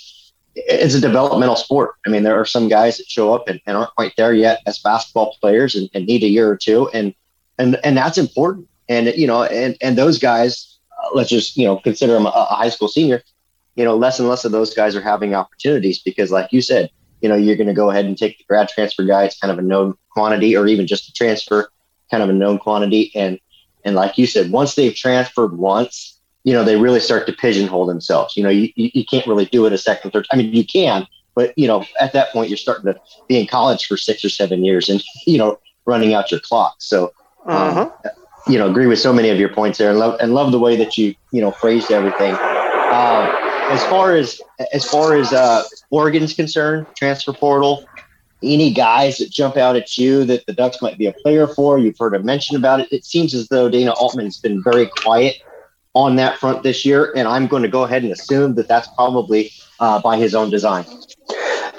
It's 0.54 0.94
a 0.94 1.00
developmental 1.00 1.56
sport. 1.56 1.96
I 2.06 2.08
mean, 2.08 2.22
there 2.22 2.40
are 2.40 2.46
some 2.46 2.68
guys 2.68 2.96
that 2.96 3.06
show 3.06 3.34
up 3.34 3.46
and, 3.48 3.60
and 3.66 3.76
aren't 3.76 3.94
quite 3.94 4.14
there 4.16 4.32
yet 4.32 4.62
as 4.66 4.78
basketball 4.78 5.36
players 5.40 5.74
and, 5.74 5.90
and, 5.92 6.06
need 6.06 6.22
a 6.22 6.28
year 6.28 6.50
or 6.50 6.56
two. 6.56 6.88
And, 6.94 7.14
and, 7.58 7.78
and 7.84 7.94
that's 7.94 8.16
important. 8.16 8.66
And, 8.88 9.08
you 9.08 9.26
know, 9.26 9.42
and, 9.42 9.76
and 9.82 9.98
those 9.98 10.18
guys, 10.18 10.78
uh, 10.92 11.10
let's 11.14 11.28
just, 11.28 11.58
you 11.58 11.66
know, 11.66 11.76
consider 11.76 12.14
them 12.14 12.24
a, 12.24 12.30
a 12.30 12.54
high 12.54 12.70
school 12.70 12.88
senior, 12.88 13.22
you 13.74 13.84
know, 13.84 13.94
less 13.94 14.18
and 14.18 14.28
less 14.30 14.46
of 14.46 14.52
those 14.52 14.72
guys 14.72 14.96
are 14.96 15.02
having 15.02 15.34
opportunities 15.34 15.98
because 15.98 16.30
like 16.30 16.50
you 16.52 16.62
said, 16.62 16.88
you 17.20 17.28
know, 17.28 17.36
you're 17.36 17.56
going 17.56 17.66
to 17.66 17.74
go 17.74 17.90
ahead 17.90 18.06
and 18.06 18.16
take 18.16 18.38
the 18.38 18.44
grad 18.44 18.70
transfer 18.70 19.04
guy. 19.04 19.24
It's 19.24 19.38
kind 19.38 19.52
of 19.52 19.58
a 19.58 19.62
known 19.62 19.94
quantity 20.08 20.56
or 20.56 20.66
even 20.66 20.86
just 20.86 21.08
a 21.08 21.12
transfer, 21.12 21.68
kind 22.10 22.22
of 22.22 22.30
a 22.30 22.32
known 22.32 22.58
quantity. 22.58 23.12
And, 23.14 23.38
and 23.86 23.94
like 23.94 24.18
you 24.18 24.26
said, 24.26 24.50
once 24.50 24.74
they've 24.74 24.94
transferred 24.94 25.56
once, 25.56 26.18
you 26.42 26.52
know, 26.52 26.64
they 26.64 26.76
really 26.76 26.98
start 26.98 27.26
to 27.28 27.32
pigeonhole 27.32 27.86
themselves. 27.86 28.36
You 28.36 28.42
know, 28.42 28.48
you, 28.50 28.70
you 28.74 29.04
can't 29.04 29.26
really 29.28 29.46
do 29.46 29.64
it 29.64 29.72
a 29.72 29.78
second, 29.78 30.10
third. 30.10 30.26
I 30.32 30.36
mean, 30.36 30.52
you 30.52 30.66
can, 30.66 31.06
but 31.36 31.56
you 31.56 31.68
know, 31.68 31.84
at 32.00 32.12
that 32.12 32.32
point, 32.32 32.50
you're 32.50 32.56
starting 32.56 32.92
to 32.92 33.00
be 33.28 33.38
in 33.38 33.46
college 33.46 33.86
for 33.86 33.96
six 33.96 34.24
or 34.24 34.28
seven 34.28 34.64
years, 34.64 34.88
and 34.88 35.02
you 35.24 35.38
know, 35.38 35.60
running 35.84 36.14
out 36.14 36.32
your 36.32 36.40
clock. 36.40 36.74
So, 36.78 37.12
um, 37.46 37.78
uh-huh. 37.78 37.90
you 38.48 38.58
know, 38.58 38.68
agree 38.68 38.88
with 38.88 38.98
so 38.98 39.12
many 39.12 39.30
of 39.30 39.38
your 39.38 39.50
points 39.50 39.78
there, 39.78 39.90
and 39.90 40.00
love 40.00 40.18
and 40.20 40.34
love 40.34 40.50
the 40.50 40.58
way 40.58 40.74
that 40.76 40.98
you 40.98 41.14
you 41.30 41.40
know 41.40 41.52
phrased 41.52 41.92
everything. 41.92 42.32
Um, 42.34 43.30
as 43.70 43.84
far 43.84 44.16
as 44.16 44.40
as 44.72 44.84
far 44.84 45.14
as 45.14 45.32
uh, 45.32 45.62
Oregon's 45.90 46.34
concerned, 46.34 46.86
transfer 46.96 47.32
portal 47.32 47.86
any 48.42 48.72
guys 48.72 49.18
that 49.18 49.30
jump 49.30 49.56
out 49.56 49.76
at 49.76 49.96
you 49.96 50.24
that 50.24 50.44
the 50.46 50.52
Ducks 50.52 50.82
might 50.82 50.98
be 50.98 51.06
a 51.06 51.12
player 51.12 51.46
for? 51.46 51.78
You've 51.78 51.98
heard 51.98 52.14
a 52.14 52.22
mention 52.22 52.56
about 52.56 52.80
it. 52.80 52.92
It 52.92 53.04
seems 53.04 53.34
as 53.34 53.48
though 53.48 53.68
Dana 53.68 53.92
Altman's 53.92 54.38
been 54.38 54.62
very 54.62 54.86
quiet 54.86 55.36
on 55.94 56.16
that 56.16 56.38
front 56.38 56.62
this 56.62 56.84
year, 56.84 57.12
and 57.16 57.26
I'm 57.26 57.46
going 57.46 57.62
to 57.62 57.68
go 57.68 57.84
ahead 57.84 58.02
and 58.02 58.12
assume 58.12 58.54
that 58.56 58.68
that's 58.68 58.88
probably 58.88 59.50
uh, 59.80 60.00
by 60.00 60.18
his 60.18 60.34
own 60.34 60.50
design. 60.50 60.84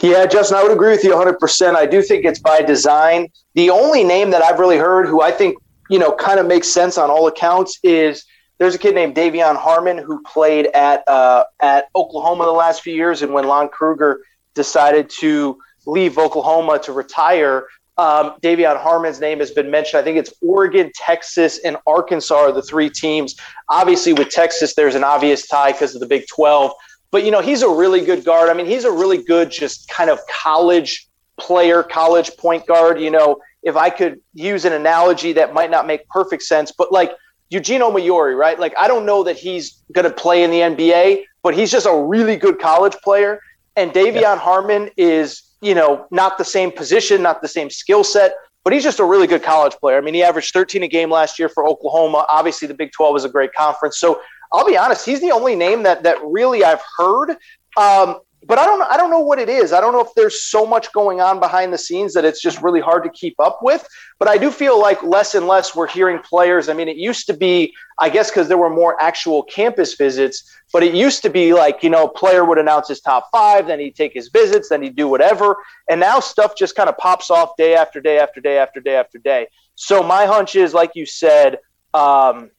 Yeah, 0.02 0.26
Justin, 0.26 0.58
I 0.58 0.64
would 0.64 0.72
agree 0.72 0.90
with 0.90 1.04
you 1.04 1.12
100%. 1.12 1.76
I 1.76 1.86
do 1.86 2.02
think 2.02 2.26
it's 2.26 2.40
by 2.40 2.62
design. 2.62 3.30
The 3.54 3.70
only 3.70 4.04
name 4.04 4.32
that 4.32 4.44
I've 4.44 4.60
really 4.60 4.78
heard 4.78 5.08
who 5.08 5.22
I 5.22 5.32
think, 5.32 5.58
you 5.90 6.00
know, 6.00 6.12
kind 6.14 6.40
of 6.40 6.46
makes 6.46 6.68
sense 6.68 6.98
on 6.98 7.10
all 7.10 7.28
accounts 7.28 7.80
is 7.84 8.26
there's 8.58 8.76
a 8.76 8.80
kid 8.80 8.96
named 8.96 9.16
De'Vion 9.16 9.56
Harmon 9.56 9.98
who 9.98 10.22
played 10.24 10.68
at 10.68 11.08
uh, 11.08 11.44
at 11.62 11.86
Oklahoma 11.96 12.46
the 12.46 12.52
last 12.52 12.82
few 12.82 12.94
years, 12.94 13.22
and 13.22 13.34
when 13.34 13.46
Lon 13.46 13.70
Kruger 13.70 14.22
decided 14.54 15.10
to 15.20 15.58
leave 15.88 16.18
Oklahoma 16.18 16.80
to 16.84 16.92
retire. 16.92 17.68
Um, 17.98 18.36
De'Vion 18.44 18.80
Harmon's 18.80 19.20
name 19.20 19.40
has 19.40 19.50
been 19.50 19.72
mentioned. 19.72 20.00
I 20.00 20.04
think 20.04 20.18
it's 20.18 20.32
Oregon, 20.42 20.92
Texas, 20.94 21.60
and 21.66 21.78
Arkansas 21.88 22.36
are 22.36 22.52
the 22.52 22.62
three 22.62 22.92
teams. 22.92 23.36
Obviously, 23.70 24.14
with 24.14 24.30
Texas, 24.30 24.76
there's 24.76 24.94
an 24.94 25.04
obvious 25.04 25.48
tie 25.48 25.72
because 25.72 25.96
of 25.96 26.02
the 26.02 26.06
Big 26.06 26.28
12. 26.28 26.72
But, 27.10 27.24
you 27.24 27.32
know, 27.32 27.42
he's 27.42 27.64
a 27.64 27.70
really 27.70 28.02
good 28.02 28.24
guard. 28.24 28.50
I 28.50 28.54
mean, 28.54 28.68
he's 28.68 28.84
a 28.84 28.92
really 28.92 29.24
good, 29.24 29.50
just 29.50 29.90
kind 29.90 30.12
of 30.12 30.20
college 30.30 31.08
player, 31.40 31.82
college 31.82 32.36
point 32.38 32.68
guard. 32.68 33.00
You 33.00 33.10
know, 33.10 33.40
if 33.64 33.76
I 33.76 33.90
could 33.90 34.20
use 34.34 34.66
an 34.66 34.74
analogy 34.74 35.34
that 35.34 35.54
might 35.54 35.72
not 35.72 35.88
make 35.88 36.08
perfect 36.10 36.44
sense, 36.44 36.72
but 36.72 36.92
like 36.92 37.12
Eugene 37.50 37.82
Omoruyi, 37.82 38.38
right? 38.38 38.60
Like, 38.60 38.76
I 38.78 38.88
don't 38.88 39.06
know 39.06 39.24
that 39.24 39.38
he's 39.38 39.84
going 39.94 40.06
to 40.06 40.14
play 40.14 40.44
in 40.44 40.52
the 40.52 40.60
NBA, 40.60 41.24
but 41.42 41.56
he's 41.56 41.72
just 41.72 41.88
a 41.88 41.96
really 41.96 42.36
good 42.36 42.60
college 42.60 42.96
player. 43.04 43.42
And 43.76 43.92
De'Vion 43.92 44.22
yeah. 44.22 44.38
Harmon 44.38 44.90
is 44.98 45.47
you 45.62 45.76
know, 45.76 46.08
not 46.12 46.38
the 46.38 46.46
same 46.46 46.72
position, 46.72 47.22
not 47.22 47.42
the 47.42 47.48
same 47.48 47.70
skill 47.70 48.04
set, 48.04 48.34
but 48.64 48.74
he's 48.74 48.84
just 48.84 49.00
a 49.00 49.04
really 49.06 49.28
good 49.28 49.44
college 49.44 49.74
player. 49.76 49.98
I 49.98 50.02
mean, 50.02 50.14
he 50.14 50.24
averaged 50.24 50.54
13 50.54 50.84
a 50.84 50.88
game 50.88 51.10
last 51.10 51.40
year 51.40 51.50
for 51.50 51.68
Oklahoma. 51.68 52.26
Obviously, 52.30 52.68
the 52.68 52.74
Big 52.74 52.92
12 52.92 53.18
is 53.18 53.24
a 53.26 53.30
great 53.30 53.54
conference. 53.54 54.00
So 54.00 54.22
I'll 54.54 54.66
be 54.66 54.78
honest, 54.78 55.06
he's 55.06 55.22
the 55.22 55.32
only 55.32 55.56
name 55.56 55.84
that 55.84 56.04
that 56.04 56.18
really 56.24 56.64
I've 56.64 56.82
heard. 56.98 57.32
Um, 57.76 58.20
but 58.48 58.58
I 58.58 58.66
don't 58.66 58.82
I 58.84 58.96
don't 58.96 59.12
know 59.12 59.20
what 59.20 59.40
it 59.40 59.50
is. 59.50 59.74
I 59.74 59.82
don't 59.82 59.92
know 59.92 60.00
if 60.00 60.14
there's 60.16 60.42
so 60.42 60.66
much 60.66 60.94
going 60.94 61.20
on 61.20 61.40
behind 61.40 61.74
the 61.74 61.78
scenes 61.78 62.14
that 62.14 62.24
it's 62.24 62.42
just 62.42 62.62
really 62.62 62.80
hard 62.80 63.04
to 63.04 63.10
keep 63.10 63.38
up 63.40 63.60
with. 63.62 63.86
But 64.20 64.30
I 64.30 64.38
do 64.38 64.52
feel 64.52 64.80
like 64.80 65.04
less 65.04 65.36
and 65.36 65.48
less 65.48 65.76
we're 65.76 65.88
hearing 65.88 66.20
players. 66.20 66.70
I 66.70 66.74
mean, 66.74 66.88
it 66.88 66.96
used 66.96 67.28
to 67.28 67.34
be, 67.34 67.74
I 68.00 68.10
guess, 68.10 68.32
because 68.32 68.48
there 68.48 68.58
were 68.58 68.70
more 68.70 69.00
actual 69.02 69.44
campus 69.44 69.96
visits. 69.96 70.50
But 70.72 70.84
it 70.84 70.94
used 70.94 71.22
to 71.24 71.30
be 71.30 71.54
like 71.54 71.84
you 71.84 71.90
know, 71.90 72.08
player 72.08 72.46
would 72.46 72.58
announce 72.58 72.88
his 72.88 73.02
top 73.02 73.28
five, 73.34 73.68
then 73.68 73.82
he'd 73.82 73.96
take 73.96 74.14
his 74.14 74.30
visits, 74.30 74.70
then 74.70 74.82
he'd 74.82 74.96
do 74.96 75.10
whatever. 75.10 75.58
And 75.90 76.00
now 76.00 76.22
stuff 76.22 76.56
just 76.58 76.76
kind 76.76 76.88
of 76.88 76.98
pops 76.98 77.30
off 77.30 77.52
day 77.58 77.76
after 77.76 78.00
day 78.00 78.18
after 78.18 78.40
day 78.40 78.58
after 78.60 78.80
day 78.80 78.96
after 78.96 79.18
day. 79.18 79.48
So 79.76 80.02
my 80.02 80.26
hunch 80.26 80.56
is, 80.56 80.74
like 80.74 80.92
you 80.96 81.06
said. 81.06 81.58
Um, 81.94 82.52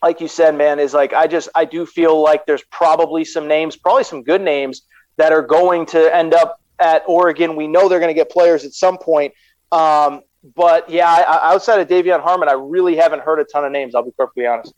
like 0.00 0.20
you 0.20 0.28
said, 0.28 0.54
man, 0.54 0.78
is 0.78 0.94
like 0.94 1.12
I 1.12 1.26
just 1.26 1.48
I 1.56 1.64
do 1.64 1.84
feel 1.84 2.22
like 2.22 2.46
there's 2.46 2.62
probably 2.70 3.24
some 3.24 3.48
names, 3.48 3.74
probably 3.74 4.04
some 4.04 4.22
good 4.22 4.40
names 4.40 4.82
that 5.18 5.32
are 5.32 5.42
going 5.42 5.86
to 5.86 6.14
end 6.14 6.32
up 6.32 6.60
at 6.78 7.02
Oregon. 7.06 7.54
We 7.54 7.66
know 7.66 7.88
they're 7.88 8.00
going 8.00 8.14
to 8.14 8.14
get 8.14 8.30
players 8.30 8.64
at 8.64 8.72
some 8.72 8.98
point. 8.98 9.34
Um, 9.70 10.22
but 10.56 10.88
yeah, 10.88 11.08
I, 11.08 11.52
outside 11.52 11.80
of 11.80 11.88
De'Vion 11.88 12.22
Harmon, 12.22 12.48
I 12.48 12.52
really 12.52 12.96
haven't 12.96 13.22
heard 13.22 13.40
a 13.40 13.44
ton 13.44 13.64
of 13.64 13.72
names. 13.72 13.94
I'll 13.94 14.04
be 14.04 14.12
perfectly 14.12 14.46
honest. 14.46 14.72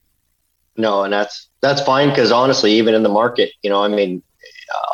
No, 0.77 1.05
and 1.05 1.13
that's 1.13 1.49
that's 1.61 1.83
fine 1.83 2.09
because 2.09 2.33
honestly, 2.33 2.73
even 2.73 2.95
in 2.95 3.03
the 3.03 3.09
market, 3.09 3.53
you 3.63 3.71
know, 3.71 3.83
I 3.83 3.89
mean, 3.89 4.23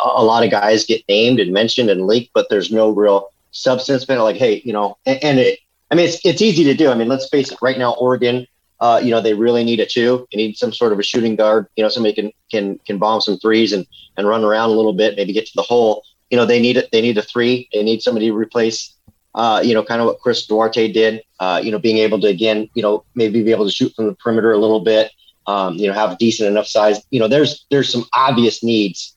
a 0.04 0.24
lot 0.24 0.44
of 0.44 0.50
guys 0.50 0.84
get 0.84 1.02
named 1.08 1.38
and 1.38 1.52
mentioned 1.52 1.90
and 1.90 2.06
leaked, 2.06 2.32
but 2.34 2.48
there's 2.50 2.72
no 2.72 2.90
real 2.90 3.28
substance. 3.52 4.04
But 4.04 4.18
like, 4.18 4.36
hey, 4.36 4.62
you 4.64 4.72
know, 4.72 4.98
and, 5.06 5.22
and 5.22 5.38
it, 5.38 5.60
I 5.90 5.94
mean, 5.94 6.06
it's 6.06 6.24
it's 6.24 6.42
easy 6.42 6.64
to 6.64 6.74
do. 6.74 6.90
I 6.90 6.94
mean, 6.94 7.08
let's 7.08 7.28
face 7.28 7.52
it. 7.52 7.58
Right 7.62 7.78
now, 7.78 7.94
Oregon, 7.94 8.46
uh, 8.80 9.00
you 9.02 9.10
know, 9.10 9.20
they 9.20 9.34
really 9.34 9.64
need 9.64 9.80
a 9.80 9.86
two. 9.86 10.26
They 10.32 10.36
need 10.36 10.56
some 10.56 10.72
sort 10.72 10.92
of 10.92 10.98
a 10.98 11.02
shooting 11.02 11.36
guard. 11.36 11.66
You 11.76 11.82
know, 11.82 11.88
somebody 11.88 12.14
can 12.14 12.32
can 12.50 12.78
can 12.86 12.98
bomb 12.98 13.20
some 13.20 13.38
threes 13.38 13.72
and 13.72 13.86
and 14.16 14.26
run 14.26 14.44
around 14.44 14.70
a 14.70 14.74
little 14.74 14.92
bit, 14.92 15.16
maybe 15.16 15.32
get 15.32 15.46
to 15.46 15.52
the 15.56 15.62
hole. 15.62 16.02
You 16.30 16.36
know, 16.36 16.44
they 16.44 16.60
need 16.60 16.76
it. 16.76 16.90
They 16.92 17.00
need 17.00 17.16
a 17.16 17.22
three. 17.22 17.68
They 17.72 17.82
need 17.82 18.02
somebody 18.02 18.26
to 18.26 18.34
replace. 18.34 18.94
Uh, 19.34 19.60
you 19.62 19.74
know, 19.74 19.84
kind 19.84 20.00
of 20.00 20.06
what 20.06 20.18
Chris 20.20 20.46
Duarte 20.46 20.90
did. 20.90 21.22
Uh, 21.40 21.60
you 21.62 21.70
know, 21.70 21.78
being 21.78 21.98
able 21.98 22.20
to 22.20 22.26
again, 22.26 22.68
you 22.74 22.82
know, 22.82 23.04
maybe 23.14 23.42
be 23.42 23.50
able 23.50 23.66
to 23.66 23.70
shoot 23.70 23.92
from 23.94 24.06
the 24.06 24.14
perimeter 24.14 24.52
a 24.52 24.58
little 24.58 24.80
bit. 24.80 25.10
Um, 25.46 25.74
you 25.76 25.86
know, 25.86 25.92
have 25.92 26.18
decent 26.18 26.48
enough 26.48 26.66
size. 26.66 27.00
You 27.10 27.20
know, 27.20 27.28
there's 27.28 27.66
there's 27.70 27.90
some 27.90 28.04
obvious 28.12 28.62
needs 28.62 29.16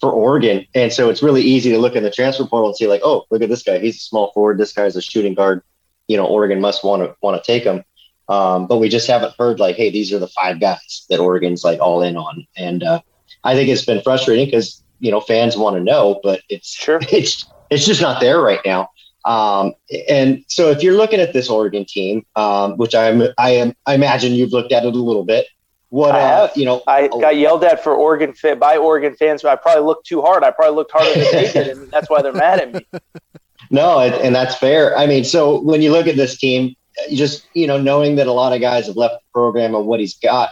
for 0.00 0.10
Oregon, 0.10 0.66
and 0.74 0.92
so 0.92 1.10
it's 1.10 1.22
really 1.22 1.42
easy 1.42 1.70
to 1.70 1.78
look 1.78 1.96
in 1.96 2.04
the 2.04 2.10
transfer 2.10 2.44
portal 2.44 2.68
and 2.68 2.76
see 2.76 2.86
like, 2.86 3.00
oh, 3.04 3.24
look 3.30 3.42
at 3.42 3.48
this 3.48 3.62
guy. 3.62 3.78
He's 3.80 3.96
a 3.96 4.00
small 4.00 4.32
forward. 4.32 4.58
This 4.58 4.72
guy's 4.72 4.96
a 4.96 5.02
shooting 5.02 5.34
guard. 5.34 5.62
You 6.08 6.16
know, 6.16 6.26
Oregon 6.26 6.60
must 6.60 6.84
want 6.84 7.02
to 7.02 7.16
want 7.22 7.42
to 7.42 7.52
take 7.52 7.64
him. 7.64 7.82
Um, 8.28 8.66
but 8.66 8.78
we 8.78 8.88
just 8.88 9.06
haven't 9.06 9.34
heard 9.38 9.60
like, 9.60 9.76
hey, 9.76 9.90
these 9.90 10.12
are 10.12 10.18
the 10.18 10.28
five 10.28 10.60
guys 10.60 11.06
that 11.10 11.20
Oregon's 11.20 11.64
like 11.64 11.80
all 11.80 12.02
in 12.02 12.16
on. 12.16 12.46
And 12.56 12.82
uh, 12.82 13.00
I 13.42 13.54
think 13.54 13.68
it's 13.68 13.84
been 13.84 14.00
frustrating 14.00 14.46
because 14.46 14.82
you 15.00 15.10
know 15.10 15.20
fans 15.20 15.56
want 15.56 15.76
to 15.76 15.82
know, 15.82 16.20
but 16.22 16.40
it's 16.48 16.70
sure 16.70 17.00
it's 17.12 17.46
it's 17.70 17.86
just 17.86 18.00
not 18.00 18.20
there 18.20 18.40
right 18.40 18.60
now. 18.64 18.88
Um, 19.24 19.72
and 20.08 20.44
so 20.48 20.70
if 20.70 20.82
you're 20.82 20.96
looking 20.96 21.20
at 21.20 21.32
this 21.32 21.48
Oregon 21.48 21.84
team, 21.86 22.24
um, 22.36 22.76
which 22.76 22.94
I'm 22.94 23.22
I 23.38 23.50
am 23.50 23.74
I 23.86 23.94
imagine 23.94 24.32
you've 24.32 24.52
looked 24.52 24.72
at 24.72 24.84
it 24.84 24.94
a 24.94 24.98
little 24.98 25.24
bit. 25.24 25.46
What 25.90 26.14
uh, 26.14 26.48
you 26.56 26.64
know, 26.64 26.82
I 26.88 27.06
got 27.08 27.36
yelled 27.36 27.62
at 27.62 27.84
for 27.84 27.94
Oregon 27.94 28.32
fit 28.32 28.58
by 28.58 28.76
Oregon 28.78 29.14
fans. 29.14 29.42
But 29.42 29.52
I 29.52 29.56
probably 29.56 29.84
looked 29.84 30.06
too 30.06 30.22
hard. 30.22 30.42
I 30.42 30.50
probably 30.50 30.74
looked 30.74 30.90
harder 30.90 31.12
than 31.14 31.32
they 31.32 31.52
did, 31.52 31.68
and 31.68 31.90
that's 31.90 32.10
why 32.10 32.20
they're 32.20 32.32
mad 32.32 32.60
at 32.60 32.72
me. 32.72 32.86
No, 33.70 33.98
and 33.98 34.34
that's 34.34 34.54
fair. 34.54 34.96
I 34.96 35.06
mean, 35.06 35.24
so 35.24 35.60
when 35.60 35.82
you 35.82 35.90
look 35.90 36.06
at 36.06 36.16
this 36.16 36.36
team, 36.36 36.76
just 37.12 37.46
you 37.54 37.66
know 37.66 37.80
knowing 37.80 38.16
that 38.16 38.26
a 38.26 38.32
lot 38.32 38.52
of 38.52 38.60
guys 38.60 38.86
have 38.86 38.96
left 38.96 39.14
the 39.14 39.32
program 39.32 39.74
and 39.74 39.86
what 39.86 40.00
he's 40.00 40.14
got 40.14 40.50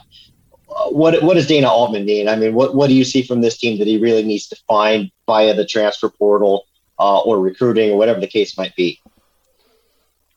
what 0.90 1.22
what 1.22 1.34
does 1.34 1.46
Dana 1.46 1.68
Altman 1.68 2.04
need? 2.04 2.28
I 2.28 2.36
mean, 2.36 2.54
what 2.54 2.74
what 2.74 2.88
do 2.88 2.94
you 2.94 3.04
see 3.04 3.22
from 3.22 3.40
this 3.40 3.58
team 3.58 3.78
that 3.78 3.86
he 3.86 3.98
really 3.98 4.22
needs 4.22 4.46
to 4.48 4.56
find 4.68 5.10
via 5.26 5.54
the 5.54 5.66
transfer 5.66 6.08
portal 6.08 6.66
uh, 6.98 7.20
or 7.20 7.40
recruiting 7.40 7.90
or 7.90 7.98
whatever 7.98 8.20
the 8.20 8.26
case 8.26 8.56
might 8.56 8.74
be? 8.76 9.00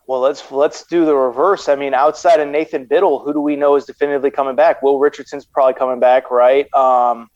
Well, 0.06 0.20
let's 0.20 0.50
let's 0.50 0.84
do 0.84 1.04
the 1.04 1.14
reverse. 1.14 1.68
I 1.68 1.74
mean, 1.74 1.94
outside 1.94 2.40
of 2.40 2.48
Nathan 2.48 2.86
Bittle, 2.86 3.24
who 3.24 3.32
do 3.32 3.40
we 3.40 3.56
know 3.56 3.76
is 3.76 3.84
definitively 3.84 4.30
coming 4.30 4.56
back? 4.56 4.82
Will 4.82 4.98
Richardson's 4.98 5.44
probably 5.44 5.74
coming 5.74 6.00
back, 6.00 6.30
right? 6.30 6.72
Um, 6.74 7.28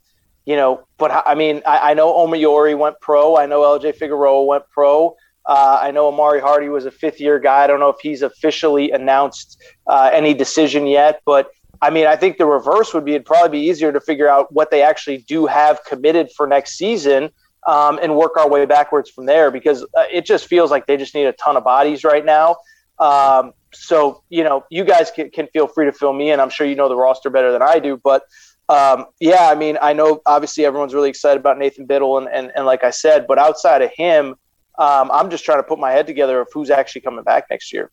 you 0.45 0.57
know, 0.57 0.87
but 0.99 1.11
I 1.27 1.35
mean, 1.35 1.63
I, 1.67 1.91
I 1.91 1.95
know 1.95 2.13
Omoruyi 2.13 2.79
went 2.79 3.01
pro. 3.01 3.37
I 3.37 3.47
know 3.47 3.61
LJ 3.61 3.97
Figueroa 3.97 4.45
went 4.45 4.65
pro. 4.71 5.17
Uh, 5.51 5.81
I 5.83 5.91
know 5.91 6.13
Amauri 6.13 6.41
Hardy 6.41 6.69
was 6.69 6.87
a 6.87 6.93
fifth 6.93 7.21
year 7.21 7.41
guy. 7.41 7.65
I 7.65 7.67
don't 7.67 7.81
know 7.81 7.89
if 7.89 7.99
he's 8.01 8.23
officially 8.23 8.93
announced 8.93 9.61
uh, 9.89 10.09
any 10.13 10.33
decision 10.33 10.87
yet, 10.87 11.23
but 11.27 11.51
I 11.83 11.91
mean, 11.91 12.07
I 12.07 12.15
think 12.15 12.39
the 12.39 12.47
reverse 12.47 12.95
would 12.95 13.05
be 13.05 13.15
it'd 13.15 13.27
probably 13.27 13.59
be 13.59 13.67
easier 13.67 13.91
to 13.91 14.01
figure 14.01 14.29
out 14.29 14.53
what 14.53 14.71
they 14.71 14.81
actually 14.81 15.19
do 15.19 15.47
have 15.47 15.85
committed 15.85 16.31
for 16.37 16.47
next 16.47 16.79
season 16.79 17.31
um, 17.67 17.99
and 18.01 18.15
work 18.15 18.37
our 18.37 18.49
way 18.49 18.65
backwards 18.65 19.11
from 19.11 19.27
there 19.27 19.51
because 19.51 19.83
uh, 19.83 20.05
it 20.13 20.25
just 20.25 20.47
feels 20.47 20.71
like 20.71 20.87
they 20.87 20.97
just 20.97 21.17
need 21.17 21.25
a 21.25 21.33
ton 21.33 21.57
of 21.57 21.65
bodies 21.65 22.05
right 22.05 22.25
now. 22.25 22.55
Um, 23.01 23.53
so, 23.75 24.23
you 24.29 24.45
know, 24.45 24.65
you 24.71 24.85
guys 24.85 25.11
can, 25.11 25.31
can, 25.31 25.49
feel 25.49 25.67
free 25.67 25.87
to 25.87 25.93
fill 25.93 26.13
me 26.13 26.31
in. 26.31 26.39
I'm 26.39 26.51
sure 26.51 26.65
you 26.65 26.77
know 26.77 26.89
the 26.89 26.97
roster 26.97 27.29
better 27.29 27.51
than 27.51 27.63
I 27.63 27.81
do, 27.81 27.97
but 27.97 28.23
um, 28.69 29.07
yeah, 29.19 29.49
I 29.49 29.57
mean, 29.57 29.79
I 29.83 29.95
know 29.95 30.23
obviously 30.27 30.65
everyone's 30.65 30.95
really 30.95 31.09
excited 31.09 31.41
about 31.41 31.59
Nathan 31.59 31.89
Bittle 31.89 32.19
and, 32.19 32.29
and, 32.29 32.53
and 32.55 32.67
like 32.67 32.85
I 32.85 32.91
said, 32.91 33.27
but 33.27 33.37
outside 33.37 33.83
of 33.83 33.91
him, 33.97 34.37
um, 34.81 35.11
I'm 35.13 35.31
just 35.31 35.45
trying 35.45 35.59
to 35.59 35.63
put 35.63 35.79
my 35.79 35.93
head 35.93 36.07
together 36.07 36.41
of 36.41 36.49
who's 36.53 36.71
actually 36.71 37.03
coming 37.03 37.23
back 37.23 37.45
next 37.51 37.73
year. 37.73 37.91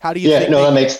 How 0.00 0.12
do 0.12 0.20
you? 0.20 0.30
Yeah, 0.30 0.46
no, 0.48 0.58
they, 0.58 0.64
that 0.64 0.72
makes. 0.72 0.98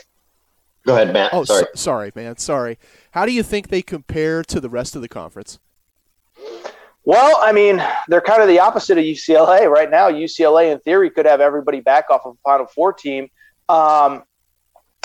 Go 0.84 0.94
ahead, 0.94 1.12
Matt. 1.12 1.32
Oh, 1.32 1.44
sorry. 1.44 1.62
So, 1.62 1.68
sorry, 1.74 2.12
man. 2.16 2.36
Sorry. 2.38 2.76
How 3.12 3.24
do 3.24 3.32
you 3.32 3.44
think 3.44 3.68
they 3.68 3.82
compare 3.82 4.42
to 4.42 4.60
the 4.60 4.68
rest 4.68 4.96
of 4.96 5.02
the 5.02 5.08
conference? 5.08 5.60
Well, 7.04 7.36
I 7.40 7.52
mean, 7.52 7.82
they're 8.08 8.20
kind 8.20 8.42
of 8.42 8.48
the 8.48 8.58
opposite 8.58 8.98
of 8.98 9.04
UCLA 9.04 9.68
right 9.70 9.90
now. 9.90 10.10
UCLA, 10.10 10.72
in 10.72 10.80
theory, 10.80 11.08
could 11.10 11.26
have 11.26 11.40
everybody 11.40 11.80
back 11.80 12.10
off 12.10 12.22
of 12.24 12.34
a 12.34 12.38
Final 12.42 12.66
Four 12.66 12.92
team. 12.92 13.28
Um, 13.68 14.24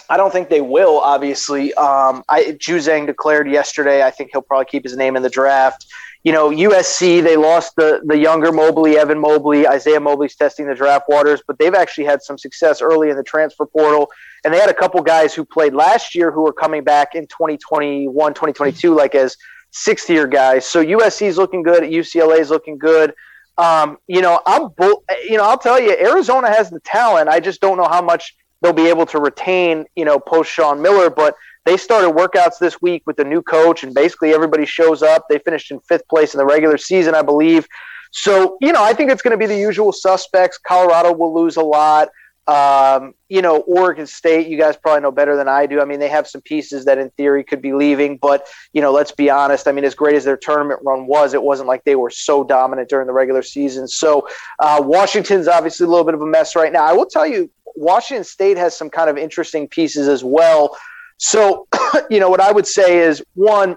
I 0.09 0.17
don't 0.17 0.31
think 0.31 0.49
they 0.49 0.61
will. 0.61 0.99
Obviously, 0.99 1.73
um, 1.73 2.23
I 2.29 2.57
declared 3.05 3.49
yesterday. 3.49 4.03
I 4.03 4.11
think 4.11 4.31
he'll 4.31 4.41
probably 4.41 4.65
keep 4.65 4.83
his 4.83 4.95
name 4.95 5.15
in 5.15 5.23
the 5.23 5.29
draft 5.29 5.85
you 6.27 6.33
know, 6.33 6.49
USC, 6.49 7.23
they 7.23 7.37
lost 7.37 7.77
the, 7.77 8.01
the 8.03 8.17
younger 8.17 8.51
Mobley, 8.51 8.97
Evan 8.97 9.17
Mobley. 9.17 9.65
Isaiah 9.65 10.01
Mobley's 10.01 10.35
testing 10.35 10.67
the 10.67 10.75
draft 10.75 11.05
waters, 11.07 11.41
but 11.47 11.57
they've 11.57 11.73
actually 11.73 12.03
had 12.03 12.21
some 12.21 12.37
success 12.37 12.81
early 12.81 13.09
in 13.09 13.15
the 13.15 13.23
transfer 13.23 13.65
portal. 13.65 14.09
And 14.43 14.53
they 14.53 14.59
had 14.59 14.69
a 14.69 14.73
couple 14.73 15.01
guys 15.01 15.33
who 15.33 15.45
played 15.45 15.73
last 15.73 16.15
year 16.15 16.29
who 16.29 16.45
are 16.45 16.51
coming 16.51 16.83
back 16.83 17.15
in 17.15 17.27
2021, 17.27 18.33
2022, 18.33 18.93
like 18.93 19.15
as 19.15 19.37
sixth 19.71 20.09
year 20.09 20.27
guys. 20.27 20.65
So 20.65 20.83
USC 20.83 21.27
is 21.27 21.37
looking 21.37 21.63
good. 21.63 21.83
UCLA 21.83 22.39
is 22.39 22.49
looking 22.49 22.77
good. 22.77 23.13
Um, 23.57 23.97
you 24.07 24.21
know, 24.21 24.41
I'm, 24.45 24.67
bull- 24.77 25.05
you 25.23 25.37
know, 25.37 25.45
I'll 25.45 25.57
tell 25.57 25.79
you, 25.79 25.91
Arizona 25.91 26.49
has 26.49 26.69
the 26.69 26.81
talent. 26.81 27.29
I 27.29 27.39
just 27.39 27.61
don't 27.61 27.77
know 27.77 27.87
how 27.87 28.01
much 28.01 28.35
they'll 28.61 28.73
be 28.73 28.87
able 28.87 29.05
to 29.07 29.19
retain, 29.19 29.85
you 29.95 30.05
know, 30.05 30.19
post 30.19 30.51
Sean 30.51 30.81
Miller. 30.81 31.09
But 31.09 31.35
they 31.65 31.77
started 31.77 32.11
workouts 32.11 32.59
this 32.59 32.81
week 32.81 33.03
with 33.05 33.17
the 33.17 33.23
new 33.23 33.41
coach, 33.41 33.83
and 33.83 33.93
basically 33.93 34.33
everybody 34.33 34.65
shows 34.65 35.03
up. 35.03 35.25
They 35.29 35.39
finished 35.39 35.71
in 35.71 35.79
fifth 35.81 36.07
place 36.07 36.33
in 36.33 36.37
the 36.37 36.45
regular 36.45 36.77
season, 36.77 37.15
I 37.15 37.21
believe. 37.21 37.67
So, 38.11 38.57
you 38.61 38.71
know, 38.71 38.83
I 38.83 38.93
think 38.93 39.11
it's 39.11 39.21
going 39.21 39.31
to 39.31 39.37
be 39.37 39.45
the 39.45 39.57
usual 39.57 39.91
suspects. 39.91 40.57
Colorado 40.57 41.13
will 41.13 41.33
lose 41.33 41.57
a 41.57 41.61
lot. 41.61 42.09
Um, 42.47 43.13
you 43.27 43.41
know, 43.41 43.57
Oregon 43.57 44.07
State, 44.07 44.47
you 44.47 44.57
guys 44.57 44.77
probably 44.77 45.01
know 45.01 45.11
better 45.11 45.35
than 45.35 45.49
I 45.49 45.65
do. 45.65 45.81
I 45.81 45.85
mean, 45.85 45.99
they 45.99 46.07
have 46.07 46.27
some 46.27 46.39
pieces 46.39 46.85
that 46.85 46.97
in 46.97 47.09
theory 47.11 47.43
could 47.43 47.61
be 47.61 47.73
leaving, 47.73 48.17
but, 48.17 48.47
you 48.71 48.81
know, 48.81 48.93
let's 48.93 49.11
be 49.11 49.29
honest. 49.29 49.67
I 49.67 49.73
mean, 49.73 49.83
as 49.83 49.95
great 49.95 50.15
as 50.15 50.23
their 50.23 50.37
tournament 50.37 50.79
run 50.81 51.07
was, 51.07 51.33
it 51.33 51.43
wasn't 51.43 51.67
like 51.67 51.83
they 51.83 51.97
were 51.97 52.09
so 52.09 52.45
dominant 52.45 52.87
during 52.87 53.05
the 53.05 53.11
regular 53.11 53.41
season. 53.41 53.85
So, 53.85 54.29
uh, 54.59 54.81
Washington's 54.81 55.49
obviously 55.49 55.85
a 55.85 55.89
little 55.89 56.05
bit 56.05 56.13
of 56.13 56.21
a 56.21 56.25
mess 56.25 56.55
right 56.55 56.71
now. 56.71 56.85
I 56.85 56.93
will 56.93 57.05
tell 57.05 57.27
you, 57.27 57.51
Washington 57.75 58.23
State 58.23 58.55
has 58.55 58.75
some 58.75 58.89
kind 58.89 59.09
of 59.09 59.17
interesting 59.17 59.67
pieces 59.67 60.07
as 60.07 60.23
well. 60.23 60.77
So, 61.17 61.67
you 62.09 62.21
know, 62.21 62.29
what 62.29 62.39
I 62.39 62.51
would 62.51 62.67
say 62.67 62.99
is 62.99 63.21
one, 63.33 63.75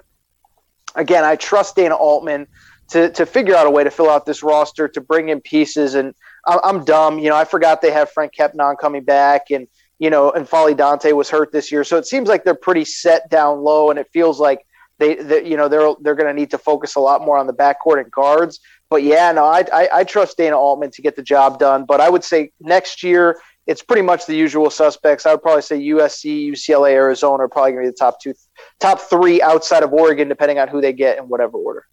again, 0.94 1.24
I 1.24 1.34
trust 1.36 1.74
Dana 1.74 1.96
Altman 1.96 2.46
to, 2.90 3.10
to 3.10 3.26
figure 3.26 3.54
out 3.54 3.66
a 3.66 3.70
way 3.70 3.84
to 3.84 3.90
fill 3.90 4.10
out 4.10 4.26
this 4.26 4.42
roster, 4.42 4.88
to 4.88 5.00
bring 5.00 5.28
in 5.28 5.40
pieces. 5.40 5.94
And 5.94 6.14
I'm 6.46 6.84
dumb. 6.84 7.18
You 7.18 7.30
know, 7.30 7.36
I 7.36 7.44
forgot 7.44 7.82
they 7.82 7.90
have 7.90 8.10
Franck 8.10 8.32
Kepnang 8.34 8.78
coming 8.78 9.04
back 9.04 9.50
and, 9.50 9.68
you 9.98 10.10
know, 10.10 10.30
and 10.30 10.46
N'Faly 10.46 10.76
Dante 10.76 11.12
was 11.12 11.28
hurt 11.28 11.52
this 11.52 11.70
year. 11.70 11.84
So 11.84 11.96
it 11.96 12.06
seems 12.06 12.28
like 12.28 12.44
they're 12.44 12.54
pretty 12.54 12.84
set 12.84 13.28
down 13.30 13.60
low 13.60 13.90
and 13.90 13.98
it 13.98 14.08
feels 14.12 14.40
like 14.40 14.66
they, 14.98 15.16
they 15.16 15.46
you 15.46 15.56
know, 15.56 15.68
they're, 15.68 15.92
they're 16.00 16.14
going 16.14 16.34
to 16.34 16.38
need 16.38 16.50
to 16.50 16.58
focus 16.58 16.96
a 16.96 17.00
lot 17.00 17.22
more 17.22 17.36
on 17.36 17.46
the 17.46 17.52
backcourt 17.52 18.00
and 18.00 18.10
guards. 18.10 18.60
But 18.88 19.02
yeah, 19.02 19.30
no, 19.32 19.44
I, 19.44 19.64
I, 19.72 19.88
I 19.92 20.04
trust 20.04 20.36
Dana 20.36 20.58
Altman 20.58 20.90
to 20.92 21.02
get 21.02 21.16
the 21.16 21.22
job 21.22 21.58
done. 21.58 21.84
But 21.84 22.00
I 22.00 22.08
would 22.08 22.24
say 22.24 22.52
next 22.60 23.02
year, 23.02 23.40
it's 23.66 23.82
pretty 23.82 24.02
much 24.02 24.26
the 24.26 24.34
usual 24.34 24.68
suspects. 24.68 25.26
I 25.26 25.32
would 25.32 25.42
probably 25.42 25.62
say 25.62 25.78
USC, 25.78 26.50
UCLA, 26.50 26.92
Arizona 26.92 27.44
are 27.44 27.48
probably 27.48 27.72
going 27.72 27.84
to 27.84 27.90
be 27.90 27.92
the 27.92 27.96
top 27.96 28.20
two, 28.20 28.34
top 28.80 29.00
three 29.00 29.40
outside 29.42 29.84
of 29.84 29.92
Oregon, 29.92 30.28
depending 30.28 30.58
on 30.58 30.66
who 30.66 30.80
they 30.80 30.92
get 30.92 31.18
in 31.18 31.28
whatever 31.28 31.56
order. 31.56 31.86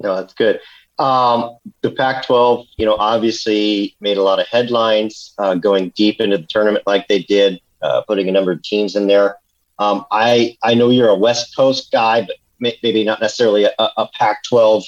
No, 0.00 0.14
that's 0.16 0.34
good. 0.34 0.60
Um, 0.98 1.56
the 1.82 1.92
Pac-12, 1.92 2.66
you 2.76 2.84
know, 2.84 2.96
obviously 2.96 3.96
made 4.00 4.16
a 4.16 4.22
lot 4.22 4.40
of 4.40 4.48
headlines 4.48 5.32
uh, 5.38 5.54
going 5.54 5.90
deep 5.90 6.20
into 6.20 6.38
the 6.38 6.46
tournament 6.46 6.86
like 6.86 7.06
they 7.06 7.22
did, 7.22 7.60
uh, 7.82 8.02
putting 8.02 8.28
a 8.28 8.32
number 8.32 8.50
of 8.50 8.62
teams 8.62 8.96
in 8.96 9.06
there. 9.06 9.36
Um, 9.78 10.04
I 10.10 10.56
I 10.64 10.74
know 10.74 10.90
you're 10.90 11.08
a 11.08 11.14
West 11.14 11.54
Coast 11.54 11.92
guy, 11.92 12.22
but 12.22 12.36
maybe 12.58 13.04
not 13.04 13.20
necessarily 13.20 13.64
a, 13.64 13.72
a 13.78 14.08
Pac-12 14.18 14.84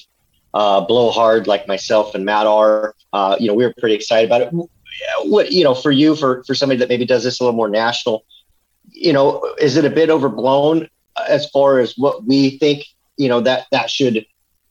uh, 0.54 0.80
blowhard 0.80 1.46
like 1.46 1.68
myself 1.68 2.14
and 2.14 2.24
Matt 2.24 2.46
are. 2.46 2.94
Uh, 3.12 3.36
you 3.38 3.46
know, 3.46 3.54
we 3.54 3.64
were 3.64 3.74
pretty 3.78 3.94
excited 3.94 4.28
about 4.28 4.42
it. 4.42 4.52
What 5.22 5.52
you 5.52 5.64
know, 5.64 5.74
for 5.74 5.90
you, 5.90 6.16
for 6.16 6.42
for 6.44 6.54
somebody 6.54 6.78
that 6.80 6.88
maybe 6.88 7.06
does 7.06 7.24
this 7.24 7.40
a 7.40 7.44
little 7.44 7.56
more 7.56 7.68
national, 7.68 8.24
you 8.90 9.12
know, 9.12 9.42
is 9.60 9.76
it 9.76 9.84
a 9.84 9.90
bit 9.90 10.10
overblown 10.10 10.88
as 11.28 11.48
far 11.50 11.78
as 11.78 11.96
what 11.96 12.24
we 12.24 12.58
think? 12.58 12.84
You 13.16 13.28
know, 13.28 13.40
that 13.40 13.66
that 13.70 13.90
should 13.90 14.26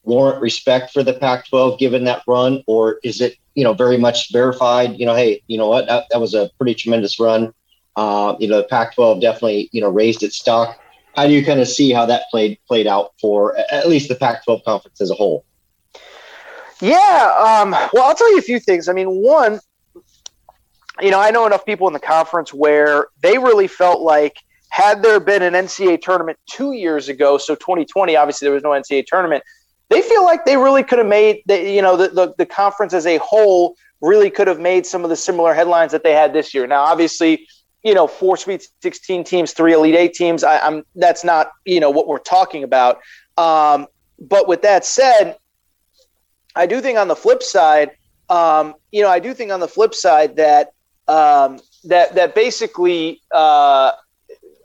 warrant 0.09 0.41
respect 0.41 0.91
for 0.91 1.03
the 1.03 1.13
Pac-12 1.13 1.79
given 1.79 2.03
that 2.05 2.23
run, 2.27 2.63
or 2.67 2.99
is 3.03 3.21
it 3.21 3.37
you 3.55 3.63
know 3.63 3.73
very 3.73 3.97
much 3.97 4.31
verified? 4.33 4.99
You 4.99 5.05
know, 5.05 5.15
hey, 5.15 5.41
you 5.47 5.57
know 5.57 5.67
what, 5.67 5.87
that, 5.87 6.05
that 6.11 6.19
was 6.19 6.33
a 6.33 6.49
pretty 6.57 6.73
tremendous 6.73 7.19
run. 7.19 7.53
Uh, 7.95 8.35
you 8.39 8.47
know, 8.47 8.57
the 8.57 8.67
Pac-12 8.67 9.21
definitely 9.21 9.69
you 9.71 9.81
know 9.81 9.89
raised 9.89 10.23
its 10.23 10.37
stock. 10.37 10.79
How 11.15 11.27
do 11.27 11.33
you 11.33 11.45
kind 11.45 11.59
of 11.59 11.67
see 11.67 11.91
how 11.91 12.05
that 12.07 12.23
played 12.31 12.59
played 12.67 12.87
out 12.87 13.13
for 13.21 13.57
at 13.71 13.87
least 13.87 14.09
the 14.09 14.15
Pac-12 14.15 14.63
conference 14.63 14.99
as 14.99 15.11
a 15.11 15.15
whole? 15.15 15.45
Yeah, 16.81 17.33
um, 17.37 17.71
well, 17.93 18.03
I'll 18.03 18.15
tell 18.15 18.31
you 18.31 18.39
a 18.39 18.41
few 18.41 18.59
things. 18.59 18.87
I 18.87 18.93
mean, 18.93 19.21
one, 19.21 19.59
you 21.01 21.11
know, 21.11 21.19
I 21.19 21.29
know 21.31 21.45
enough 21.45 21.65
people 21.65 21.87
in 21.87 21.93
the 21.93 21.99
conference 21.99 22.53
where 22.53 23.07
they 23.21 23.37
really 23.37 23.67
felt 23.67 24.01
like 24.01 24.37
had 24.69 25.03
there 25.03 25.19
been 25.19 25.41
an 25.41 25.53
NCAA 25.53 26.01
tournament 26.01 26.37
two 26.49 26.73
years 26.73 27.09
ago, 27.09 27.37
so 27.37 27.55
2020, 27.55 28.15
obviously 28.15 28.45
there 28.45 28.53
was 28.53 28.63
no 28.63 28.69
NCAA 28.69 29.05
tournament, 29.07 29.43
they 29.89 30.01
feel 30.01 30.23
like 30.23 30.45
they 30.45 30.55
really 30.55 30.83
could 30.83 30.99
have 30.99 31.07
made 31.07 31.41
the, 31.47 31.69
you 31.69 31.81
know 31.81 31.97
the, 31.97 32.09
the, 32.09 32.33
the 32.37 32.45
conference 32.45 32.93
as 32.93 33.05
a 33.05 33.17
whole 33.17 33.75
really 34.01 34.29
could 34.29 34.47
have 34.47 34.59
made 34.59 34.85
some 34.85 35.03
of 35.03 35.09
the 35.09 35.15
similar 35.15 35.53
headlines 35.53 35.91
that 35.91 36.03
they 36.03 36.13
had 36.13 36.31
this 36.31 36.53
year. 36.53 36.65
Now, 36.65 36.83
obviously, 36.83 37.47
you 37.83 37.93
know, 37.93 38.07
four 38.07 38.37
Sweet 38.37 38.67
16 38.81 39.23
teams, 39.23 39.51
three 39.51 39.73
Elite 39.73 39.95
Eight 39.95 40.13
teams. 40.13 40.43
I, 40.43 40.65
am 40.65 40.83
that's 40.95 41.23
not 41.23 41.51
you 41.65 41.79
know 41.79 41.89
what 41.89 42.07
we're 42.07 42.19
talking 42.19 42.63
about. 42.63 42.99
Um, 43.37 43.87
but 44.19 44.47
with 44.47 44.61
that 44.61 44.85
said, 44.85 45.37
I 46.55 46.65
do 46.65 46.81
think 46.81 46.97
on 46.97 47.07
the 47.07 47.15
flip 47.15 47.41
side, 47.41 47.91
um, 48.29 48.75
you 48.91 49.01
know, 49.01 49.09
I 49.09 49.19
do 49.19 49.33
think 49.33 49.51
on 49.51 49.59
the 49.59 49.67
flip 49.67 49.93
side 49.93 50.35
that 50.37 50.73
um, 51.07 51.59
that 51.85 52.15
that 52.15 52.35
basically. 52.35 53.21
Uh, 53.31 53.91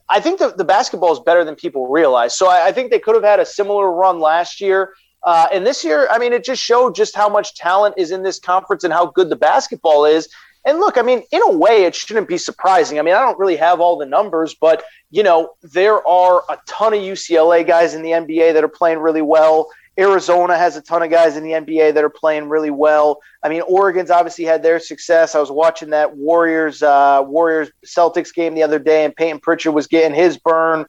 I 0.07 0.20
think 0.20 0.39
the, 0.39 0.51
the 0.51 0.64
basketball 0.64 1.14
is 1.14 1.20
better 1.20 1.45
than 1.45 1.57
people 1.57 1.89
realize. 1.89 2.37
So 2.37 2.47
I, 2.47 2.66
I 2.66 2.72
think 2.72 2.91
they 2.91 2.99
could 2.99 3.14
have 3.14 3.25
had 3.25 3.41
a 3.41 3.47
similar 3.47 3.91
run 3.91 4.20
last 4.20 4.61
year. 4.61 4.93
Uh, 5.25 5.47
and 5.53 5.66
this 5.66 5.85
year, 5.85 6.09
I 6.11 6.18
mean, 6.18 6.33
it 6.33 6.45
just 6.45 6.62
showed 6.62 6.95
just 6.95 7.16
how 7.16 7.29
much 7.29 7.55
talent 7.55 7.95
is 7.97 8.11
in 8.11 8.22
this 8.22 8.39
conference 8.39 8.85
and 8.85 8.93
how 8.93 9.07
good 9.07 9.31
the 9.31 9.37
basketball 9.37 10.05
is. 10.05 10.29
And 10.66 10.79
look, 10.79 10.97
I 10.97 11.03
mean, 11.03 11.22
in 11.31 11.41
a 11.43 11.53
way, 11.53 11.85
it 11.85 11.95
shouldn't 11.95 12.29
be 12.29 12.39
surprising. 12.39 12.99
I 12.99 13.03
mean, 13.03 13.14
I 13.14 13.20
don't 13.20 13.39
really 13.39 13.57
have 13.57 13.81
all 13.81 13.99
the 13.99 14.07
numbers, 14.07 14.55
but, 14.55 14.83
you 15.11 15.22
know, 15.22 15.55
there 15.62 16.07
are 16.07 16.43
a 16.49 16.59
ton 16.66 16.95
of 16.95 17.01
UCLA 17.01 17.66
guys 17.66 17.95
in 17.95 18.03
the 18.03 18.11
NBA 18.11 18.55
that 18.55 18.64
are 18.64 18.68
playing 18.68 18.99
really 18.99 19.22
well. 19.22 19.68
Arizona 19.99 20.57
has 20.57 20.77
a 20.77 20.83
ton 20.83 21.03
of 21.03 21.11
guys 21.11 21.37
in 21.37 21.45
the 21.45 21.53
NBA 21.53 21.95
that 21.95 22.03
are 22.03 22.11
playing 22.11 22.49
really 22.49 22.70
well. 22.70 23.20
I 23.43 23.49
mean, 23.49 23.62
Oregon's 23.62 24.11
obviously 24.11 24.45
had 24.45 24.62
their 24.62 24.81
success. 24.81 25.35
I 25.35 25.41
was 25.41 25.53
watching 25.53 25.91
that 25.91 26.16
Warriors 26.16 26.83
uh, 26.83 27.22
Warriors 27.25 27.70
Celtics 27.87 28.35
game 28.35 28.55
the 28.55 28.62
other 28.62 28.81
day, 28.81 29.05
and 29.05 29.14
Payton 29.14 29.41
Pritchard 29.41 29.75
was 29.75 29.87
getting 29.87 30.16
his 30.16 30.37
burn. 30.37 30.87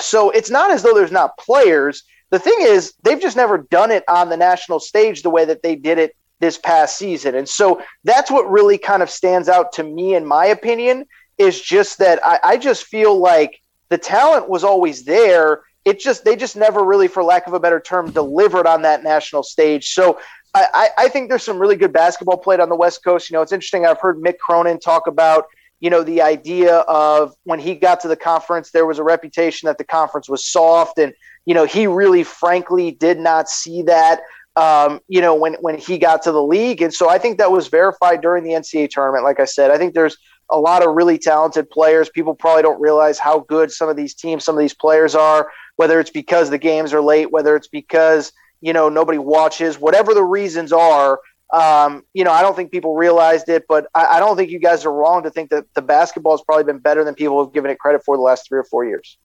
So 0.00 0.30
it's 0.30 0.50
not 0.50 0.70
as 0.70 0.82
though 0.82 0.92
there's 0.92 1.12
not 1.12 1.38
players. 1.38 2.02
The 2.30 2.38
thing 2.38 2.58
is, 2.60 2.94
they've 3.02 3.20
just 3.20 3.36
never 3.36 3.58
done 3.58 3.90
it 3.90 4.04
on 4.08 4.28
the 4.28 4.36
national 4.36 4.80
stage 4.80 5.22
the 5.22 5.30
way 5.30 5.44
that 5.44 5.62
they 5.62 5.76
did 5.76 5.98
it 5.98 6.16
this 6.40 6.58
past 6.58 6.98
season. 6.98 7.34
And 7.34 7.48
so 7.48 7.82
that's 8.04 8.30
what 8.30 8.50
really 8.50 8.78
kind 8.78 9.02
of 9.02 9.10
stands 9.10 9.48
out 9.48 9.72
to 9.72 9.82
me, 9.82 10.14
in 10.14 10.24
my 10.24 10.46
opinion, 10.46 11.06
is 11.38 11.60
just 11.60 11.98
that 11.98 12.24
I, 12.24 12.38
I 12.44 12.56
just 12.56 12.84
feel 12.84 13.18
like 13.18 13.60
the 13.88 13.98
talent 13.98 14.48
was 14.48 14.64
always 14.64 15.04
there 15.04 15.62
it 15.88 16.00
just 16.00 16.22
they 16.22 16.36
just 16.36 16.54
never 16.54 16.84
really, 16.84 17.08
for 17.08 17.24
lack 17.24 17.46
of 17.46 17.54
a 17.54 17.60
better 17.60 17.80
term, 17.80 18.10
delivered 18.10 18.66
on 18.66 18.82
that 18.82 19.02
national 19.02 19.42
stage. 19.42 19.88
So 19.94 20.20
I, 20.54 20.90
I 20.98 21.08
think 21.08 21.28
there's 21.28 21.44
some 21.44 21.58
really 21.58 21.76
good 21.76 21.92
basketball 21.92 22.36
played 22.36 22.60
on 22.60 22.68
the 22.68 22.76
West 22.76 23.02
Coast. 23.04 23.30
You 23.30 23.34
know, 23.34 23.42
it's 23.42 23.52
interesting. 23.52 23.86
I've 23.86 24.00
heard 24.00 24.18
Mick 24.18 24.38
Cronin 24.38 24.80
talk 24.80 25.06
about 25.06 25.46
you 25.80 25.90
know 25.90 26.02
the 26.02 26.22
idea 26.22 26.76
of 26.76 27.34
when 27.44 27.58
he 27.58 27.74
got 27.74 28.00
to 28.00 28.08
the 28.08 28.16
conference, 28.16 28.70
there 28.70 28.86
was 28.86 28.98
a 28.98 29.04
reputation 29.04 29.66
that 29.66 29.78
the 29.78 29.84
conference 29.84 30.28
was 30.28 30.46
soft, 30.46 30.98
and 30.98 31.12
you 31.44 31.54
know 31.54 31.64
he 31.64 31.86
really, 31.86 32.24
frankly, 32.24 32.90
did 32.92 33.18
not 33.18 33.48
see 33.48 33.82
that. 33.82 34.20
Um, 34.56 35.00
you 35.08 35.20
know, 35.20 35.34
when 35.34 35.54
when 35.60 35.78
he 35.78 35.98
got 35.98 36.22
to 36.22 36.32
the 36.32 36.42
league, 36.42 36.82
and 36.82 36.92
so 36.92 37.08
I 37.08 37.18
think 37.18 37.38
that 37.38 37.52
was 37.52 37.68
verified 37.68 38.20
during 38.20 38.44
the 38.44 38.50
NCAA 38.50 38.90
tournament. 38.90 39.24
Like 39.24 39.40
I 39.40 39.44
said, 39.44 39.70
I 39.70 39.78
think 39.78 39.94
there's 39.94 40.16
a 40.50 40.58
lot 40.58 40.84
of 40.84 40.94
really 40.94 41.18
talented 41.18 41.70
players. 41.70 42.08
People 42.08 42.34
probably 42.34 42.62
don't 42.62 42.80
realize 42.80 43.18
how 43.18 43.40
good 43.40 43.70
some 43.70 43.88
of 43.88 43.96
these 43.96 44.14
teams, 44.14 44.44
some 44.44 44.56
of 44.56 44.60
these 44.60 44.74
players 44.74 45.14
are 45.14 45.48
whether 45.78 46.00
it's 46.00 46.10
because 46.10 46.50
the 46.50 46.58
games 46.58 46.92
are 46.92 47.00
late, 47.00 47.30
whether 47.30 47.54
it's 47.54 47.68
because 47.68 48.32
you 48.60 48.72
know 48.72 48.88
nobody 48.88 49.18
watches, 49.18 49.80
whatever 49.80 50.12
the 50.12 50.24
reasons 50.24 50.72
are. 50.72 51.20
Um, 51.52 52.04
you 52.12 52.24
know, 52.24 52.32
I 52.32 52.42
don't 52.42 52.54
think 52.54 52.70
people 52.70 52.94
realized 52.94 53.48
it, 53.48 53.64
but 53.68 53.86
I, 53.94 54.16
I, 54.16 54.18
don't 54.18 54.36
think 54.36 54.50
you 54.50 54.58
guys 54.58 54.84
are 54.84 54.92
wrong 54.92 55.22
to 55.22 55.30
think 55.30 55.48
that 55.48 55.64
the 55.72 55.80
basketball 55.80 56.34
has 56.34 56.42
probably 56.42 56.64
been 56.64 56.78
better 56.78 57.04
than 57.04 57.14
people 57.14 57.42
have 57.42 57.54
given 57.54 57.70
it 57.70 57.78
credit 57.78 58.02
for 58.04 58.18
the 58.18 58.22
last 58.22 58.46
three 58.46 58.58
or 58.58 58.64
four 58.64 58.84
years. 58.84 59.16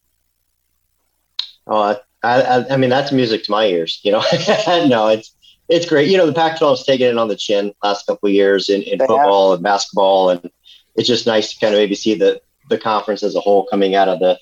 Oh, 1.67 1.99
I, 2.23 2.41
I, 2.41 2.73
I 2.73 2.77
mean 2.77 2.89
that's 2.89 3.11
music 3.11 3.43
to 3.43 3.51
my 3.51 3.65
ears. 3.65 3.99
You 4.03 4.13
know, 4.13 4.23
no, 4.87 5.09
it's 5.09 5.35
it's 5.67 5.85
great. 5.85 6.09
You 6.09 6.17
know, 6.17 6.25
the 6.25 6.33
Pac-12 6.33 6.69
has 6.69 6.85
taken 6.85 7.07
it 7.07 7.17
on 7.17 7.27
the 7.27 7.35
chin 7.35 7.73
last 7.83 8.05
couple 8.05 8.27
of 8.27 8.33
years 8.33 8.69
in, 8.69 8.83
in 8.83 8.99
football 8.99 9.51
have. 9.51 9.57
and 9.57 9.63
basketball, 9.63 10.29
and 10.29 10.49
it's 10.95 11.07
just 11.07 11.27
nice 11.27 11.53
to 11.53 11.59
kind 11.59 11.73
of 11.73 11.79
maybe 11.79 11.95
see 11.95 12.15
the 12.15 12.41
the 12.69 12.77
conference 12.77 13.23
as 13.23 13.35
a 13.35 13.41
whole 13.41 13.65
coming 13.65 13.95
out 13.95 14.07
of 14.07 14.19
the 14.19 14.39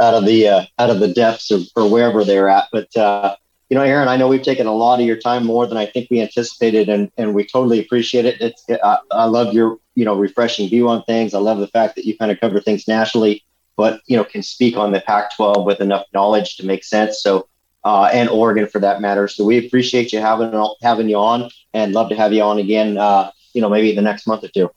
out 0.00 0.14
of 0.14 0.24
the 0.24 0.48
uh, 0.48 0.64
out 0.78 0.90
of 0.90 1.00
the 1.00 1.12
depths 1.12 1.50
or, 1.50 1.60
or 1.76 1.90
wherever 1.90 2.24
they're 2.24 2.48
at. 2.48 2.68
But 2.72 2.96
uh, 2.96 3.36
you 3.70 3.76
know, 3.76 3.82
Aaron, 3.82 4.08
I 4.08 4.16
know 4.16 4.26
we've 4.26 4.42
taken 4.42 4.66
a 4.66 4.74
lot 4.74 4.98
of 5.00 5.06
your 5.06 5.16
time 5.16 5.46
more 5.46 5.64
than 5.64 5.78
I 5.78 5.86
think 5.86 6.10
we 6.10 6.20
anticipated, 6.20 6.88
and 6.88 7.10
and 7.16 7.34
we 7.34 7.46
totally 7.46 7.78
appreciate 7.78 8.26
it. 8.26 8.40
It's 8.40 8.64
I, 8.68 8.98
I 9.12 9.24
love 9.24 9.54
your 9.54 9.78
you 9.94 10.04
know 10.04 10.16
refreshing 10.16 10.68
view 10.68 10.88
on 10.88 11.04
things. 11.04 11.34
I 11.34 11.38
love 11.38 11.58
the 11.58 11.68
fact 11.68 11.94
that 11.94 12.04
you 12.04 12.18
kind 12.18 12.32
of 12.32 12.40
cover 12.40 12.60
things 12.60 12.88
nationally, 12.88 13.44
but 13.76 14.00
you 14.06 14.16
know 14.16 14.24
can 14.24 14.42
speak 14.42 14.76
on 14.76 14.90
the 14.90 15.00
Pac-12 15.00 15.64
with 15.64 15.80
enough 15.80 16.04
knowledge 16.12 16.56
to 16.58 16.66
make 16.66 16.84
sense. 16.84 17.22
So. 17.22 17.46
Uh, 17.82 18.10
and 18.12 18.28
Oregon 18.28 18.66
for 18.66 18.78
that 18.78 19.00
matter. 19.00 19.26
So 19.26 19.42
we 19.42 19.56
appreciate 19.56 20.12
you 20.12 20.20
having 20.20 20.52
having 20.82 21.08
you 21.08 21.16
on, 21.16 21.48
and 21.72 21.94
love 21.94 22.10
to 22.10 22.14
have 22.14 22.30
you 22.30 22.42
on 22.42 22.58
again. 22.58 22.98
Uh, 22.98 23.30
you 23.54 23.62
know, 23.62 23.70
maybe 23.70 23.94
the 23.94 24.02
next 24.02 24.26
month 24.26 24.44
or 24.44 24.48
two. 24.48 24.70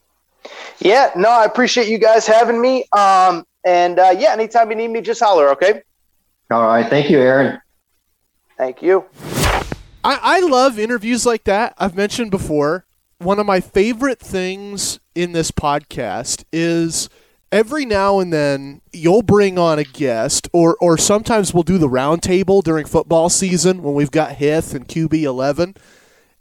Yeah, 0.80 1.12
no, 1.14 1.30
I 1.30 1.44
appreciate 1.44 1.90
you 1.90 1.98
guys 1.98 2.26
having 2.26 2.62
me. 2.62 2.86
Um, 2.94 3.46
and 3.66 4.00
uh, 4.00 4.16
yeah, 4.18 4.32
anytime 4.32 4.70
you 4.70 4.78
need 4.78 4.88
me, 4.88 5.02
just 5.02 5.22
holler, 5.22 5.50
okay? 5.50 5.82
All 6.50 6.66
right. 6.66 6.90
Thank 6.90 7.10
you, 7.10 7.20
Aaron. 7.20 7.60
Thank 8.64 8.82
you. 8.82 9.04
I, 10.06 10.20
I 10.24 10.40
love 10.40 10.80
interviews 10.80 11.26
like 11.26 11.44
that. 11.44 11.74
I've 11.78 11.98
mentioned 11.98 12.32
before. 12.32 12.86
One 13.18 13.38
of 13.38 13.46
my 13.46 13.60
favorite 13.60 14.22
things 14.22 15.02
in 15.14 15.34
this 15.34 15.52
podcast 15.52 16.46
is 16.54 17.10
every 17.52 17.86
now 17.86 18.22
and 18.22 18.32
then 18.32 18.80
you'll 18.94 19.22
bring 19.22 19.60
on 19.60 19.80
a 19.80 19.84
guest, 19.84 20.48
or, 20.54 20.78
or 20.80 20.98
sometimes 20.98 21.54
we'll 21.54 21.64
do 21.64 21.78
the 21.78 21.90
roundtable 21.90 22.64
during 22.64 22.86
football 22.86 23.28
season 23.28 23.84
when 23.84 23.96
we've 23.96 24.12
got 24.12 24.36
Hith 24.36 24.74
and 24.74 24.88
QB 24.88 25.24
11. 25.24 25.76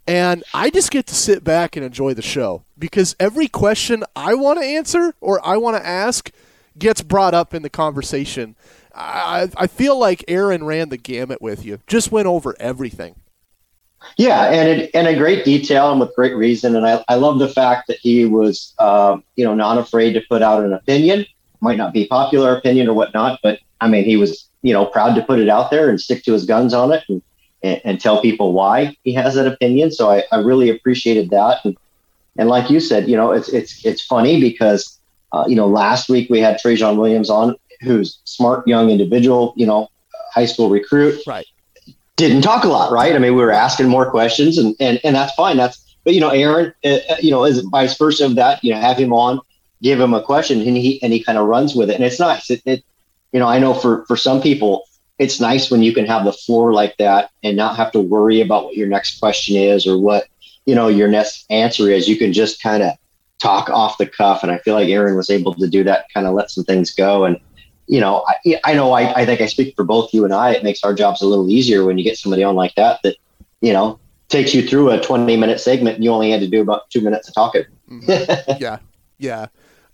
And 0.07 0.45
I 0.53 0.69
just 0.69 0.91
get 0.91 1.05
to 1.07 1.15
sit 1.15 1.43
back 1.43 1.75
and 1.75 1.85
enjoy 1.85 2.13
the 2.13 2.21
show 2.21 2.63
because 2.79 3.17
every 3.19 3.49
question 3.49 4.05
I 4.15 4.33
want 4.33 4.59
to 4.59 4.65
answer 4.65 5.13
or 5.19 5.45
I 5.45 5.57
want 5.57 5.75
to 5.75 5.85
ask– 5.85 6.31
gets 6.77 7.01
brought 7.01 7.33
up 7.33 7.53
in 7.53 7.61
the 7.61 7.69
conversation. 7.69 8.55
I, 8.95 9.49
I 9.57 9.67
feel 9.67 9.97
like 9.97 10.23
Aaron 10.27 10.63
ran 10.63 10.89
the 10.89 10.97
gamut 10.97 11.41
with 11.41 11.65
you, 11.65 11.79
just 11.87 12.11
went 12.11 12.27
over 12.27 12.55
everything. 12.59 13.15
Yeah, 14.17 14.51
and 14.51 14.81
it, 14.81 14.91
and 14.93 15.07
a 15.07 15.15
great 15.15 15.45
detail 15.45 15.91
and 15.91 15.99
with 15.99 16.13
great 16.15 16.35
reason. 16.35 16.75
And 16.75 16.85
I, 16.85 17.03
I 17.07 17.15
love 17.15 17.39
the 17.39 17.47
fact 17.47 17.87
that 17.87 17.97
he 17.99 18.25
was, 18.25 18.73
um, 18.79 19.23
you 19.35 19.45
know, 19.45 19.55
not 19.55 19.77
afraid 19.77 20.13
to 20.13 20.21
put 20.29 20.41
out 20.41 20.63
an 20.63 20.73
opinion. 20.73 21.25
Might 21.61 21.77
not 21.77 21.93
be 21.93 22.07
popular 22.07 22.55
opinion 22.55 22.89
or 22.89 22.93
whatnot, 22.93 23.39
but 23.41 23.59
I 23.79 23.87
mean, 23.87 24.03
he 24.03 24.17
was, 24.17 24.47
you 24.61 24.73
know, 24.73 24.85
proud 24.85 25.15
to 25.15 25.21
put 25.21 25.39
it 25.39 25.49
out 25.49 25.71
there 25.71 25.89
and 25.89 25.99
stick 25.99 26.23
to 26.25 26.33
his 26.33 26.45
guns 26.45 26.73
on 26.73 26.91
it 26.91 27.03
and, 27.07 27.21
and, 27.63 27.81
and 27.85 28.01
tell 28.01 28.21
people 28.21 28.51
why 28.51 28.95
he 29.03 29.13
has 29.13 29.35
that 29.35 29.47
opinion. 29.47 29.91
So 29.91 30.11
I, 30.11 30.23
I 30.31 30.39
really 30.39 30.69
appreciated 30.69 31.29
that. 31.29 31.63
And, 31.63 31.77
and 32.37 32.49
like 32.49 32.69
you 32.69 32.81
said, 32.81 33.07
you 33.07 33.15
know, 33.15 33.31
it's 33.31 33.49
it's 33.49 33.85
it's 33.85 34.03
funny 34.03 34.41
because 34.41 34.99
uh, 35.33 35.45
you 35.47 35.55
know, 35.55 35.67
last 35.67 36.09
week 36.09 36.29
we 36.29 36.39
had 36.39 36.59
Trejon 36.59 36.97
Williams 36.97 37.29
on, 37.29 37.55
who's 37.83 38.19
smart 38.23 38.67
young 38.67 38.89
individual, 38.89 39.53
you 39.55 39.65
know, 39.65 39.89
high 40.33 40.45
school 40.45 40.69
recruit. 40.69 41.21
Right. 41.27 41.45
Didn't 42.15 42.41
talk 42.41 42.63
a 42.63 42.67
lot, 42.67 42.91
right? 42.91 43.15
I 43.15 43.17
mean, 43.17 43.35
we 43.35 43.41
were 43.41 43.51
asking 43.51 43.87
more 43.87 44.09
questions, 44.09 44.57
and 44.57 44.75
and 44.79 44.99
and 45.03 45.15
that's 45.15 45.33
fine. 45.33 45.57
That's 45.57 45.95
but 46.03 46.13
you 46.13 46.19
know, 46.19 46.29
Aaron, 46.29 46.73
uh, 46.83 46.97
uh 47.09 47.15
you 47.19 47.31
know, 47.31 47.43
is 47.45 47.59
vice 47.61 47.97
versa 47.97 48.25
of 48.25 48.35
that. 48.35 48.63
You 48.63 48.73
know, 48.73 48.79
have 48.79 48.97
him 48.97 49.13
on, 49.13 49.39
give 49.81 49.99
him 49.99 50.13
a 50.13 50.21
question, 50.21 50.61
and 50.61 50.77
he 50.77 51.01
and 51.01 51.11
he 51.11 51.23
kind 51.23 51.37
of 51.37 51.47
runs 51.47 51.75
with 51.75 51.89
it, 51.89 51.95
and 51.95 52.03
it's 52.03 52.19
nice. 52.19 52.49
It, 52.51 52.61
it, 52.65 52.83
you 53.31 53.39
know, 53.39 53.47
I 53.47 53.59
know 53.59 53.73
for 53.73 54.05
for 54.05 54.15
some 54.15 54.41
people, 54.41 54.83
it's 55.17 55.39
nice 55.39 55.71
when 55.71 55.81
you 55.81 55.93
can 55.93 56.05
have 56.05 56.23
the 56.23 56.33
floor 56.33 56.71
like 56.71 56.97
that 56.97 57.31
and 57.43 57.57
not 57.57 57.77
have 57.77 57.91
to 57.93 57.99
worry 57.99 58.41
about 58.41 58.65
what 58.65 58.77
your 58.77 58.87
next 58.87 59.19
question 59.19 59.55
is 59.55 59.87
or 59.87 59.97
what 59.97 60.27
you 60.65 60.75
know 60.75 60.87
your 60.87 61.07
next 61.07 61.45
answer 61.49 61.89
is. 61.89 62.07
You 62.07 62.17
can 62.17 62.31
just 62.31 62.61
kind 62.61 62.83
of 62.83 62.93
talk 63.41 63.69
off 63.69 63.97
the 63.97 64.05
cuff, 64.05 64.43
and 64.43 64.51
I 64.51 64.59
feel 64.59 64.75
like 64.75 64.89
Aaron 64.89 65.17
was 65.17 65.29
able 65.29 65.53
to 65.55 65.67
do 65.67 65.83
that, 65.83 66.05
kind 66.13 66.27
of 66.27 66.33
let 66.33 66.51
some 66.51 66.63
things 66.63 66.93
go. 66.93 67.25
And 67.25 67.37
you 67.87 67.99
know, 67.99 68.25
I, 68.27 68.59
I 68.63 68.73
know 68.73 68.91
I, 68.91 69.13
I 69.13 69.25
think 69.25 69.41
I 69.41 69.47
speak 69.47 69.75
for 69.75 69.83
both 69.83 70.13
you 70.13 70.23
and 70.23 70.33
I. 70.33 70.51
It 70.51 70.63
makes 70.63 70.83
our 70.83 70.93
jobs 70.93 71.21
a 71.21 71.27
little 71.27 71.49
easier 71.49 71.85
when 71.85 71.97
you 71.97 72.03
get 72.03 72.17
somebody 72.17 72.43
on 72.43 72.55
like 72.55 72.75
that 72.75 72.99
that 73.03 73.17
you 73.61 73.73
know 73.73 73.99
takes 74.29 74.53
you 74.53 74.67
through 74.67 74.89
a 74.89 74.99
20 74.99 75.37
minute 75.37 75.59
segment 75.59 75.95
and 75.95 76.03
you 76.03 76.11
only 76.11 76.31
had 76.31 76.39
to 76.41 76.47
do 76.47 76.61
about 76.61 76.89
two 76.89 77.01
minutes 77.01 77.27
of 77.27 77.35
talking. 77.35 77.65
Mm-hmm. 77.89 78.57
yeah. 78.61 78.79
Yeah. 79.19 79.47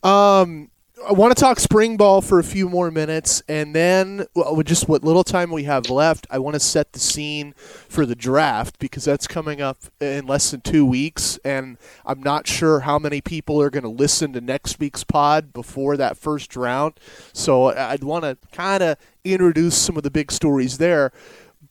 Um, 0.04 0.72
I 1.08 1.14
want 1.14 1.36
to 1.36 1.42
talk 1.42 1.60
spring 1.60 1.98
ball 1.98 2.22
for 2.22 2.40
a 2.40 2.44
few 2.44 2.68
more 2.68 2.92
minutes, 2.92 3.42
and 3.48 3.74
then 3.76 4.26
well, 4.36 4.56
with 4.56 4.68
just 4.68 4.90
what 4.90 5.04
little 5.04 5.24
time 5.24 5.50
we 5.50 5.64
have 5.64 5.90
left, 5.90 6.28
I 6.30 6.40
want 6.40 6.56
to 6.56 6.60
set 6.60 6.94
the 6.94 7.00
scene 7.00 7.54
for 7.54 8.06
the 8.06 8.16
draft 8.16 8.80
because 8.80 9.06
that's 9.06 9.28
coming 9.28 9.62
up 9.62 9.78
in 10.02 10.28
less 10.28 10.52
than 10.52 10.62
two 10.62 10.86
weeks, 10.86 11.40
and 11.46 11.78
I'm 12.06 12.22
not 12.22 12.48
sure 12.48 12.82
how 12.82 13.00
many 13.00 13.22
people 13.22 13.62
are 13.62 13.70
going 13.70 13.84
to 13.84 13.90
listen 13.90 14.34
to 14.34 14.42
next 14.42 14.80
week's 14.80 15.04
pod 15.04 15.54
before 15.54 15.96
that 15.98 16.18
first 16.18 16.56
round. 16.56 17.00
So 17.34 17.68
I'd 17.68 18.04
want 18.04 18.26
to 18.26 18.38
kind 18.52 18.84
of 18.84 18.98
introduce 19.24 19.78
some 19.78 19.96
of 19.96 20.04
the 20.04 20.12
big 20.12 20.32
stories 20.32 20.80
there, 20.80 21.12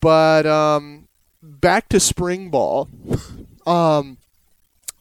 but 0.01 0.45
um, 0.47 1.07
back 1.41 1.87
to 1.89 1.99
spring 1.99 2.49
ball. 2.49 2.89
um, 3.67 4.17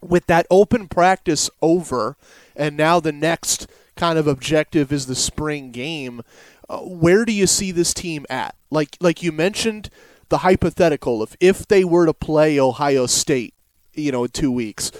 with 0.01 0.27
that 0.27 0.47
open 0.51 0.87
practice 0.87 1.51
over, 1.61 2.17
and 2.55 2.77
now 2.77 3.01
the 3.01 3.13
next 3.13 3.67
kind 3.99 4.19
of 4.19 4.27
objective 4.27 4.93
is 4.93 5.07
the 5.07 5.15
spring 5.15 5.71
game. 5.71 6.23
Uh, 6.69 6.79
where 6.79 7.25
do 7.25 7.33
you 7.33 7.47
see 7.47 7.73
this 7.73 7.93
team 7.93 8.25
at? 8.31 8.55
Like 8.71 8.97
like 9.01 9.23
you 9.23 9.33
mentioned 9.33 9.91
the 10.31 10.39
hypothetical 10.39 11.23
if 11.23 11.37
if 11.41 11.67
they 11.67 11.85
were 11.85 12.07
to 12.07 12.15
play 12.15 12.59
Ohio 12.59 13.07
State, 13.07 13.55
you 13.93 14.13
know, 14.13 14.25
in 14.25 14.31
2 14.31 14.53
weeks, 14.53 14.93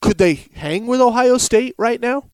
could 0.00 0.18
they 0.18 0.46
hang 0.54 0.86
with 0.86 1.00
Ohio 1.00 1.38
State 1.38 1.74
right 1.78 2.00
now? 2.00 2.28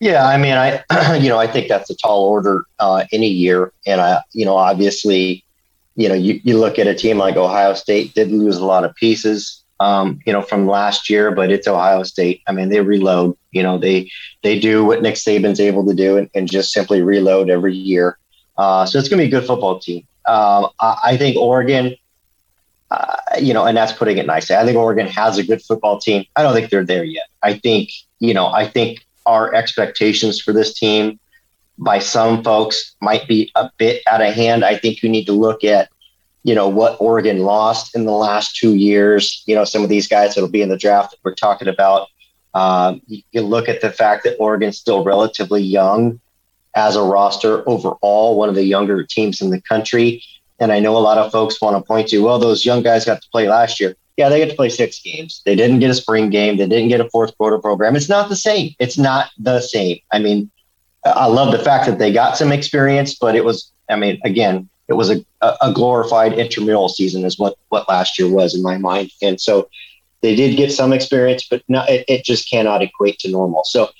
Yeah, 0.00 0.26
I 0.26 0.36
mean, 0.36 0.52
I 0.54 1.16
you 1.20 1.28
know 1.28 1.38
I 1.38 1.46
think 1.46 1.68
that's 1.68 1.90
a 1.90 1.96
tall 1.96 2.24
order 2.24 2.66
uh, 2.78 3.04
any 3.12 3.28
year, 3.28 3.72
and 3.86 4.00
I 4.00 4.20
you 4.32 4.44
know 4.44 4.56
obviously, 4.56 5.44
you 5.96 6.08
know 6.08 6.14
you, 6.14 6.40
you 6.44 6.58
look 6.58 6.78
at 6.78 6.86
a 6.86 6.94
team 6.94 7.18
like 7.18 7.36
Ohio 7.36 7.74
State 7.74 8.14
did 8.14 8.30
lose 8.30 8.58
a 8.58 8.66
lot 8.66 8.84
of 8.84 8.94
pieces 8.94 9.64
um, 9.80 10.20
you 10.26 10.32
know, 10.32 10.42
from 10.42 10.66
last 10.66 11.08
year, 11.08 11.30
but 11.30 11.50
it's 11.50 11.68
Ohio 11.68 12.02
State. 12.02 12.42
I 12.46 12.52
mean, 12.52 12.68
they 12.68 12.80
reload. 12.80 13.36
You 13.52 13.62
know, 13.62 13.78
they 13.78 14.10
they 14.42 14.58
do 14.58 14.84
what 14.84 15.02
Nick 15.02 15.14
Saban's 15.14 15.60
able 15.60 15.86
to 15.86 15.94
do 15.94 16.16
and, 16.16 16.28
and 16.34 16.50
just 16.50 16.72
simply 16.72 17.02
reload 17.02 17.50
every 17.50 17.74
year. 17.74 18.18
Uh, 18.56 18.84
so 18.84 18.98
it's 18.98 19.08
going 19.08 19.18
to 19.18 19.24
be 19.24 19.36
a 19.36 19.40
good 19.40 19.46
football 19.46 19.78
team. 19.78 20.06
Um, 20.26 20.68
I, 20.80 20.98
I, 21.04 21.16
think 21.16 21.36
Oregon, 21.36 21.94
uh, 22.90 23.16
you 23.40 23.54
know, 23.54 23.64
and 23.64 23.76
that's 23.76 23.92
putting 23.92 24.18
it 24.18 24.26
nicely. 24.26 24.56
I 24.56 24.64
think 24.64 24.76
Oregon 24.76 25.06
has 25.06 25.38
a 25.38 25.44
good 25.44 25.62
football 25.62 25.98
team. 25.98 26.24
I 26.36 26.42
don't 26.42 26.52
think 26.54 26.68
they're 26.68 26.84
there 26.84 27.04
yet. 27.04 27.28
I 27.42 27.54
think, 27.54 27.90
you 28.18 28.34
know, 28.34 28.48
I 28.48 28.66
think 28.66 29.06
our 29.26 29.54
expectations 29.54 30.40
for 30.40 30.52
this 30.52 30.74
team 30.74 31.18
by 31.78 32.00
some 32.00 32.42
folks 32.42 32.96
might 33.00 33.28
be 33.28 33.50
a 33.54 33.70
bit 33.78 34.02
out 34.10 34.20
of 34.20 34.34
hand. 34.34 34.64
I 34.64 34.76
think 34.76 35.02
you 35.02 35.08
need 35.08 35.26
to 35.26 35.32
look 35.32 35.62
at 35.62 35.88
you 36.44 36.54
know 36.54 36.68
what 36.68 36.96
Oregon 37.00 37.40
lost 37.40 37.94
in 37.94 38.04
the 38.04 38.12
last 38.12 38.56
two 38.56 38.74
years. 38.74 39.42
You 39.46 39.54
know 39.54 39.64
some 39.64 39.82
of 39.82 39.88
these 39.88 40.08
guys 40.08 40.34
that'll 40.34 40.50
be 40.50 40.62
in 40.62 40.68
the 40.68 40.76
draft 40.76 41.10
that 41.12 41.18
we're 41.22 41.34
talking 41.34 41.68
about. 41.68 42.08
Um, 42.54 43.02
you, 43.06 43.22
you 43.32 43.42
look 43.42 43.68
at 43.68 43.80
the 43.80 43.90
fact 43.90 44.24
that 44.24 44.36
Oregon's 44.38 44.78
still 44.78 45.04
relatively 45.04 45.62
young 45.62 46.20
as 46.74 46.96
a 46.96 47.02
roster 47.02 47.68
overall, 47.68 48.38
one 48.38 48.48
of 48.48 48.54
the 48.54 48.64
younger 48.64 49.04
teams 49.04 49.40
in 49.40 49.50
the 49.50 49.60
country. 49.60 50.22
And 50.60 50.72
I 50.72 50.80
know 50.80 50.96
a 50.96 50.98
lot 50.98 51.18
of 51.18 51.30
folks 51.30 51.60
want 51.60 51.76
to 51.76 51.86
point 51.86 52.08
to, 52.08 52.18
well, 52.18 52.38
those 52.38 52.64
young 52.64 52.82
guys 52.82 53.04
got 53.04 53.22
to 53.22 53.28
play 53.30 53.48
last 53.48 53.80
year. 53.80 53.96
Yeah, 54.16 54.28
they 54.28 54.40
got 54.40 54.50
to 54.50 54.56
play 54.56 54.68
six 54.68 55.00
games. 55.00 55.42
They 55.44 55.54
didn't 55.54 55.78
get 55.78 55.90
a 55.90 55.94
spring 55.94 56.30
game. 56.30 56.56
They 56.56 56.66
didn't 56.66 56.88
get 56.88 57.00
a 57.00 57.08
fourth 57.10 57.36
quarter 57.38 57.58
program. 57.58 57.94
It's 57.94 58.08
not 58.08 58.28
the 58.28 58.36
same. 58.36 58.74
It's 58.78 58.98
not 58.98 59.30
the 59.38 59.60
same. 59.60 59.98
I 60.12 60.18
mean, 60.18 60.50
I 61.04 61.26
love 61.26 61.52
the 61.52 61.58
fact 61.58 61.86
that 61.86 61.98
they 61.98 62.12
got 62.12 62.36
some 62.36 62.50
experience, 62.50 63.14
but 63.14 63.36
it 63.36 63.44
was, 63.44 63.70
I 63.88 63.96
mean, 63.96 64.20
again, 64.24 64.68
it 64.88 64.94
was 64.94 65.10
a, 65.10 65.24
a 65.40 65.72
glorified 65.72 66.32
intramural 66.32 66.88
season 66.88 67.24
is 67.24 67.38
what 67.38 67.56
what 67.68 67.88
last 67.88 68.18
year 68.18 68.28
was 68.28 68.54
in 68.54 68.62
my 68.62 68.78
mind 68.78 69.10
and 69.22 69.40
so 69.40 69.68
they 70.22 70.34
did 70.34 70.56
get 70.56 70.72
some 70.72 70.92
experience 70.92 71.46
but 71.48 71.62
it, 71.68 72.04
it 72.08 72.24
just 72.24 72.50
cannot 72.50 72.82
equate 72.82 73.18
to 73.18 73.30
normal 73.30 73.62
so 73.64 73.90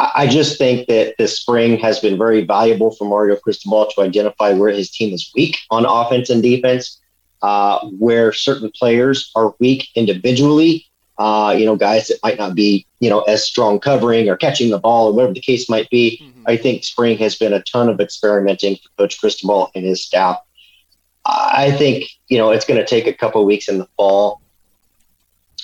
I, 0.00 0.26
just 0.26 0.56
think 0.56 0.88
that 0.88 1.16
this 1.18 1.38
spring 1.38 1.78
has 1.78 2.00
been 2.00 2.16
very 2.16 2.42
valuable 2.42 2.90
for 2.90 3.04
Mario 3.06 3.36
Cristobal 3.36 3.86
to 3.94 4.00
identify 4.00 4.52
where 4.52 4.70
his 4.72 4.90
team 4.90 5.12
is 5.12 5.30
weak 5.34 5.58
on 5.70 5.84
offense 5.84 6.30
and 6.30 6.42
defense, 6.42 6.98
uh, 7.42 7.80
where 7.98 8.32
certain 8.32 8.70
players 8.74 9.30
are 9.34 9.54
weak 9.60 9.88
individually. 9.94 10.86
Uh, 11.20 11.54
you 11.56 11.66
know, 11.66 11.76
guys 11.76 12.08
that 12.08 12.18
might 12.22 12.38
not 12.38 12.54
be, 12.54 12.86
you 12.98 13.10
know, 13.10 13.20
as 13.22 13.44
strong 13.44 13.78
covering 13.78 14.26
or 14.30 14.36
catching 14.36 14.70
the 14.70 14.78
ball 14.78 15.08
or 15.08 15.12
whatever 15.12 15.34
the 15.34 15.40
case 15.40 15.68
might 15.68 15.88
be. 15.90 16.18
Mm-hmm 16.22 16.30
I 16.46 16.56
think 16.56 16.84
spring 16.84 17.18
has 17.18 17.36
been 17.36 17.52
a 17.52 17.62
ton 17.62 17.88
of 17.88 18.00
experimenting 18.00 18.76
for 18.76 18.88
Coach 18.98 19.20
Cristobal 19.20 19.70
and 19.74 19.84
his 19.84 20.04
staff. 20.04 20.38
I 21.24 21.70
think 21.72 22.04
you 22.28 22.38
know 22.38 22.50
it's 22.50 22.64
going 22.64 22.80
to 22.80 22.86
take 22.86 23.06
a 23.06 23.12
couple 23.12 23.44
weeks 23.44 23.68
in 23.68 23.78
the 23.78 23.88
fall 23.96 24.40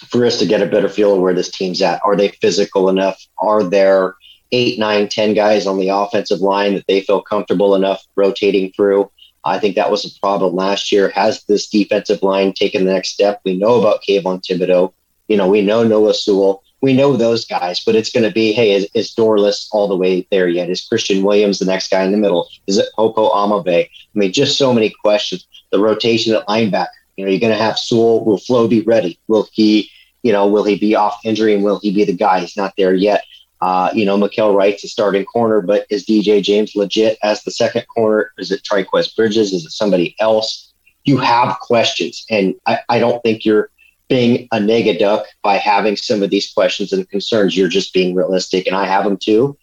for 0.09 0.27
us 0.27 0.39
to 0.39 0.47
get 0.47 0.63
a 0.63 0.67
better 0.67 0.89
feel 0.89 1.15
of 1.15 1.21
where 1.21 1.35
this 1.35 1.51
team's 1.51 1.81
at. 1.81 2.01
Are 2.05 2.15
they 2.15 2.29
physical 2.29 2.89
enough? 2.89 3.25
Are 3.41 3.65
there 3.65 4.15
eight, 4.53 4.79
nine, 4.79 5.09
ten 5.09 5.35
guys 5.35 5.67
on 5.67 5.79
the 5.79 5.89
offensive 5.89 6.41
line 6.41 6.75
that 6.75 6.85
they 6.87 7.01
feel 7.01 7.23
comfortable 7.23 7.75
enough 7.75 8.05
rotating 8.15 8.71
through? 8.73 9.11
I 9.45 9.59
think 9.59 9.77
that 9.77 9.91
was 9.91 10.05
a 10.05 10.21
problem 10.21 10.55
last 10.55 10.93
year. 10.93 11.09
Has 11.11 11.45
this 11.45 11.69
defensive 11.69 12.23
line 12.23 12.53
taken 12.53 12.85
the 12.85 12.93
next 12.93 13.11
step? 13.11 13.41
We 13.45 13.57
know 13.57 13.81
about 13.81 14.03
Kayvon 14.07 14.43
Thibodeaux. 14.43 14.93
You 15.29 15.37
know, 15.37 15.49
we 15.49 15.63
know 15.63 15.83
Noah 15.83 16.15
Sewell 16.15 16.63
we 16.83 16.93
know 16.93 17.17
those 17.17 17.45
guys, 17.45 17.83
but 17.85 17.95
it's 17.95 18.11
going 18.11 18.25
to 18.25 18.31
be, 18.31 18.53
hey, 18.53 18.73
is, 18.73 18.89
is 18.95 19.15
Dorlus 19.15 19.67
all 19.73 19.89
the 19.89 19.97
way 19.97 20.27
there 20.31 20.49
yet? 20.49 20.69
Is 20.69 20.87
Christian 20.87 21.23
Williams 21.23 21.59
the 21.59 21.65
next 21.65 21.91
guy 21.91 22.05
in 22.05 22.13
the 22.13 22.19
middle? 22.19 22.49
Is 22.67 22.79
it 22.79 22.89
Popo 22.95 23.31
Aumavae? 23.31 23.85
I 23.87 23.91
mean, 24.15 24.33
just 24.33 24.59
so 24.59 24.73
many 24.73 24.95
questions. 25.03 25.47
The 25.73 25.81
rotation 25.81 26.35
at 26.35 26.47
linebacker. 26.47 26.89
You 27.17 27.25
know, 27.25 27.31
you're 27.31 27.41
going 27.41 27.57
to 27.57 27.63
have 27.63 27.79
Sewell. 27.79 28.25
Will 28.25 28.39
Flowe 28.39 28.69
be 28.69 28.83
ready? 28.83 29.19
Will 29.27 29.49
he, 29.53 29.91
you 30.23 30.33
know, 30.33 30.47
will 30.47 30.65
he 30.65 30.79
be 30.79 30.95
off 30.95 31.19
injury 31.25 31.55
and 31.55 31.65
will 31.65 31.81
he 31.81 31.93
be 31.93 32.05
the 32.05 32.13
guy? 32.13 32.41
He's 32.41 32.57
not 32.57 32.75
there 32.77 32.95
yet. 32.95 33.25
Uh, 33.63 33.91
you 33.95 34.05
know, 34.05 34.19
Mykael 34.19 34.55
Wright's 34.55 34.85
a 34.85 34.89
starting 34.89 35.25
corner, 35.25 35.63
but 35.63 35.87
is 35.89 36.05
DJ 36.05 36.43
James 36.43 36.77
legit 36.77 37.19
as 37.23 37.43
the 37.43 37.51
second 37.51 37.87
corner? 37.89 38.33
Is 38.37 38.51
it 38.51 38.63
Trikweze 38.63 39.17
Bridges? 39.17 39.55
Is 39.55 39.65
it 39.65 39.73
somebody 39.73 40.15
else? 40.21 40.75
You 41.05 41.17
have 41.19 41.59
questions, 41.61 42.27
and 42.29 42.55
I, 42.67 42.81
I 42.89 42.99
don't 42.99 43.23
think 43.23 43.45
you're 43.45 43.71
being 44.09 44.49
a 44.53 44.59
nega 44.59 44.99
duck 44.99 45.27
by 45.43 45.57
having 45.57 45.97
some 45.97 46.23
of 46.23 46.31
these 46.31 46.53
questions 46.53 46.93
and 46.93 47.09
concerns. 47.09 47.57
You're 47.57 47.69
just 47.69 47.93
being 47.93 48.15
realistic, 48.15 48.67
and 48.67 48.77
I 48.77 48.87
have 48.87 49.05
them 49.05 49.17
too. 49.17 49.57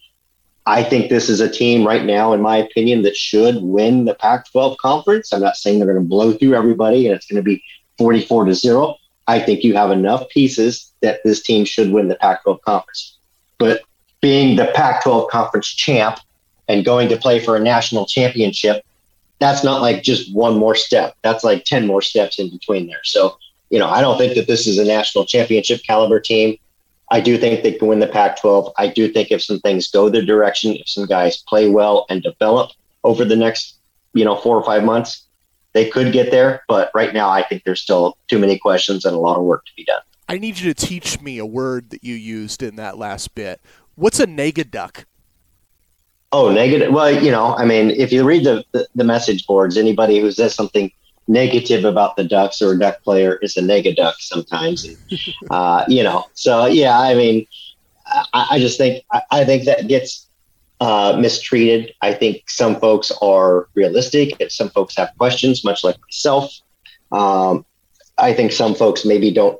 I 0.65 0.83
think 0.83 1.09
this 1.09 1.29
is 1.29 1.41
a 1.41 1.49
team 1.49 1.85
right 1.85 2.05
now, 2.05 2.31
in 2.33 2.41
my 2.41 2.57
opinion, 2.57 3.01
that 3.01 3.17
should 3.17 3.61
win 3.61 4.05
the 4.05 4.15
Pac 4.15 4.49
12 4.51 4.77
conference. 4.77 5.33
I'm 5.33 5.41
not 5.41 5.57
saying 5.57 5.79
they're 5.79 5.91
going 5.91 6.03
to 6.03 6.07
blow 6.07 6.33
through 6.33 6.55
everybody 6.55 7.05
and 7.05 7.15
it's 7.15 7.25
going 7.25 7.37
to 7.37 7.43
be 7.43 7.61
44 7.97 8.45
to 8.45 8.53
zero. 8.53 8.95
I 9.27 9.39
think 9.39 9.63
you 9.63 9.75
have 9.75 9.91
enough 9.91 10.29
pieces 10.29 10.91
that 11.01 11.19
this 11.23 11.41
team 11.41 11.65
should 11.65 11.91
win 11.91 12.07
the 12.07 12.15
Pac 12.15 12.43
12 12.43 12.61
conference. 12.61 13.17
But 13.57 13.81
being 14.21 14.55
the 14.55 14.71
Pac 14.73 15.03
12 15.03 15.29
conference 15.29 15.67
champ 15.67 16.19
and 16.69 16.85
going 16.85 17.09
to 17.09 17.17
play 17.17 17.39
for 17.39 17.57
a 17.57 17.59
national 17.59 18.05
championship, 18.05 18.85
that's 19.39 19.63
not 19.63 19.81
like 19.81 20.01
just 20.01 20.33
one 20.33 20.57
more 20.57 20.75
step. 20.75 21.15
That's 21.23 21.43
like 21.43 21.65
10 21.65 21.85
more 21.85 22.01
steps 22.01 22.39
in 22.39 22.49
between 22.49 22.87
there. 22.87 23.03
So 23.03 23.37
you 23.73 23.79
know, 23.79 23.89
I 23.89 24.01
don't 24.01 24.19
think 24.19 24.35
that 24.35 24.45
this 24.45 24.67
is 24.67 24.77
a 24.77 24.85
national 24.85 25.25
championship 25.25 25.81
caliber 25.81 26.19
team. 26.19 26.57
I 27.09 27.19
do 27.19 27.39
think 27.39 27.63
they 27.63 27.71
can 27.71 27.87
win 27.87 27.97
the 27.97 28.07
Pac 28.07 28.39
12. 28.39 28.71
I 28.77 28.87
do 28.87 29.11
think 29.11 29.31
if 29.31 29.41
some 29.41 29.59
things 29.61 29.89
go 29.89 30.09
their 30.09 30.23
direction, 30.23 30.75
if 30.75 30.87
some 30.87 31.07
guys 31.07 31.37
play 31.37 31.67
well 31.67 32.05
and 32.07 32.21
develop 32.21 32.69
over 33.03 33.25
the 33.25 33.35
next, 33.35 33.79
you 34.13 34.23
know, 34.23 34.35
four 34.35 34.55
or 34.55 34.63
five 34.63 34.83
months, 34.83 35.25
they 35.71 35.89
could 35.89 36.13
get 36.13 36.29
there. 36.29 36.61
But 36.67 36.91
right 36.93 37.15
now, 37.15 37.31
I 37.31 37.41
think 37.41 37.63
there's 37.63 37.81
still 37.81 38.15
too 38.27 38.37
many 38.37 38.59
questions 38.59 39.05
and 39.05 39.15
a 39.15 39.19
lot 39.19 39.37
of 39.37 39.43
work 39.43 39.65
to 39.65 39.71
be 39.75 39.85
done. 39.85 40.03
I 40.29 40.37
need 40.37 40.59
you 40.59 40.71
to 40.71 40.79
teach 40.79 41.19
me 41.19 41.39
a 41.39 41.45
word 41.45 41.89
that 41.89 42.03
you 42.03 42.13
used 42.13 42.61
in 42.61 42.75
that 42.75 42.99
last 42.99 43.33
bit. 43.33 43.59
What's 43.95 44.19
a 44.19 44.27
negaduck? 44.27 45.05
Oh, 46.31 46.51
negative. 46.51 46.93
Well, 46.93 47.11
you 47.11 47.31
know, 47.31 47.55
I 47.55 47.65
mean, 47.65 47.89
if 47.89 48.11
you 48.11 48.23
read 48.23 48.43
the, 48.43 48.63
the, 48.71 48.87
the 48.93 49.03
message 49.03 49.47
boards, 49.47 49.77
anybody 49.77 50.19
who 50.19 50.31
says 50.31 50.53
something 50.53 50.91
negative 51.27 51.85
about 51.85 52.15
the 52.15 52.23
Ducks 52.23 52.61
or 52.61 52.73
a 52.73 52.79
Duck 52.79 53.01
player 53.03 53.37
is 53.41 53.55
a 53.57 53.61
nega 53.61 53.95
Duck 53.95 54.15
sometimes. 54.19 54.85
And, 54.85 54.97
uh, 55.49 55.85
you 55.87 56.03
know, 56.03 56.25
so 56.33 56.65
yeah, 56.65 56.99
I 56.99 57.15
mean, 57.15 57.47
I, 58.05 58.47
I 58.51 58.59
just 58.59 58.77
think 58.77 59.03
I, 59.11 59.21
I, 59.31 59.45
think 59.45 59.63
that 59.65 59.87
gets 59.87 60.27
uh, 60.79 61.17
mistreated. 61.17 61.93
I 62.01 62.13
think 62.13 62.49
some 62.49 62.79
folks 62.79 63.11
are 63.21 63.67
realistic, 63.73 64.39
and 64.39 64.51
some 64.51 64.69
folks 64.69 64.95
have 64.97 65.11
questions, 65.17 65.63
much 65.63 65.83
like 65.83 65.95
myself. 66.01 66.53
Um, 67.11 67.65
I 68.17 68.33
think 68.33 68.51
some 68.51 68.75
folks 68.75 69.05
maybe 69.05 69.31
don't 69.31 69.59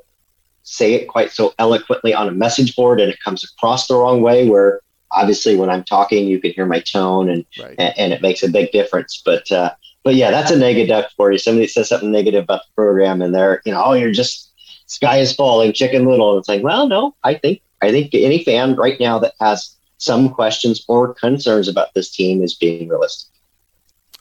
say 0.62 0.94
it 0.94 1.08
quite 1.08 1.30
so 1.30 1.54
eloquently 1.58 2.14
on 2.14 2.28
a 2.28 2.32
message 2.32 2.76
board, 2.76 3.00
and 3.00 3.10
it 3.10 3.18
comes 3.24 3.44
across 3.44 3.86
the 3.86 3.96
wrong 3.96 4.20
way. 4.20 4.48
Where 4.48 4.80
obviously, 5.12 5.56
when 5.56 5.70
I'm 5.70 5.84
talking, 5.84 6.26
you 6.26 6.40
can 6.40 6.52
hear 6.52 6.66
my 6.66 6.80
tone, 6.80 7.30
and 7.30 7.46
Right. 7.58 7.74
and, 7.78 7.94
and 7.98 8.12
it 8.12 8.20
makes 8.20 8.42
a 8.42 8.50
big 8.50 8.70
difference. 8.70 9.22
But 9.24 9.50
uh, 9.50 9.72
but 10.04 10.14
yeah, 10.14 10.30
that's 10.30 10.50
a 10.50 10.56
negative 10.56 10.88
duck 10.88 11.10
for 11.16 11.32
you. 11.32 11.38
Somebody 11.38 11.66
says 11.66 11.88
something 11.88 12.12
negative 12.12 12.44
about 12.44 12.60
the 12.60 12.74
program, 12.76 13.22
and 13.22 13.34
they're 13.34 13.62
you 13.64 13.72
know, 13.72 13.82
oh, 13.84 13.94
you're 13.94 14.12
just 14.12 14.52
sky 14.86 15.18
is 15.18 15.34
falling, 15.34 15.72
chicken 15.72 16.06
little. 16.06 16.32
And 16.32 16.38
it's 16.38 16.48
like, 16.48 16.62
well, 16.62 16.86
no, 16.86 17.16
I 17.24 17.34
think 17.34 17.60
I 17.82 17.90
think 17.90 18.14
any 18.14 18.44
fan 18.44 18.76
right 18.76 18.98
now 19.00 19.18
that 19.18 19.34
has 19.40 19.76
some 19.98 20.28
questions 20.28 20.84
or 20.88 21.14
concerns 21.14 21.68
about 21.68 21.94
this 21.94 22.10
team 22.10 22.42
is 22.42 22.54
being 22.54 22.88
realistic. 22.88 23.30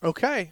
Okay. 0.03 0.51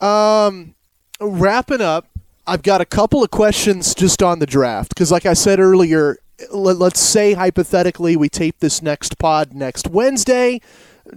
Um, 0.00 0.74
wrapping 1.20 1.80
up, 1.80 2.08
I've 2.46 2.62
got 2.62 2.80
a 2.80 2.84
couple 2.84 3.22
of 3.22 3.30
questions 3.30 3.94
just 3.94 4.22
on 4.22 4.38
the 4.38 4.46
draft 4.46 4.90
because, 4.90 5.10
like 5.10 5.26
I 5.26 5.32
said 5.32 5.60
earlier, 5.60 6.18
let, 6.52 6.76
let's 6.76 7.00
say 7.00 7.34
hypothetically 7.34 8.16
we 8.16 8.28
tape 8.28 8.56
this 8.60 8.82
next 8.82 9.18
pod 9.18 9.54
next 9.54 9.88
Wednesday. 9.88 10.60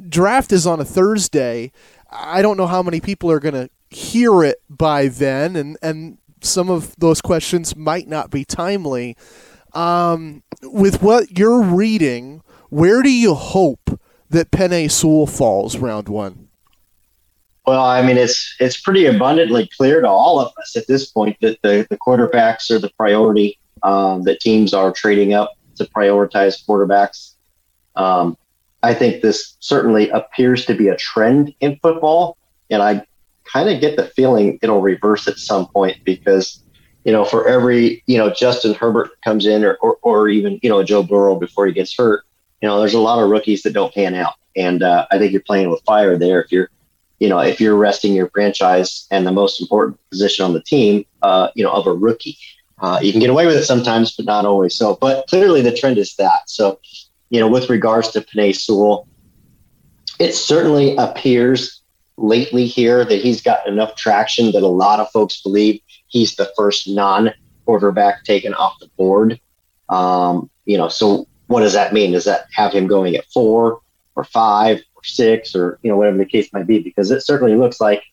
Draft 0.10 0.52
is 0.52 0.68
on 0.68 0.80
a 0.80 0.86
Thursday. 0.86 1.72
I 2.10 2.42
don't 2.42 2.58
know 2.58 2.68
how 2.68 2.84
many 2.84 3.00
people 3.00 3.32
are 3.32 3.40
going 3.40 3.54
to 3.54 3.70
hear 3.90 4.44
it 4.44 4.62
by 4.70 5.08
then, 5.08 5.56
and 5.56 5.78
and 5.82 6.18
some 6.42 6.70
of 6.70 6.96
those 6.98 7.22
questions 7.22 7.76
might 7.76 8.08
not 8.08 8.30
be 8.32 8.46
timely. 8.46 9.18
Um, 9.74 10.44
with 10.64 11.02
what 11.02 11.38
you're 11.38 11.62
reading, 11.62 12.42
where 12.70 13.02
do 13.02 13.12
you 13.12 13.34
hope 13.34 14.00
that 14.30 14.52
Penei 14.52 14.90
Sewell 14.90 15.28
falls 15.28 15.78
round 15.78 16.10
one? 16.10 16.48
Well, 17.66 17.84
I 17.84 18.02
mean, 18.02 18.18
it's 18.18 18.56
it's 18.60 18.80
pretty 18.80 19.06
abundantly 19.06 19.70
clear 19.78 20.00
to 20.02 20.08
all 20.08 20.40
of 20.40 20.54
us 20.58 20.76
at 20.76 20.88
this 20.88 21.06
point 21.12 21.38
that 21.42 21.62
the, 21.64 21.86
the 21.90 21.98
quarterbacks 21.98 22.72
are 22.72 22.80
the 22.80 22.92
priority. 22.98 23.60
Um, 23.84 24.24
that 24.24 24.40
teams 24.40 24.74
are 24.74 24.92
trading 24.92 25.36
up 25.36 25.54
to 25.76 25.86
prioritize 25.86 26.66
quarterbacks. 26.66 27.36
Um, 27.96 28.36
I 28.84 28.94
think 28.94 29.22
this 29.22 29.58
certainly 29.60 30.10
appears 30.10 30.66
to 30.66 30.76
be 30.76 30.88
a 30.88 30.96
trend 30.96 31.54
in 31.60 31.78
football, 31.82 32.38
and 32.70 32.82
I 32.82 33.06
kind 33.46 33.70
of 33.70 33.82
get 33.82 33.98
the 33.98 34.06
feeling 34.08 34.60
it'll 34.62 34.82
reverse 34.82 35.28
at 35.28 35.38
some 35.38 35.68
point 35.68 35.98
because 36.04 36.62
you 37.06 37.12
know 37.12 37.26
for 37.26 37.48
every 37.48 38.04
you 38.06 38.18
know 38.18 38.30
Justin 38.30 38.74
Herbert 38.74 39.12
comes 39.24 39.46
in 39.46 39.64
or 39.64 39.76
or, 39.82 39.98
or 40.02 40.30
even 40.30 40.60
you 40.62 40.70
know 40.70 40.84
Joe 40.84 41.04
Burrow 41.04 41.36
before 41.36 41.66
he 41.68 41.74
gets 41.74 41.96
hurt, 41.96 42.24
you 42.62 42.68
know 42.68 42.80
there's 42.80 42.94
a 42.94 43.00
lot 43.00 43.22
of 43.22 43.30
rookies 43.30 43.64
that 43.64 43.74
don't 43.74 43.94
pan 43.94 44.16
out, 44.16 44.34
and 44.56 44.84
uh, 44.84 45.08
I 45.12 45.18
think 45.18 45.32
you're 45.32 45.42
playing 45.42 45.70
with 45.70 45.82
fire 45.86 46.18
there 46.18 46.42
if 46.42 46.52
you're 46.52 46.70
you 47.20 47.30
know, 47.30 47.40
if 47.40 47.60
you're 47.60 47.76
resting 47.76 48.14
your 48.14 48.30
franchise 48.30 49.08
and 49.10 49.26
the 49.26 49.32
most 49.32 49.62
important 49.62 50.00
position 50.10 50.46
on 50.46 50.54
the 50.54 50.62
team, 50.62 51.06
uh, 51.22 51.50
you 51.56 51.64
know, 51.64 51.72
of 51.72 51.88
a 51.88 51.94
rookie, 51.94 52.38
uh, 52.80 53.00
you 53.02 53.12
can 53.12 53.20
get 53.20 53.30
away 53.30 53.48
with 53.48 53.56
it 53.56 53.66
sometimes, 53.66 54.16
but 54.16 54.26
not 54.26 54.46
always. 54.46 54.76
So, 54.76 54.98
but 55.02 55.26
clearly 55.28 55.62
the 55.62 55.76
trend 55.76 55.98
is 55.98 56.16
that. 56.18 56.48
So, 56.48 56.80
you 57.30 57.40
know, 57.40 57.48
with 57.48 57.70
regards 57.70 58.12
to 58.12 58.22
Penei 58.22 58.56
Sewell, 58.56 59.08
it 60.20 60.34
certainly 60.34 60.96
appears 60.96 61.82
lately 62.18 62.66
here 62.66 63.06
that 63.06 63.22
he's 63.22 63.42
got 63.42 63.68
enough 63.68 63.96
traction 63.96 64.52
that 64.52 64.64
a 64.64 64.68
lot 64.68 65.00
of 65.00 65.10
folks 65.12 65.42
believe 65.42 65.80
he's 66.08 66.36
the 66.36 66.52
first 66.58 66.88
non-quarterback 66.88 68.24
taken 68.24 68.54
off 68.56 68.80
the 68.80 68.88
board. 68.98 69.40
Um, 69.90 70.50
you 70.66 70.78
know, 70.78 70.88
so 70.88 71.28
what 71.48 71.62
does 71.62 71.74
that 71.74 71.94
mean? 71.94 72.12
Does 72.12 72.26
that 72.26 72.48
have 72.54 72.74
him 72.74 72.88
going 72.88 73.16
at 73.16 73.26
four 73.26 73.82
or 74.16 74.24
five 74.24 74.82
or 74.96 75.04
six 75.04 75.56
or 75.56 75.80
you 75.82 75.90
know 75.90 75.98
whatever 75.98 76.18
the 76.18 76.26
case 76.26 76.52
might 76.54 76.68
be? 76.68 76.80
Because 76.80 77.12
it 77.12 77.22
certainly 77.22 77.56
looks 77.56 77.80
like 77.80 78.04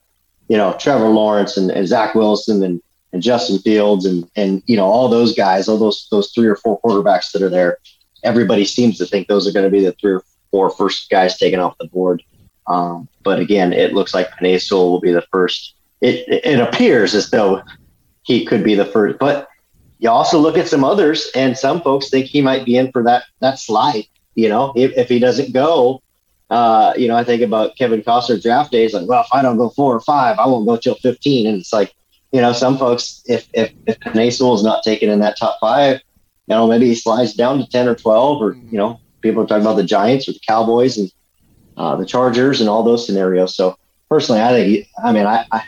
you 0.48 0.56
know 0.56 0.74
Trevor 0.78 1.08
Lawrence 1.08 1.56
and, 1.56 1.70
and 1.70 1.88
Zach 1.88 2.14
Wilson 2.14 2.62
and, 2.62 2.82
and 3.12 3.22
Justin 3.22 3.58
Fields 3.58 4.04
and 4.04 4.30
and 4.36 4.62
you 4.66 4.76
know 4.76 4.86
all 4.86 5.08
those 5.08 5.34
guys, 5.34 5.68
all 5.68 5.78
those 5.78 6.06
those 6.10 6.30
three 6.32 6.46
or 6.46 6.56
four 6.56 6.80
quarterbacks 6.80 7.32
that 7.32 7.42
are 7.42 7.50
there. 7.50 7.78
Everybody 8.24 8.64
seems 8.64 8.98
to 8.98 9.06
think 9.06 9.28
those 9.28 9.46
are 9.46 9.52
going 9.52 9.64
to 9.64 9.70
be 9.70 9.84
the 9.84 9.92
three 9.92 10.14
or 10.14 10.24
four 10.50 10.70
first 10.70 11.10
guys 11.10 11.38
taken 11.38 11.60
off 11.60 11.78
the 11.78 11.86
board. 11.86 12.22
Um, 12.66 13.08
but 13.22 13.38
again, 13.38 13.72
it 13.72 13.92
looks 13.92 14.14
like 14.14 14.30
Penei 14.30 14.58
will 14.72 15.00
be 15.00 15.12
the 15.12 15.26
first. 15.32 15.74
It, 16.00 16.26
it 16.28 16.60
appears 16.60 17.14
as 17.14 17.30
though 17.30 17.62
he 18.22 18.44
could 18.44 18.64
be 18.64 18.74
the 18.74 18.86
first, 18.86 19.18
but 19.18 19.48
you 19.98 20.10
also 20.10 20.38
look 20.38 20.58
at 20.58 20.68
some 20.68 20.84
others, 20.84 21.30
and 21.34 21.56
some 21.56 21.80
folks 21.80 22.10
think 22.10 22.26
he 22.26 22.42
might 22.42 22.64
be 22.64 22.76
in 22.76 22.90
for 22.92 23.02
that 23.04 23.24
that 23.40 23.58
slide. 23.58 24.04
You 24.34 24.48
know, 24.48 24.72
if, 24.76 24.92
if 24.96 25.08
he 25.08 25.18
doesn't 25.18 25.52
go, 25.52 26.02
uh, 26.50 26.92
you 26.96 27.08
know, 27.08 27.16
I 27.16 27.24
think 27.24 27.42
about 27.42 27.76
Kevin 27.76 28.02
Costner 28.02 28.42
draft 28.42 28.72
days. 28.72 28.92
Like, 28.92 29.08
well, 29.08 29.22
if 29.22 29.28
I 29.32 29.40
don't 29.40 29.56
go 29.56 29.70
four 29.70 29.94
or 29.94 30.00
five, 30.00 30.38
I 30.38 30.46
won't 30.46 30.66
go 30.66 30.76
till 30.76 30.96
fifteen. 30.96 31.46
And 31.46 31.60
it's 31.60 31.72
like, 31.72 31.94
you 32.32 32.40
know, 32.40 32.52
some 32.52 32.76
folks, 32.76 33.22
if 33.26 33.48
if 33.54 33.72
if 33.86 33.96
is 34.16 34.62
not 34.62 34.82
taken 34.82 35.08
in 35.08 35.20
that 35.20 35.38
top 35.38 35.58
five, 35.60 36.00
you 36.46 36.54
know, 36.54 36.66
maybe 36.66 36.86
he 36.86 36.94
slides 36.94 37.34
down 37.34 37.58
to 37.58 37.66
ten 37.68 37.88
or 37.88 37.94
twelve, 37.94 38.42
or 38.42 38.54
you 38.70 38.78
know, 38.78 39.00
people 39.20 39.42
are 39.42 39.46
talking 39.46 39.62
about 39.62 39.76
the 39.76 39.84
Giants 39.84 40.28
or 40.28 40.32
the 40.32 40.40
Cowboys 40.46 40.98
and 40.98 41.10
uh, 41.76 41.96
the 41.96 42.06
Chargers 42.06 42.60
and 42.60 42.68
all 42.68 42.82
those 42.82 43.06
scenarios. 43.06 43.56
So 43.56 43.76
personally, 44.08 44.42
I 44.42 44.48
think, 44.50 44.68
he, 44.68 44.88
I 45.02 45.12
mean, 45.12 45.26
I 45.26 45.46
I, 45.50 45.62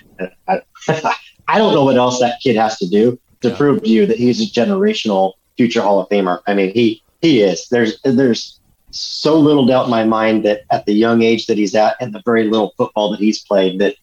I 0.48 0.62
I 1.48 1.58
don't 1.58 1.74
know 1.74 1.84
what 1.84 1.96
else 1.96 2.20
that 2.20 2.40
kid 2.42 2.56
has 2.56 2.78
to 2.78 2.88
do 2.88 3.18
to 3.42 3.54
prove 3.54 3.82
to 3.82 3.88
you 3.88 4.06
that 4.06 4.16
he's 4.16 4.40
a 4.40 4.44
generational 4.44 5.34
future 5.56 5.82
Hall 5.82 6.00
of 6.00 6.08
Famer. 6.08 6.40
I 6.46 6.54
mean, 6.54 6.72
he 6.72 7.02
he 7.20 7.40
is. 7.40 7.68
There's 7.68 8.00
there's 8.02 8.60
so 8.90 9.38
little 9.38 9.66
doubt 9.66 9.86
in 9.86 9.90
my 9.90 10.04
mind 10.04 10.44
that 10.44 10.62
at 10.70 10.86
the 10.86 10.92
young 10.92 11.22
age 11.22 11.46
that 11.46 11.58
he's 11.58 11.74
at 11.74 11.96
and 12.00 12.14
the 12.14 12.22
very 12.24 12.44
little 12.44 12.72
football 12.76 13.10
that 13.10 13.20
he's 13.20 13.42
played, 13.42 13.80
that 13.80 13.96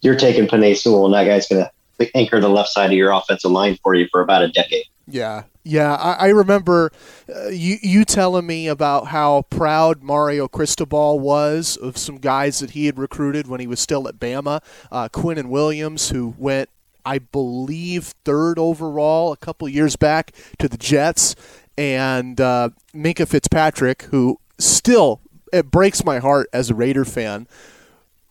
you're 0.00 0.16
taking 0.16 0.46
Penei 0.46 0.76
Sewell 0.76 1.06
and 1.06 1.14
that 1.14 1.24
guy's 1.24 1.48
going 1.48 1.64
to 1.64 2.16
anchor 2.16 2.40
the 2.40 2.48
left 2.48 2.68
side 2.68 2.90
of 2.90 2.96
your 2.96 3.10
offensive 3.10 3.50
line 3.50 3.76
for 3.82 3.94
you 3.94 4.06
for 4.10 4.20
about 4.20 4.42
a 4.42 4.48
decade. 4.48 4.84
Yeah, 5.10 5.44
yeah. 5.64 5.94
I, 5.94 6.26
I 6.26 6.28
remember 6.28 6.92
uh, 7.34 7.48
you 7.48 7.78
you 7.82 8.04
telling 8.04 8.46
me 8.46 8.68
about 8.68 9.06
how 9.06 9.42
proud 9.42 10.02
Mario 10.02 10.48
Cristobal 10.48 11.18
was 11.18 11.76
of 11.78 11.96
some 11.96 12.18
guys 12.18 12.58
that 12.58 12.70
he 12.70 12.86
had 12.86 12.98
recruited 12.98 13.46
when 13.46 13.60
he 13.60 13.66
was 13.66 13.80
still 13.80 14.06
at 14.06 14.18
Bama. 14.18 14.62
Uh, 14.92 15.08
and 15.14 15.50
Williams, 15.50 16.10
who 16.10 16.34
went, 16.36 16.68
I 17.06 17.18
believe, 17.18 18.14
third 18.24 18.58
overall 18.58 19.32
a 19.32 19.36
couple 19.38 19.66
years 19.68 19.96
back 19.96 20.32
to 20.58 20.68
the 20.68 20.76
Jets, 20.78 21.34
and 21.78 22.38
uh, 22.40 22.70
Minkah 22.94 23.26
Fitzpatrick, 23.28 24.02
who 24.10 24.38
still 24.58 25.20
it 25.52 25.70
breaks 25.70 26.04
my 26.04 26.18
heart 26.18 26.48
as 26.52 26.68
a 26.68 26.74
Raider 26.74 27.06
fan. 27.06 27.46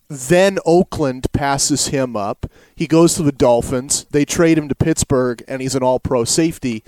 Then 0.09 0.57
Oakland 0.65 1.27
passes 1.33 1.87
him 1.87 2.15
up. 2.15 2.45
He 2.75 2.87
goes 2.87 3.15
to 3.15 3.23
the 3.23 3.31
Dolphins. 3.31 4.05
They 4.11 4.23
trade 4.23 4.57
him 4.57 4.69
to 4.69 4.75
Pittsburgh, 4.75 5.43
and 5.47 5.61
he's 5.61 5.75
an 5.75 5.83
all-pro 5.83 6.23
safety. 6.23 6.83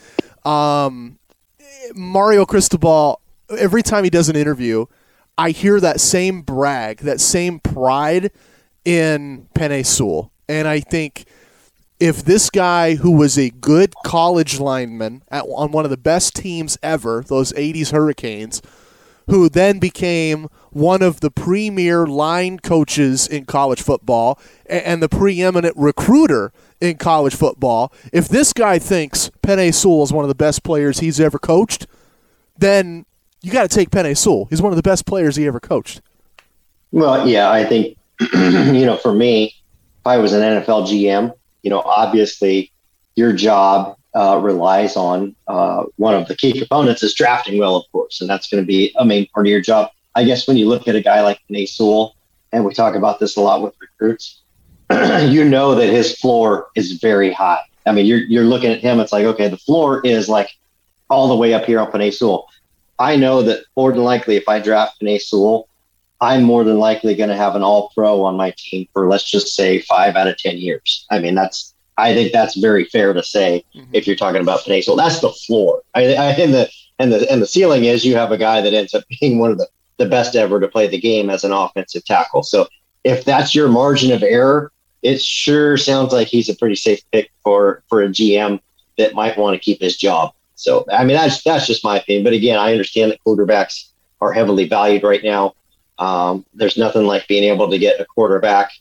Um, 0.45 1.19
Mario 1.93 2.45
Cristobal. 2.45 3.21
Every 3.57 3.81
time 3.81 4.03
he 4.03 4.09
does 4.09 4.29
an 4.29 4.35
interview, 4.35 4.85
I 5.37 5.49
hear 5.51 5.79
that 5.79 5.99
same 5.99 6.41
brag, 6.41 6.99
that 6.99 7.19
same 7.19 7.59
pride 7.59 8.31
in 8.85 9.47
Penei 9.55 9.85
Sewell, 9.85 10.31
and 10.47 10.67
I 10.67 10.79
think 10.79 11.25
if 11.99 12.23
this 12.23 12.49
guy 12.49 12.95
who 12.95 13.11
was 13.11 13.37
a 13.37 13.49
good 13.49 13.93
college 14.05 14.59
lineman 14.59 15.23
at, 15.29 15.43
on 15.43 15.71
one 15.71 15.83
of 15.83 15.91
the 15.91 15.97
best 15.97 16.35
teams 16.35 16.77
ever, 16.81 17.23
those 17.27 17.51
80s 17.53 17.91
Hurricanes, 17.91 18.61
who 19.29 19.49
then 19.49 19.79
became 19.79 20.47
one 20.71 21.01
of 21.01 21.19
the 21.19 21.31
premier 21.31 22.05
line 22.05 22.59
coaches 22.59 23.27
in 23.27 23.45
college 23.45 23.81
football 23.81 24.39
and, 24.65 25.01
the 25.01 25.09
preeminent 25.09 25.75
recruiter 25.77 26.51
in 26.81 26.97
college 26.97 27.35
football, 27.35 27.91
if 28.11 28.27
this 28.27 28.53
guy 28.53 28.79
thinks 28.79 29.31
Penei 29.41 29.73
Sewell 29.73 30.03
is 30.03 30.13
one 30.13 30.23
of 30.23 30.29
the 30.29 30.35
best 30.35 30.63
players 30.63 30.99
he's 30.99 31.19
ever 31.19 31.39
coached, 31.39 31.87
then 32.57 33.05
you 33.41 33.51
got 33.51 33.69
to 33.69 33.75
take 33.75 33.89
Penei 33.89 34.17
Sewell. 34.17 34.45
He's 34.49 34.61
one 34.61 34.71
of 34.71 34.77
the 34.77 34.83
best 34.83 35.05
players 35.05 35.35
he 35.35 35.47
ever 35.47 35.59
coached. 35.59 36.01
Well, 36.91 37.27
yeah, 37.27 37.51
I 37.51 37.65
think 37.65 37.97
you 38.33 38.85
know, 38.85 38.97
for 38.97 39.13
me, 39.13 39.55
if 39.99 40.07
I 40.07 40.17
was 40.17 40.33
an 40.33 40.41
NFL 40.41 40.87
GM, 40.87 41.33
you 41.61 41.69
know, 41.69 41.81
obviously 41.81 42.71
your 43.15 43.33
job 43.33 43.97
uh, 44.15 44.39
relies 44.41 44.95
on 44.95 45.35
uh, 45.47 45.83
one 45.97 46.15
of 46.15 46.27
the 46.27 46.35
key 46.35 46.57
components 46.57 47.03
is 47.03 47.13
drafting 47.13 47.59
well, 47.59 47.75
of 47.75 47.91
course, 47.91 48.21
and 48.21 48.29
that's 48.29 48.49
going 48.49 48.61
to 48.61 48.67
be 48.67 48.93
a 48.97 49.05
main 49.05 49.27
part 49.27 49.45
of 49.45 49.51
your 49.51 49.61
job. 49.61 49.91
I 50.15 50.23
guess 50.23 50.47
when 50.47 50.57
you 50.57 50.67
look 50.67 50.87
at 50.87 50.95
a 50.95 51.01
guy 51.01 51.21
like 51.21 51.39
Sewell, 51.67 52.15
and 52.51 52.65
we 52.65 52.73
talk 52.73 52.95
about 52.95 53.19
this 53.19 53.35
a 53.35 53.41
lot 53.41 53.61
with 53.61 53.75
recruits, 53.79 54.41
you 54.91 55.45
know 55.45 55.75
that 55.75 55.87
his 55.87 56.17
floor 56.17 56.69
is 56.75 56.93
very 56.93 57.31
high. 57.31 57.61
I 57.85 57.91
mean, 57.91 58.05
you're 58.05 58.21
you're 58.21 58.43
looking 58.43 58.71
at 58.71 58.79
him, 58.79 58.99
it's 58.99 59.11
like, 59.11 59.25
okay, 59.25 59.47
the 59.47 59.57
floor 59.57 60.01
is 60.03 60.27
like 60.27 60.49
all 61.09 61.27
the 61.27 61.35
way 61.35 61.53
up 61.53 61.65
here 61.65 61.79
on 61.79 61.91
Penei. 61.91 62.43
I 62.97 63.15
know 63.15 63.41
that 63.43 63.63
more 63.77 63.91
than 63.91 64.03
likely, 64.03 64.35
if 64.35 64.49
I 64.49 64.59
draft 64.59 65.01
Penei 65.01 65.63
I'm 66.21 66.43
more 66.43 66.63
than 66.63 66.79
likely 66.79 67.15
going 67.15 67.29
to 67.29 67.35
have 67.35 67.55
an 67.55 67.63
all 67.63 67.91
pro 67.95 68.23
on 68.23 68.35
my 68.35 68.53
team 68.57 68.87
for 68.91 69.07
let's 69.07 69.29
just 69.29 69.55
say 69.55 69.79
five 69.81 70.15
out 70.15 70.27
of 70.27 70.37
10 70.37 70.57
years. 70.57 71.05
I 71.09 71.19
mean, 71.19 71.33
that's, 71.33 71.73
I 71.99 72.13
think 72.13 72.31
that's 72.31 72.57
very 72.57 72.85
fair 72.85 73.13
to 73.13 73.23
say 73.23 73.63
mm-hmm. 73.75 73.93
if 73.93 74.07
you're 74.07 74.15
talking 74.15 74.41
about 74.41 74.61
Sewell. 74.61 74.95
That's 74.95 75.19
the 75.19 75.29
floor. 75.29 75.81
I, 75.95 76.13
I, 76.15 76.31
and 76.31 76.53
the, 76.53 76.69
and 76.97 77.11
the, 77.11 77.31
and 77.31 77.41
the 77.41 77.47
ceiling 77.47 77.85
is 77.85 78.05
you 78.05 78.15
have 78.15 78.31
a 78.31 78.37
guy 78.37 78.61
that 78.61 78.73
ends 78.73 78.93
up 78.93 79.03
being 79.19 79.39
one 79.39 79.51
of 79.51 79.57
the, 79.57 79.67
the 79.97 80.05
best 80.05 80.35
ever 80.35 80.59
to 80.59 80.67
play 80.67 80.87
the 80.87 80.99
game 80.99 81.29
as 81.29 81.43
an 81.43 81.51
offensive 81.51 82.05
tackle. 82.05 82.43
So 82.43 82.67
if 83.03 83.25
that's 83.25 83.53
your 83.53 83.67
margin 83.67 84.11
of 84.11 84.23
error, 84.23 84.71
it 85.01 85.21
sure 85.21 85.77
sounds 85.77 86.11
like 86.11 86.27
he's 86.27 86.49
a 86.49 86.55
pretty 86.55 86.75
safe 86.75 87.01
pick 87.11 87.31
for, 87.43 87.83
for 87.87 88.01
a 88.01 88.09
GM 88.09 88.59
that 88.97 89.13
might 89.13 89.37
want 89.37 89.55
to 89.55 89.59
keep 89.59 89.81
his 89.81 89.97
job. 89.97 90.33
So, 90.55 90.85
I 90.91 91.05
mean, 91.05 91.15
that's, 91.15 91.41
that's 91.43 91.67
just 91.67 91.85
my 91.85 91.99
opinion. 91.99 92.25
But 92.25 92.33
again, 92.33 92.59
I 92.59 92.71
understand 92.71 93.11
that 93.11 93.23
quarterbacks 93.25 93.89
are 94.19 94.33
heavily 94.33 94.67
valued 94.67 95.03
right 95.03 95.23
now. 95.23 95.53
Um, 95.97 96.45
there's 96.53 96.77
nothing 96.77 97.05
like 97.05 97.27
being 97.27 97.45
able 97.45 97.69
to 97.69 97.77
get 97.77 97.99
a 97.99 98.05
quarterback 98.05 98.71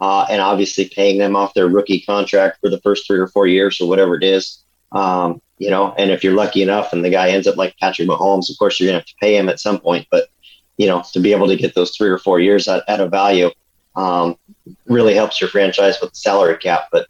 uh, 0.00 0.26
and 0.30 0.40
obviously 0.40 0.90
paying 0.94 1.18
them 1.18 1.36
off 1.36 1.54
their 1.54 1.68
rookie 1.68 2.00
contract 2.00 2.58
for 2.60 2.70
the 2.70 2.80
first 2.80 3.06
three 3.06 3.18
or 3.18 3.26
four 3.26 3.46
years 3.46 3.80
or 3.80 3.88
whatever 3.88 4.16
it 4.16 4.22
is. 4.22 4.62
Um, 4.92 5.40
you 5.58 5.70
know, 5.70 5.92
and 5.98 6.10
if 6.10 6.22
you're 6.22 6.34
lucky 6.34 6.62
enough 6.62 6.92
and 6.92 7.04
the 7.04 7.10
guy 7.10 7.30
ends 7.30 7.46
up 7.46 7.56
like 7.56 7.76
Patrick 7.78 8.08
Mahomes, 8.08 8.50
of 8.50 8.58
course 8.58 8.78
you're 8.78 8.88
gonna 8.88 8.98
have 8.98 9.06
to 9.06 9.14
pay 9.20 9.36
him 9.36 9.48
at 9.48 9.60
some 9.60 9.80
point. 9.80 10.06
But 10.10 10.28
you 10.76 10.86
know, 10.86 11.02
to 11.12 11.20
be 11.20 11.32
able 11.32 11.48
to 11.48 11.56
get 11.56 11.74
those 11.74 11.96
three 11.96 12.08
or 12.08 12.18
four 12.18 12.38
years 12.38 12.68
at, 12.68 12.84
at 12.88 13.00
a 13.00 13.08
value 13.08 13.50
um, 13.96 14.38
really 14.86 15.14
helps 15.14 15.40
your 15.40 15.50
franchise 15.50 16.00
with 16.00 16.10
the 16.10 16.16
salary 16.16 16.56
cap. 16.56 16.88
But 16.92 17.08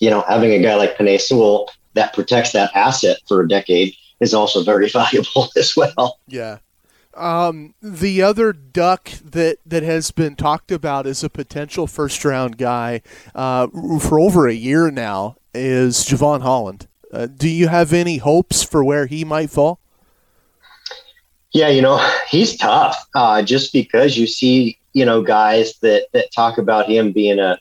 you 0.00 0.10
know, 0.10 0.24
having 0.28 0.52
a 0.52 0.62
guy 0.62 0.74
like 0.74 0.96
Penei 0.96 1.20
Sewell 1.20 1.70
that 1.94 2.12
protects 2.12 2.52
that 2.52 2.74
asset 2.74 3.18
for 3.26 3.40
a 3.40 3.48
decade 3.48 3.94
is 4.20 4.34
also 4.34 4.62
very 4.62 4.88
valuable 4.92 5.48
as 5.56 5.76
well. 5.76 6.18
Yeah. 6.26 6.58
Um, 7.18 7.74
the 7.82 8.22
other 8.22 8.52
duck 8.52 9.10
that, 9.24 9.58
that 9.66 9.82
has 9.82 10.12
been 10.12 10.36
talked 10.36 10.70
about 10.70 11.06
as 11.06 11.24
a 11.24 11.28
potential 11.28 11.88
first 11.88 12.24
round 12.24 12.56
guy 12.56 13.02
uh, 13.34 13.66
for 14.00 14.20
over 14.20 14.46
a 14.46 14.54
year 14.54 14.90
now 14.90 15.36
is 15.52 15.98
Jevon 16.04 16.42
Holland. 16.42 16.86
Uh, 17.12 17.26
do 17.26 17.48
you 17.48 17.68
have 17.68 17.92
any 17.92 18.18
hopes 18.18 18.62
for 18.62 18.84
where 18.84 19.06
he 19.06 19.24
might 19.24 19.50
fall? 19.50 19.80
Yeah, 21.52 21.68
you 21.68 21.82
know, 21.82 21.96
he's 22.28 22.56
tough 22.56 23.08
uh, 23.14 23.42
just 23.42 23.72
because 23.72 24.16
you 24.16 24.26
see, 24.26 24.78
you 24.92 25.04
know, 25.04 25.22
guys 25.22 25.78
that, 25.78 26.06
that 26.12 26.30
talk 26.32 26.58
about 26.58 26.88
him 26.88 27.10
being 27.12 27.38
a, 27.38 27.58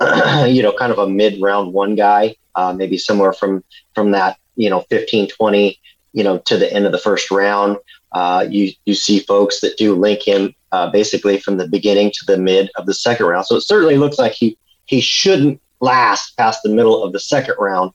you 0.46 0.62
know, 0.62 0.72
kind 0.72 0.92
of 0.92 0.98
a 0.98 1.08
mid 1.08 1.40
round 1.40 1.72
one 1.72 1.96
guy, 1.96 2.36
uh, 2.54 2.72
maybe 2.72 2.96
somewhere 2.96 3.32
from, 3.32 3.62
from 3.94 4.12
that, 4.12 4.38
you 4.54 4.70
know, 4.70 4.80
15, 4.88 5.28
20, 5.28 5.78
you 6.12 6.24
know, 6.24 6.38
to 6.38 6.56
the 6.56 6.72
end 6.72 6.86
of 6.86 6.92
the 6.92 6.98
first 6.98 7.30
round. 7.30 7.76
Uh, 8.12 8.46
you 8.48 8.72
you 8.84 8.94
see 8.94 9.20
folks 9.20 9.60
that 9.60 9.76
do 9.76 9.94
link 9.94 10.26
him 10.26 10.54
uh, 10.72 10.90
basically 10.90 11.38
from 11.38 11.56
the 11.56 11.68
beginning 11.68 12.10
to 12.10 12.24
the 12.26 12.38
mid 12.38 12.70
of 12.76 12.86
the 12.86 12.94
second 12.94 13.26
round. 13.26 13.46
So 13.46 13.56
it 13.56 13.62
certainly 13.62 13.96
looks 13.96 14.18
like 14.18 14.32
he 14.32 14.56
he 14.86 15.00
shouldn't 15.00 15.60
last 15.80 16.36
past 16.36 16.62
the 16.62 16.70
middle 16.70 17.02
of 17.02 17.12
the 17.12 17.20
second 17.20 17.56
round, 17.58 17.92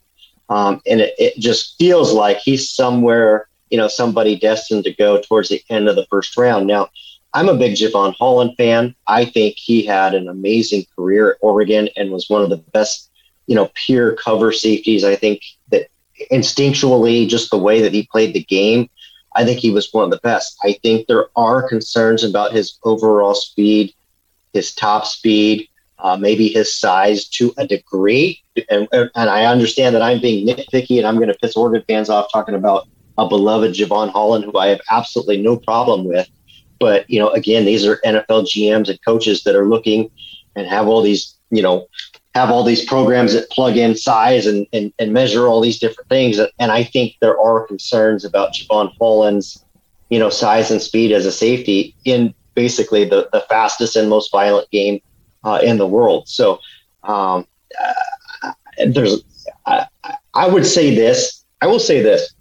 um, 0.50 0.82
and 0.86 1.02
it, 1.02 1.16
it 1.18 1.38
just 1.38 1.78
feels 1.78 2.14
like 2.14 2.38
he's 2.38 2.70
somewhere 2.70 3.48
you 3.70 3.78
know 3.78 3.88
somebody 3.88 4.36
destined 4.36 4.84
to 4.84 4.94
go 4.94 5.20
towards 5.22 5.50
the 5.50 5.64
end 5.70 5.88
of 5.88 5.96
the 5.96 6.06
first 6.10 6.38
round. 6.38 6.68
Now, 6.68 6.90
I'm 7.34 7.50
a 7.50 7.58
big 7.58 7.76
Jevon 7.76 8.14
Holland 8.18 8.54
fan. 8.58 8.94
I 9.08 9.26
think 9.26 9.56
he 9.58 9.84
had 9.84 10.14
an 10.14 10.28
amazing 10.28 10.86
career 10.96 11.32
at 11.32 11.38
Oregon 11.42 11.90
and 11.96 12.12
was 12.12 12.30
one 12.30 12.44
of 12.44 12.50
the 12.50 12.58
best 12.58 13.10
you 13.48 13.56
know 13.56 13.72
pure 13.74 14.16
cover 14.16 14.52
safeties. 14.52 15.04
I 15.04 15.16
think 15.16 15.42
that 15.70 15.88
instinctually, 16.32 17.28
just 17.28 17.50
the 17.50 17.58
way 17.58 17.82
that 17.82 17.94
he 17.94 18.08
played 18.12 18.34
the 18.34 18.44
game 18.44 18.90
I 19.36 19.46
think 19.46 19.60
he 19.60 19.72
was 19.72 19.92
one 19.92 20.04
of 20.04 20.12
the 20.12 20.20
best. 20.24 20.58
I 20.64 20.74
think 20.84 21.08
there 21.08 21.28
are 21.36 21.68
concerns 21.68 22.24
about 22.24 22.52
his 22.52 22.78
overall 22.84 23.34
speed, 23.34 23.94
his 24.54 24.74
top 24.74 25.06
speed, 25.06 25.68
uh, 26.00 26.18
maybe 26.18 26.48
his 26.48 26.76
size 26.76 27.28
to 27.30 27.54
a 27.58 27.66
degree. 27.66 28.44
And, 28.70 28.88
and 28.92 29.10
I 29.16 29.46
understand 29.46 29.96
that 29.96 30.02
I'm 30.02 30.20
being 30.20 30.46
nitpicky 30.46 30.98
and 30.98 31.08
I'm 31.08 31.16
going 31.16 31.30
to 31.30 31.38
piss 31.42 31.56
Oregon 31.56 31.84
fans 31.88 32.10
off 32.10 32.32
talking 32.32 32.56
about 32.56 32.88
a 33.18 33.28
beloved 33.28 33.74
Jevon 33.74 34.12
Holland, 34.12 34.46
who 34.46 34.58
I 34.58 34.68
have 34.68 34.82
absolutely 34.90 35.38
no 35.38 35.56
problem 35.56 36.06
with. 36.06 36.28
But, 36.80 37.08
you 37.10 37.20
know, 37.20 37.30
again, 37.30 37.66
these 37.66 37.86
are 37.86 38.02
NFL 38.04 38.46
GMs 38.48 38.90
and 38.90 39.00
coaches 39.06 39.44
that 39.44 39.56
are 39.56 39.68
looking 39.68 40.10
and 40.56 40.68
have 40.68 40.88
all 40.88 41.02
these, 41.02 41.36
you 41.52 41.62
know, 41.62 41.88
have 42.34 42.50
all 42.50 42.64
these 42.64 42.86
programs 42.86 43.34
that 43.34 43.50
plug 43.50 43.76
in 43.76 43.96
size 43.96 44.46
and, 44.46 44.66
and, 44.72 44.94
and 45.00 45.12
measure 45.12 45.48
all 45.48 45.60
these 45.60 45.80
different 45.80 46.08
things. 46.10 46.40
And 46.60 46.72
I 46.72 46.84
think 46.84 47.16
there 47.20 47.40
are 47.40 47.68
concerns 47.68 48.24
about 48.24 48.54
Jevon 48.54 48.94
Holland's, 48.98 49.64
you 50.10 50.18
know, 50.18 50.30
size 50.30 50.72
and 50.72 50.82
speed 50.82 51.12
as 51.12 51.26
a 51.26 51.32
safety 51.32 51.94
in 52.06 52.34
basically 52.56 53.04
the, 53.04 53.30
the 53.34 53.42
fastest 53.42 53.96
and 53.96 54.10
most 54.10 54.32
violent 54.32 54.70
game 54.72 55.02
uh, 55.44 55.60
in 55.62 55.78
the 55.78 55.88
world. 55.88 56.28
So 56.30 56.60
um, 57.04 57.46
uh, 58.44 58.54
there's, 58.88 59.24
I, 59.66 59.88
I 60.34 60.48
would 60.48 60.66
say 60.66 60.96
this, 60.96 61.44
I 61.62 61.68
will 61.68 61.80
say 61.80 62.02
this. 62.02 62.34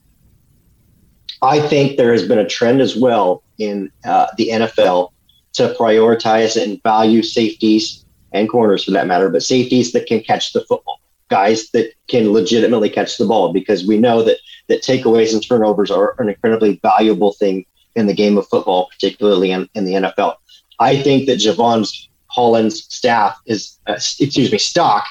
I 1.43 1.61
think 1.61 1.97
there 1.97 2.13
has 2.13 2.27
been 2.29 2.39
a 2.39 2.47
trend 2.47 2.81
as 2.81 2.97
well 2.97 3.43
in 3.59 3.91
uh, 4.05 4.27
the 4.37 4.51
NFL 4.51 5.11
to 5.55 5.75
prioritize 5.79 6.63
and 6.63 6.81
value 6.83 7.23
safeties 7.23 8.05
and 8.33 8.49
corners 8.49 8.85
for 8.85 8.91
that 8.93 9.07
matter, 9.07 9.29
but 9.29 9.43
safeties 9.43 9.93
that 9.93 10.07
can 10.07 10.21
catch 10.21 10.53
the 10.53 10.65
football, 10.67 11.01
guys 11.29 11.71
that 11.71 11.93
can 12.09 12.33
legitimately 12.33 12.91
catch 12.91 13.19
the 13.19 13.27
ball, 13.27 13.53
because 13.53 13.87
we 13.87 13.99
know 13.99 14.23
that 14.23 14.39
that 14.69 14.83
takeaways 14.83 15.33
and 15.33 15.47
turnovers 15.47 15.91
are 15.91 16.15
an 16.19 16.29
incredibly 16.29 16.79
valuable 16.83 17.33
thing 17.33 17.65
in 17.97 18.07
the 18.07 18.15
game 18.15 18.39
of 18.39 18.47
football, 18.49 18.89
particularly 18.91 19.51
in, 19.51 19.69
in 19.75 19.85
the 19.85 19.95
NFL. 19.95 20.37
I 20.79 21.03
think 21.03 21.27
that 21.27 21.39
Jevon's 21.39 22.09
Holland's 22.29 22.85
staff 22.95 23.39
is, 23.47 23.79
uh, 23.87 23.95
excuse 23.95 24.53
me, 24.53 24.59
stock 24.59 25.05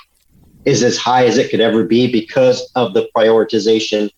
is 0.65 0.83
as 0.83 0.97
high 0.97 1.25
as 1.25 1.37
it 1.37 1.49
could 1.51 1.59
ever 1.59 1.83
be 1.83 2.11
because 2.11 2.71
of 2.75 2.93
the 2.93 3.09
prioritization 3.15 4.09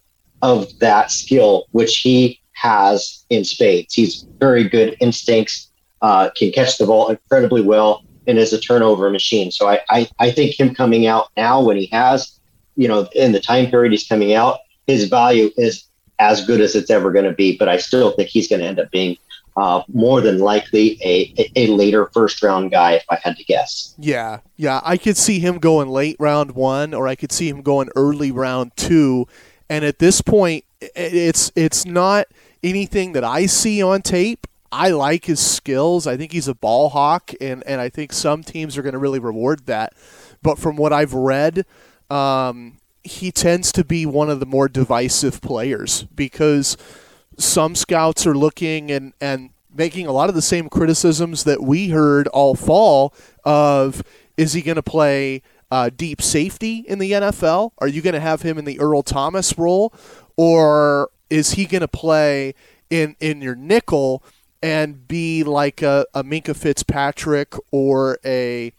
of 0.41 0.67
that 0.79 1.11
skill, 1.11 1.65
which 1.71 1.97
he 1.97 2.39
has 2.53 3.25
in 3.29 3.43
spades. 3.43 3.93
He's 3.93 4.27
very 4.39 4.67
good 4.67 4.95
instincts, 4.99 5.71
uh, 6.01 6.29
can 6.35 6.51
catch 6.51 6.77
the 6.77 6.85
ball 6.85 7.09
incredibly 7.09 7.61
well, 7.61 8.03
and 8.27 8.37
is 8.37 8.53
a 8.53 8.59
turnover 8.59 9.09
machine. 9.09 9.51
So 9.51 9.67
I, 9.67 9.81
I, 9.89 10.09
I 10.19 10.31
think 10.31 10.59
him 10.59 10.75
coming 10.75 11.07
out 11.07 11.29
now 11.37 11.61
when 11.61 11.77
he 11.77 11.87
has, 11.87 12.39
you 12.75 12.87
know, 12.87 13.07
in 13.13 13.31
the 13.31 13.39
time 13.39 13.69
period 13.69 13.91
he's 13.91 14.07
coming 14.07 14.33
out, 14.33 14.59
his 14.87 15.09
value 15.09 15.49
is 15.57 15.85
as 16.19 16.45
good 16.45 16.61
as 16.61 16.75
it's 16.75 16.89
ever 16.89 17.11
going 17.11 17.25
to 17.25 17.33
be. 17.33 17.57
But 17.57 17.67
I 17.67 17.77
still 17.77 18.11
think 18.11 18.29
he's 18.29 18.47
going 18.47 18.61
to 18.61 18.67
end 18.67 18.79
up 18.79 18.91
being 18.91 19.17
uh, 19.57 19.83
more 19.91 20.21
than 20.21 20.39
likely 20.39 20.99
a, 21.03 21.51
a 21.55 21.67
later 21.67 22.09
first 22.13 22.41
round 22.41 22.71
guy 22.71 22.93
if 22.93 23.05
I 23.09 23.17
had 23.21 23.35
to 23.37 23.43
guess. 23.43 23.95
Yeah, 23.97 24.39
yeah, 24.55 24.81
I 24.83 24.97
could 24.97 25.17
see 25.17 25.39
him 25.39 25.59
going 25.59 25.89
late 25.89 26.15
round 26.19 26.51
one, 26.51 26.93
or 26.93 27.07
I 27.07 27.15
could 27.15 27.31
see 27.31 27.49
him 27.49 27.61
going 27.61 27.89
early 27.95 28.31
round 28.31 28.71
two. 28.77 29.27
And 29.69 29.83
at 29.83 29.99
this 29.99 30.21
point, 30.21 30.65
it's 30.81 31.51
it's 31.55 31.85
not 31.85 32.27
anything 32.63 33.13
that 33.13 33.23
I 33.23 33.45
see 33.45 33.81
on 33.81 34.01
tape. 34.01 34.47
I 34.71 34.89
like 34.89 35.25
his 35.25 35.39
skills. 35.39 36.07
I 36.07 36.15
think 36.15 36.31
he's 36.31 36.47
a 36.47 36.55
ball 36.55 36.89
hawk, 36.89 37.31
and, 37.41 37.63
and 37.67 37.81
I 37.81 37.89
think 37.89 38.13
some 38.13 38.43
teams 38.43 38.77
are 38.77 38.81
going 38.81 38.93
to 38.93 38.99
really 38.99 39.19
reward 39.19 39.65
that. 39.65 39.93
But 40.41 40.57
from 40.57 40.77
what 40.77 40.93
I've 40.93 41.13
read, 41.13 41.65
um, 42.09 42.77
he 43.03 43.31
tends 43.31 43.71
to 43.73 43.83
be 43.83 44.05
one 44.05 44.29
of 44.29 44.39
the 44.39 44.45
more 44.45 44.69
divisive 44.69 45.41
players 45.41 46.03
because 46.15 46.77
some 47.37 47.75
scouts 47.75 48.25
are 48.25 48.35
looking 48.35 48.91
and, 48.91 49.13
and 49.19 49.49
making 49.73 50.07
a 50.07 50.11
lot 50.11 50.29
of 50.29 50.35
the 50.35 50.41
same 50.41 50.69
criticisms 50.69 51.43
that 51.43 51.61
we 51.61 51.89
heard 51.89 52.27
all 52.29 52.55
fall 52.55 53.13
of 53.43 54.03
is 54.37 54.53
he 54.53 54.61
going 54.61 54.75
to 54.75 54.83
play 54.83 55.41
uh, 55.69 55.89
deep 55.95 56.21
safety 56.21 56.85
in 56.87 56.99
the 56.99 57.11
NFL? 57.11 57.71
Are 57.79 57.87
you 57.87 58.01
going 58.01 58.13
to 58.13 58.19
have 58.19 58.41
him 58.41 58.57
in 58.57 58.65
the 58.65 58.79
Earl 58.79 59.03
Thomas 59.03 59.57
role? 59.57 59.93
Or 60.37 61.09
is 61.29 61.53
he 61.53 61.65
going 61.65 61.81
to 61.81 61.87
play 61.87 62.53
in, 62.89 63.17
in 63.19 63.41
your 63.41 63.55
nickel– 63.55 64.23
and 64.61 65.07
be 65.07 65.43
like 65.43 65.81
a, 65.81 66.05
a 66.13 66.23
Minkah 66.23 66.55
Fitzpatrick 66.55 67.55
or 67.71 68.19
a 68.23 68.73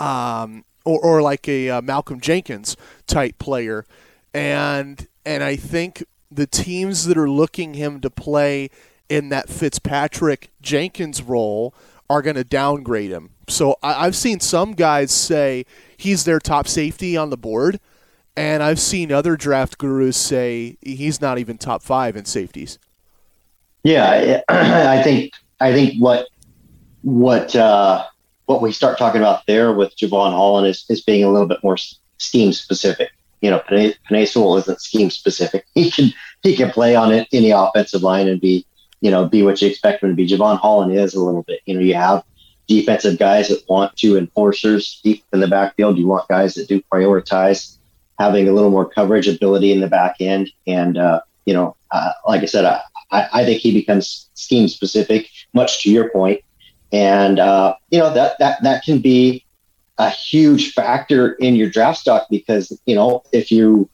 um, 0.00 0.64
or, 0.84 1.00
or 1.00 1.22
like 1.22 1.48
a 1.48 1.70
uh, 1.70 1.82
Malcolm 1.82 2.20
Jenkins 2.20 2.76
type 3.06 3.38
player, 3.38 3.84
and 4.32 5.06
and 5.26 5.42
I 5.42 5.56
think 5.56 6.04
the 6.30 6.46
teams 6.46 7.06
that 7.06 7.18
are 7.18 7.28
looking 7.28 7.74
him 7.74 8.00
to 8.00 8.10
play 8.10 8.70
in 9.08 9.30
that 9.30 9.48
Fitzpatrick 9.48 10.50
Jenkins 10.60 11.22
role 11.22 11.74
are 12.10 12.22
going 12.22 12.36
to 12.36 12.44
downgrade 12.44 13.10
him. 13.10 13.30
So 13.48 13.76
I, 13.82 14.06
I've 14.06 14.16
seen 14.16 14.40
some 14.40 14.72
guys 14.72 15.10
say 15.10 15.64
he's 15.96 16.24
their 16.24 16.38
top 16.38 16.68
safety 16.68 17.16
on 17.16 17.30
the 17.30 17.36
board, 17.36 17.80
and 18.36 18.62
I've 18.62 18.80
seen 18.80 19.12
other 19.12 19.36
draft 19.36 19.78
gurus 19.78 20.16
say 20.16 20.76
he's 20.80 21.20
not 21.20 21.38
even 21.38 21.58
top 21.58 21.82
five 21.82 22.16
in 22.16 22.24
safeties. 22.24 22.78
Yeah, 23.84 24.42
I 24.48 25.02
think 25.02 25.32
I 25.60 25.72
think 25.72 25.94
what 25.98 26.28
what 27.02 27.54
uh, 27.54 28.04
what 28.46 28.62
we 28.62 28.72
start 28.72 28.98
talking 28.98 29.20
about 29.20 29.46
there 29.46 29.72
with 29.72 29.96
Jevon 29.96 30.30
Holland 30.32 30.66
is, 30.66 30.84
is 30.88 31.02
being 31.02 31.24
a 31.24 31.30
little 31.30 31.48
bit 31.48 31.62
more 31.62 31.76
scheme 32.18 32.52
specific. 32.52 33.10
You 33.40 33.50
know, 33.50 33.60
Penei, 33.60 33.94
isn't 34.58 34.80
scheme 34.80 35.10
specific. 35.10 35.64
He 35.74 35.90
can 35.90 36.12
he 36.42 36.56
can 36.56 36.70
play 36.70 36.96
on 36.96 37.12
any 37.32 37.50
offensive 37.50 38.02
line 38.02 38.28
and 38.28 38.40
be 38.40 38.66
you 39.00 39.10
know 39.10 39.26
be 39.26 39.42
what 39.42 39.62
you 39.62 39.68
expect 39.68 40.02
him 40.02 40.10
to 40.10 40.14
be. 40.14 40.26
Jevon 40.26 40.58
Holland 40.58 40.92
is 40.92 41.14
a 41.14 41.22
little 41.22 41.44
bit. 41.44 41.60
You 41.66 41.74
know, 41.74 41.80
you 41.80 41.94
have 41.94 42.24
defensive 42.66 43.18
guys 43.18 43.48
that 43.48 43.64
want 43.68 43.96
to 43.96 44.16
enforcers 44.16 45.00
deep 45.02 45.24
in 45.32 45.40
the 45.40 45.48
backfield. 45.48 45.98
You 45.98 46.06
want 46.06 46.28
guys 46.28 46.54
that 46.54 46.68
do 46.68 46.82
prioritize 46.92 47.78
having 48.18 48.48
a 48.48 48.52
little 48.52 48.70
more 48.70 48.88
coverage 48.88 49.28
ability 49.28 49.72
in 49.72 49.80
the 49.80 49.86
back 49.86 50.16
end. 50.20 50.50
And 50.66 50.98
uh, 50.98 51.20
you 51.46 51.54
know, 51.54 51.76
uh, 51.90 52.12
like 52.26 52.42
I 52.42 52.46
said, 52.46 52.64
I, 52.64 52.80
I, 53.10 53.28
I 53.32 53.44
think 53.44 53.60
he 53.60 53.72
becomes 53.72 54.28
scheme 54.34 54.68
specific, 54.68 55.28
much 55.54 55.82
to 55.82 55.90
your 55.90 56.10
point. 56.10 56.42
And 56.92 57.38
uh, 57.38 57.74
you 57.90 57.98
know 57.98 58.12
that 58.14 58.38
that 58.38 58.62
that 58.62 58.84
can 58.84 59.00
be 59.00 59.44
a 59.98 60.08
huge 60.10 60.72
factor 60.72 61.32
in 61.34 61.56
your 61.56 61.68
draft 61.68 61.98
stock 61.98 62.26
because 62.30 62.78
you 62.86 62.94
know 62.94 63.22
if 63.32 63.50
you 63.50 63.90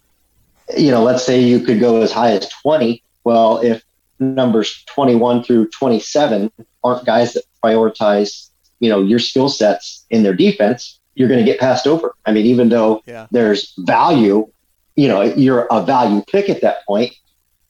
you 0.76 0.90
know 0.90 1.02
let's 1.02 1.24
say 1.24 1.40
you 1.40 1.60
could 1.60 1.80
go 1.80 2.02
as 2.02 2.12
high 2.12 2.30
as 2.32 2.48
20 2.48 3.02
well 3.24 3.58
if 3.58 3.82
numbers 4.18 4.84
21 4.86 5.42
through 5.42 5.68
27 5.68 6.50
aren't 6.82 7.04
guys 7.04 7.34
that 7.34 7.44
prioritize, 7.62 8.50
you 8.80 8.88
know, 8.88 9.02
your 9.02 9.18
skill 9.18 9.48
sets 9.48 10.04
in 10.10 10.22
their 10.22 10.34
defense, 10.34 11.00
you're 11.14 11.28
going 11.28 11.44
to 11.44 11.50
get 11.50 11.58
passed 11.60 11.86
over. 11.86 12.14
I 12.26 12.32
mean, 12.32 12.46
even 12.46 12.68
though 12.68 13.02
Yeah. 13.06 13.26
there's 13.30 13.74
value, 13.78 14.46
you 14.96 15.08
know, 15.08 15.22
you're 15.22 15.66
a 15.70 15.82
value 15.82 16.22
pick 16.30 16.48
at 16.48 16.60
that 16.60 16.84
point. 16.86 17.14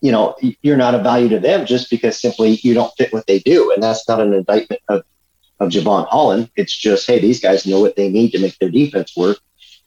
You 0.05 0.13
know, 0.13 0.37
you're 0.65 0.83
not 0.85 0.95
a 0.95 1.03
value 1.11 1.31
to 1.31 1.41
them 1.41 1.65
just 1.65 1.89
because 1.89 2.21
simply 2.21 2.51
you 2.63 2.75
don't 2.79 2.93
fit 2.99 3.13
what 3.13 3.27
they 3.27 3.39
do, 3.39 3.73
and 3.73 3.83
that's 3.83 4.07
not 4.09 4.21
an 4.21 4.35
indictment 4.35 4.83
of 4.89 5.03
of 5.61 5.71
Jevon 5.71 6.07
Holland. 6.09 6.51
It's 6.57 6.77
just, 6.77 7.07
hey, 7.07 7.19
these 7.21 7.41
guys 7.41 7.67
know 7.67 7.81
what 7.81 7.97
they 7.97 8.09
need 8.09 8.31
to 8.33 8.39
make 8.39 8.59
their 8.59 8.71
defense 8.71 9.17
work, 9.17 9.39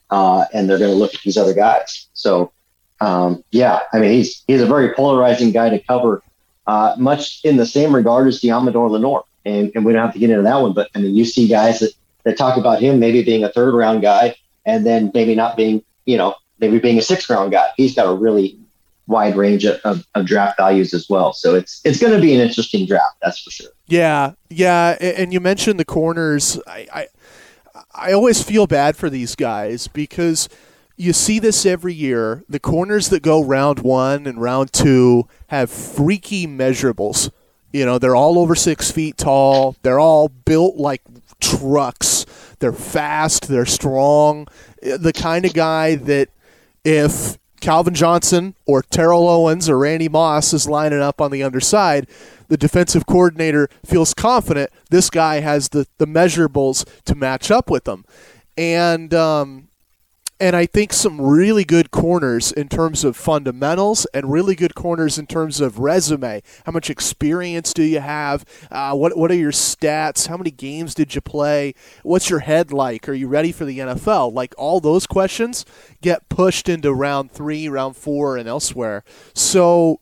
uh, 0.10 0.46
and 0.54 0.68
they're 0.68 0.80
going 0.84 0.96
to 0.96 0.98
look 0.98 1.14
at 1.14 1.22
these 1.22 1.38
other 1.38 1.54
guys. 1.54 2.08
So, 2.14 2.52
um, 3.00 3.44
yeah, 3.52 3.82
I 3.94 4.00
mean, 4.00 4.12
he's 4.12 4.44
he's 4.48 4.62
a 4.62 4.66
very 4.66 4.94
polarizing 4.94 5.52
guy 5.52 5.70
to 5.70 5.80
cover, 5.80 6.24
uh, 6.66 6.96
much 6.98 7.42
in 7.44 7.58
the 7.58 7.66
same 7.66 7.94
regard 7.94 8.28
as 8.28 8.42
Deommodore 8.42 8.90
Lenoir. 8.90 9.24
And, 9.46 9.72
and 9.76 9.86
we 9.86 9.94
don't 9.94 10.04
have 10.04 10.14
to 10.14 10.20
get 10.20 10.30
into 10.30 10.44
that 10.44 10.62
one, 10.62 10.74
but 10.74 10.90
I 10.94 11.00
mean, 11.00 11.16
you 11.16 11.26
see 11.26 11.48
guys 11.48 11.80
that, 11.80 11.94
that 12.24 12.38
talk 12.38 12.58
about 12.58 12.82
him 12.82 13.00
maybe 13.00 13.24
being 13.24 13.46
a 13.46 13.50
third 13.50 13.74
round 13.74 14.02
guy 14.02 14.36
and 14.66 14.86
then 14.86 15.12
maybe 15.14 15.36
not 15.36 15.56
being, 15.56 15.84
you 16.06 16.18
know, 16.18 16.36
maybe 16.60 16.80
being 16.80 16.98
a 16.98 17.02
sixth 17.02 17.30
round 17.30 17.54
guy. 17.54 17.68
He's 17.78 17.96
got 17.96 18.12
a 18.12 18.14
really 18.14 18.60
wide 19.08 19.36
range 19.36 19.66
of, 19.66 19.80
of, 19.84 20.06
of 20.16 20.26
draft 20.26 20.58
values 20.58 20.94
as 20.94 21.10
well. 21.10 21.34
So 21.34 21.56
it's 21.56 21.82
it's 21.84 22.00
going 22.00 22.14
to 22.14 22.20
be 22.20 22.34
an 22.34 22.42
interesting 22.42 22.86
draft, 22.86 23.16
that's 23.22 23.40
for 23.40 23.52
sure. 23.52 23.72
Yeah, 23.88 24.34
yeah, 24.50 24.98
and 25.00 25.34
you 25.34 25.40
mentioned 25.40 25.80
the 25.80 25.86
corners. 25.86 26.60
I, 26.68 26.88
I, 26.94 27.08
I 27.94 28.12
always 28.12 28.44
feel 28.44 28.68
bad 28.68 28.98
for 28.98 29.10
these 29.10 29.36
guys 29.36 29.88
because 29.88 30.50
you 30.98 31.14
see 31.14 31.40
this 31.40 31.66
every 31.66 31.94
year. 31.94 32.44
The 32.50 32.60
corners 32.60 33.10
that 33.10 33.22
go 33.22 33.44
round 33.44 33.80
one 33.80 34.28
and 34.28 34.42
round 34.42 34.74
two 34.74 35.28
have 35.48 35.72
freaky 35.72 36.46
measurables. 36.46 37.32
You 37.72 37.86
know, 37.86 38.00
they're 38.00 38.16
all 38.16 38.40
over 38.40 38.56
six 38.56 38.92
feet 38.92 39.18
tall. 39.18 39.76
They're 39.84 40.00
all 40.00 40.30
built 40.30 40.76
like 40.78 41.02
trucks. 41.40 42.26
They're 42.60 42.74
fast. 42.74 43.48
They're 43.48 43.66
strong. 43.66 44.48
The 44.82 45.14
kind 45.14 45.46
of 45.46 45.54
guy 45.54 45.96
that 45.96 46.30
if 46.84 47.38
Calvin 47.60 47.94
Johnson 47.94 48.56
or 48.66 48.82
Terrell 48.82 49.28
Owens 49.28 49.70
or 49.70 49.80
Randy 49.80 50.10
Moss 50.10 50.54
is 50.54 50.68
lining 50.68 51.02
up 51.02 51.20
on 51.22 51.32
the 51.32 51.44
underside, 51.44 52.08
the 52.48 52.58
defensive 52.58 53.06
coordinator 53.06 53.68
feels 53.86 54.14
confident 54.14 54.72
this 54.90 55.10
guy 55.10 55.40
has 55.40 55.70
the, 55.70 55.88
the 55.98 56.08
measurables 56.08 56.88
to 57.06 57.16
match 57.16 57.52
up 57.52 57.70
with 57.70 57.84
them. 57.84 58.06
And 58.58 59.14
um, 59.14 59.67
and 60.40 60.56
I 60.56 60.66
think 60.66 60.94
some 60.94 61.20
really 61.20 61.64
good 61.64 61.90
corners 61.90 62.52
in 62.52 62.70
terms 62.70 63.04
of 63.04 63.18
fundamentals 63.18 64.06
and 64.14 64.32
really 64.32 64.56
good 64.56 64.76
corners 64.76 65.18
in 65.18 65.26
terms 65.26 65.60
of 65.60 65.80
resume. 65.80 66.44
How 66.66 66.72
much 66.72 66.90
experience 66.90 67.74
do 67.74 67.84
you 67.84 68.00
have? 68.00 68.46
Uh, 68.70 68.94
what 68.94 69.18
what 69.18 69.32
are 69.32 69.36
your 69.36 69.52
stats? 69.52 70.28
How 70.28 70.38
many 70.38 70.52
games 70.52 70.94
did 70.94 71.16
you 71.16 71.22
play? 71.22 71.74
What's 72.04 72.30
your 72.30 72.40
head 72.40 72.72
like? 72.72 73.10
Are 73.10 73.14
you 73.14 73.28
ready 73.28 73.52
for 73.52 73.66
the 73.66 73.80
NFL? 73.80 74.34
Like 74.34 74.54
all 74.58 74.80
those 74.80 75.08
questions 75.08 75.66
get 76.02 76.30
pushed 76.30 76.70
into 76.70 76.94
round 76.94 77.32
three, 77.32 77.68
round 77.68 77.98
four, 77.98 78.38
and 78.38 78.48
elsewhere. 78.48 79.04
So 79.34 80.02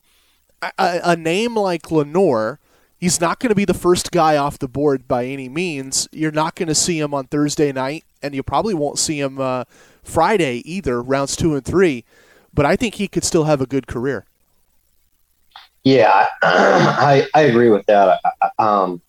a, 0.78 1.00
a 1.02 1.16
name 1.16 1.56
like 1.56 1.90
Lenoir. 1.90 2.60
He's 2.98 3.20
not 3.20 3.40
going 3.40 3.50
to 3.50 3.54
be 3.54 3.66
the 3.66 3.74
first 3.74 4.10
guy 4.10 4.38
off 4.38 4.58
the 4.58 4.68
board 4.68 5.06
by 5.06 5.26
any 5.26 5.50
means. 5.50 6.08
You're 6.12 6.32
not 6.32 6.54
going 6.54 6.68
to 6.68 6.74
see 6.74 6.98
him 6.98 7.12
on 7.12 7.26
Thursday 7.26 7.70
night, 7.70 8.04
and 8.22 8.34
you 8.34 8.42
probably 8.42 8.72
won't 8.72 8.98
see 8.98 9.20
him 9.20 9.38
uh, 9.38 9.64
Friday 10.06 10.62
either, 10.64 11.02
rounds 11.02 11.36
two 11.36 11.54
and 11.54 11.64
three. 11.64 12.04
But 12.54 12.64
I 12.64 12.76
think 12.76 12.94
he 12.94 13.08
could 13.08 13.24
still 13.24 13.44
have 13.44 13.60
a 13.60 13.66
good 13.66 13.86
career. 13.86 14.24
Yeah, 15.84 16.26
I, 16.42 17.28
I 17.34 17.40
agree 17.42 17.70
with 17.70 17.86
that. 17.86 18.20
Um, 18.58 19.02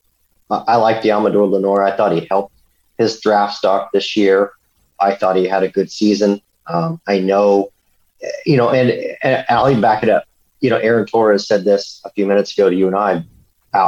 I 0.50 0.76
like 0.76 1.02
Deommodore 1.02 1.50
Lenoir. 1.50 1.84
I 1.84 1.96
thought 1.96 2.12
he 2.12 2.28
helped 2.30 2.54
his 2.98 3.20
draft 3.20 3.56
stock 3.56 3.92
this 3.92 4.16
year. 4.16 4.52
I 5.00 5.16
thought 5.16 5.36
he 5.36 5.46
had 5.46 5.64
a 5.64 5.70
good 5.70 5.92
season. 5.92 6.42
Um, 6.68 7.00
I 7.08 7.20
know, 7.20 7.72
you 8.46 8.58
know, 8.58 8.70
and, 8.70 8.92
and 9.24 9.46
I'll 9.50 9.80
back 9.80 10.04
it 10.04 10.10
up. 10.10 10.26
You 10.60 10.70
know, 10.70 10.78
Aaron 10.78 11.06
Torres 11.06 11.48
said 11.48 11.64
this 11.64 12.02
a 12.06 12.10
few 12.12 12.26
minutes 12.26 12.58
ago 12.58 12.70
to 12.70 12.76
you 12.76 12.88
and 12.88 12.96
I, 12.96 13.24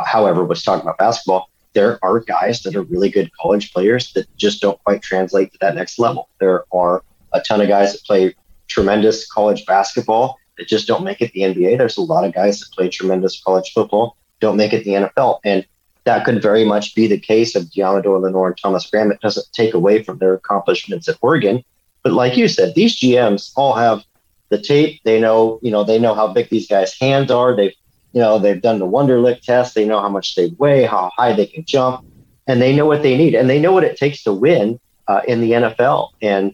however, 0.05 0.43
was 0.45 0.63
talking 0.63 0.81
about 0.81 0.97
basketball. 0.97 1.49
There 1.73 1.99
are 2.03 2.19
guys 2.19 2.61
that 2.63 2.75
are 2.75 2.83
really 2.83 3.09
good 3.09 3.31
college 3.39 3.71
players 3.73 4.11
that 4.13 4.25
just 4.37 4.61
don't 4.61 4.81
quite 4.83 5.01
translate 5.01 5.51
to 5.53 5.57
that 5.61 5.75
next 5.75 5.99
level. 5.99 6.29
There 6.39 6.63
are 6.73 7.03
a 7.33 7.41
ton 7.41 7.61
of 7.61 7.67
guys 7.67 7.93
that 7.93 8.03
play 8.03 8.35
tremendous 8.67 9.29
college 9.31 9.65
basketball 9.65 10.39
that 10.57 10.67
just 10.67 10.87
don't 10.87 11.03
make 11.03 11.21
it 11.21 11.31
the 11.33 11.41
NBA. 11.41 11.77
There's 11.77 11.97
a 11.97 12.01
lot 12.01 12.25
of 12.25 12.33
guys 12.33 12.59
that 12.59 12.71
play 12.71 12.89
tremendous 12.89 13.41
college 13.41 13.71
football, 13.73 14.17
don't 14.39 14.57
make 14.57 14.73
it 14.73 14.83
the 14.83 14.91
NFL. 14.91 15.39
And 15.43 15.65
that 16.05 16.25
could 16.25 16.41
very 16.41 16.65
much 16.65 16.95
be 16.95 17.07
the 17.07 17.19
case 17.19 17.55
of 17.55 17.63
Deommodore 17.65 18.21
Lenoir 18.21 18.47
and 18.47 18.57
Thomas 18.57 18.89
Graham. 18.89 19.11
It 19.11 19.21
doesn't 19.21 19.51
take 19.53 19.73
away 19.73 20.03
from 20.03 20.17
their 20.17 20.33
accomplishments 20.33 21.07
at 21.07 21.17
Oregon. 21.21 21.63
But 22.03 22.13
like 22.13 22.37
you 22.37 22.47
said, 22.47 22.75
these 22.75 22.99
GMs 22.99 23.51
all 23.55 23.75
have 23.75 24.03
the 24.49 24.61
tape. 24.61 25.01
They 25.03 25.19
know, 25.19 25.59
you 25.61 25.71
know, 25.71 25.83
they 25.83 25.99
know 25.99 26.15
how 26.15 26.31
big 26.33 26.49
these 26.49 26.67
guys' 26.67 26.97
hands 26.99 27.29
are. 27.29 27.55
They've, 27.55 27.73
you 28.13 28.21
know, 28.21 28.39
they've 28.39 28.61
done 28.61 28.79
the 28.79 28.87
Wonderlic 28.87 29.41
test. 29.41 29.75
They 29.75 29.85
know 29.85 30.01
how 30.01 30.09
much 30.09 30.35
they 30.35 30.47
weigh, 30.57 30.85
how 30.85 31.11
high 31.15 31.33
they 31.33 31.45
can 31.45 31.63
jump, 31.65 32.05
and 32.47 32.61
they 32.61 32.75
know 32.75 32.85
what 32.85 33.03
they 33.03 33.17
need, 33.17 33.35
and 33.35 33.49
they 33.49 33.59
know 33.59 33.71
what 33.71 33.83
it 33.83 33.97
takes 33.97 34.23
to 34.23 34.33
win 34.33 34.79
uh, 35.07 35.21
in 35.27 35.41
the 35.41 35.51
NFL. 35.51 36.09
And 36.21 36.53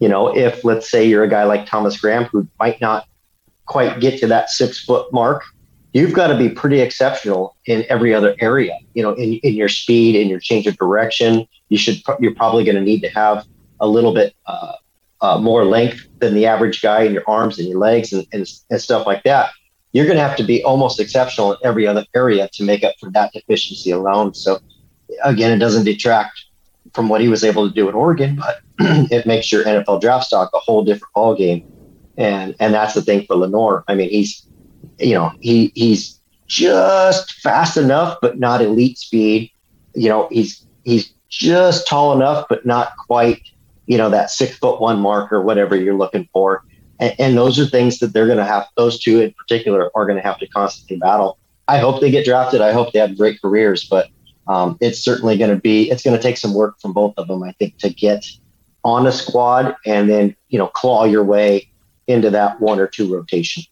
you 0.00 0.08
know, 0.08 0.36
if 0.36 0.64
let's 0.64 0.90
say 0.90 1.06
you're 1.06 1.24
a 1.24 1.28
guy 1.28 1.44
like 1.44 1.66
Thomas 1.66 2.00
Graham 2.00 2.24
who 2.24 2.48
might 2.58 2.80
not 2.80 3.06
quite 3.66 4.00
get 4.00 4.18
to 4.20 4.26
that 4.26 4.50
six 4.50 4.84
foot 4.84 5.12
mark, 5.12 5.44
you've 5.92 6.12
got 6.12 6.28
to 6.28 6.36
be 6.36 6.48
pretty 6.48 6.80
exceptional 6.80 7.56
in 7.66 7.84
every 7.88 8.12
other 8.12 8.34
area. 8.40 8.76
You 8.94 9.02
know, 9.02 9.12
in, 9.14 9.34
in 9.34 9.54
your 9.54 9.68
speed, 9.68 10.16
in 10.16 10.28
your 10.28 10.40
change 10.40 10.66
of 10.66 10.76
direction, 10.76 11.46
you 11.68 11.78
should 11.78 12.02
you're 12.20 12.34
probably 12.34 12.64
going 12.64 12.76
to 12.76 12.82
need 12.82 13.00
to 13.00 13.08
have 13.10 13.46
a 13.80 13.86
little 13.86 14.14
bit 14.14 14.34
uh, 14.46 14.72
uh, 15.20 15.38
more 15.38 15.64
length 15.64 16.06
than 16.18 16.34
the 16.34 16.46
average 16.46 16.82
guy 16.82 17.02
in 17.02 17.12
your 17.12 17.24
arms 17.28 17.58
and 17.58 17.68
your 17.68 17.78
legs 17.78 18.12
and, 18.12 18.26
and, 18.32 18.46
and 18.70 18.80
stuff 18.80 19.06
like 19.06 19.22
that. 19.22 19.50
You're 19.92 20.06
going 20.06 20.16
to 20.16 20.22
have 20.22 20.36
to 20.36 20.44
be 20.44 20.62
almost 20.64 20.98
exceptional 21.00 21.52
in 21.52 21.58
every 21.64 21.86
other 21.86 22.04
area 22.14 22.48
to 22.54 22.64
make 22.64 22.82
up 22.82 22.94
for 22.98 23.10
that 23.10 23.32
deficiency 23.32 23.90
alone. 23.90 24.34
So, 24.34 24.58
again, 25.22 25.52
it 25.52 25.58
doesn't 25.58 25.84
detract 25.84 26.44
from 26.94 27.08
what 27.08 27.20
he 27.20 27.28
was 27.28 27.44
able 27.44 27.68
to 27.68 27.74
do 27.74 27.88
at 27.88 27.94
Oregon, 27.94 28.36
but 28.36 28.60
it 29.12 29.26
makes 29.26 29.50
your 29.50 29.64
NFL 29.64 30.00
draft 30.00 30.26
stock 30.26 30.50
a 30.54 30.58
whole 30.58 30.84
different 30.84 31.12
ball 31.14 31.34
game. 31.34 31.70
And 32.18 32.54
and 32.60 32.74
that's 32.74 32.94
the 32.94 33.02
thing 33.02 33.24
for 33.26 33.36
Lenoir. 33.36 33.84
I 33.88 33.94
mean, 33.94 34.10
he's 34.10 34.46
you 34.98 35.14
know 35.14 35.32
he 35.40 35.72
he's 35.74 36.20
just 36.46 37.32
fast 37.40 37.78
enough, 37.78 38.18
but 38.20 38.38
not 38.38 38.60
elite 38.60 38.98
speed. 38.98 39.50
You 39.94 40.10
know, 40.10 40.28
he's 40.30 40.66
he's 40.84 41.14
just 41.30 41.86
tall 41.88 42.12
enough, 42.12 42.46
but 42.50 42.66
not 42.66 42.92
quite 42.98 43.40
you 43.86 43.96
know 43.96 44.10
that 44.10 44.30
six 44.30 44.58
foot 44.58 44.80
one 44.80 45.00
mark 45.00 45.32
or 45.32 45.42
whatever 45.42 45.74
you're 45.74 45.96
looking 45.96 46.28
for. 46.32 46.64
And, 47.02 47.14
and 47.18 47.36
those 47.36 47.58
are 47.58 47.66
things 47.66 47.98
that 47.98 48.12
they're 48.12 48.26
going 48.26 48.38
to 48.38 48.44
have. 48.44 48.68
Those 48.76 49.00
two 49.00 49.20
in 49.20 49.32
particular 49.32 49.90
are 49.96 50.06
going 50.06 50.16
to 50.16 50.22
have 50.22 50.38
to 50.38 50.46
constantly 50.46 50.98
battle. 50.98 51.36
I 51.66 51.78
hope 51.78 52.00
they 52.00 52.12
get 52.12 52.24
drafted. 52.24 52.60
I 52.60 52.72
hope 52.72 52.92
they 52.92 53.00
have 53.00 53.18
great 53.18 53.42
careers, 53.42 53.84
but 53.88 54.08
um, 54.46 54.78
it's 54.80 55.00
certainly 55.00 55.36
going 55.36 55.50
to 55.50 55.60
be 55.60 55.90
it's 55.90 56.02
going 56.04 56.16
to 56.16 56.22
take 56.22 56.36
some 56.36 56.54
work 56.54 56.80
from 56.80 56.92
both 56.92 57.14
of 57.16 57.26
them. 57.26 57.42
I 57.42 57.52
think 57.52 57.78
to 57.78 57.90
get 57.90 58.24
on 58.84 59.06
a 59.06 59.12
squad 59.12 59.74
and 59.84 60.08
then 60.08 60.36
you 60.48 60.58
know 60.58 60.68
claw 60.68 61.04
your 61.04 61.24
way 61.24 61.68
into 62.06 62.30
that 62.30 62.60
one 62.60 62.78
or 62.78 62.86
two 62.86 63.12
rotation. 63.12 63.64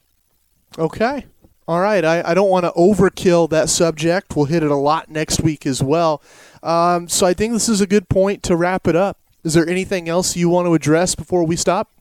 Okay. 0.77 1.27
All 1.69 1.81
right. 1.81 2.05
I, 2.05 2.31
I 2.31 2.35
don't 2.35 2.51
want 2.51 2.65
to 2.65 2.73
overkill 2.73 3.49
that 3.51 3.69
subject. 3.69 4.35
We'll 4.35 4.47
hit 4.47 4.65
it 4.65 4.73
a 4.73 4.77
lot 4.77 5.09
next 5.09 5.41
week 5.41 5.67
as 5.67 5.81
well. 5.81 6.21
Um, 6.65 7.09
so 7.09 7.27
I 7.27 7.35
think 7.35 7.53
this 7.53 7.69
is 7.69 7.81
a 7.81 7.87
good 7.87 8.09
point 8.09 8.43
to 8.45 8.57
wrap 8.57 8.89
it 8.89 8.97
up. 8.97 9.19
Is 9.45 9.55
there 9.55 9.69
anything 9.69 10.09
else 10.09 10.37
you 10.37 10.49
want 10.49 10.67
to 10.67 10.75
address 10.75 11.15
before 11.15 11.45
we 11.45 11.55
stop? 11.55 12.00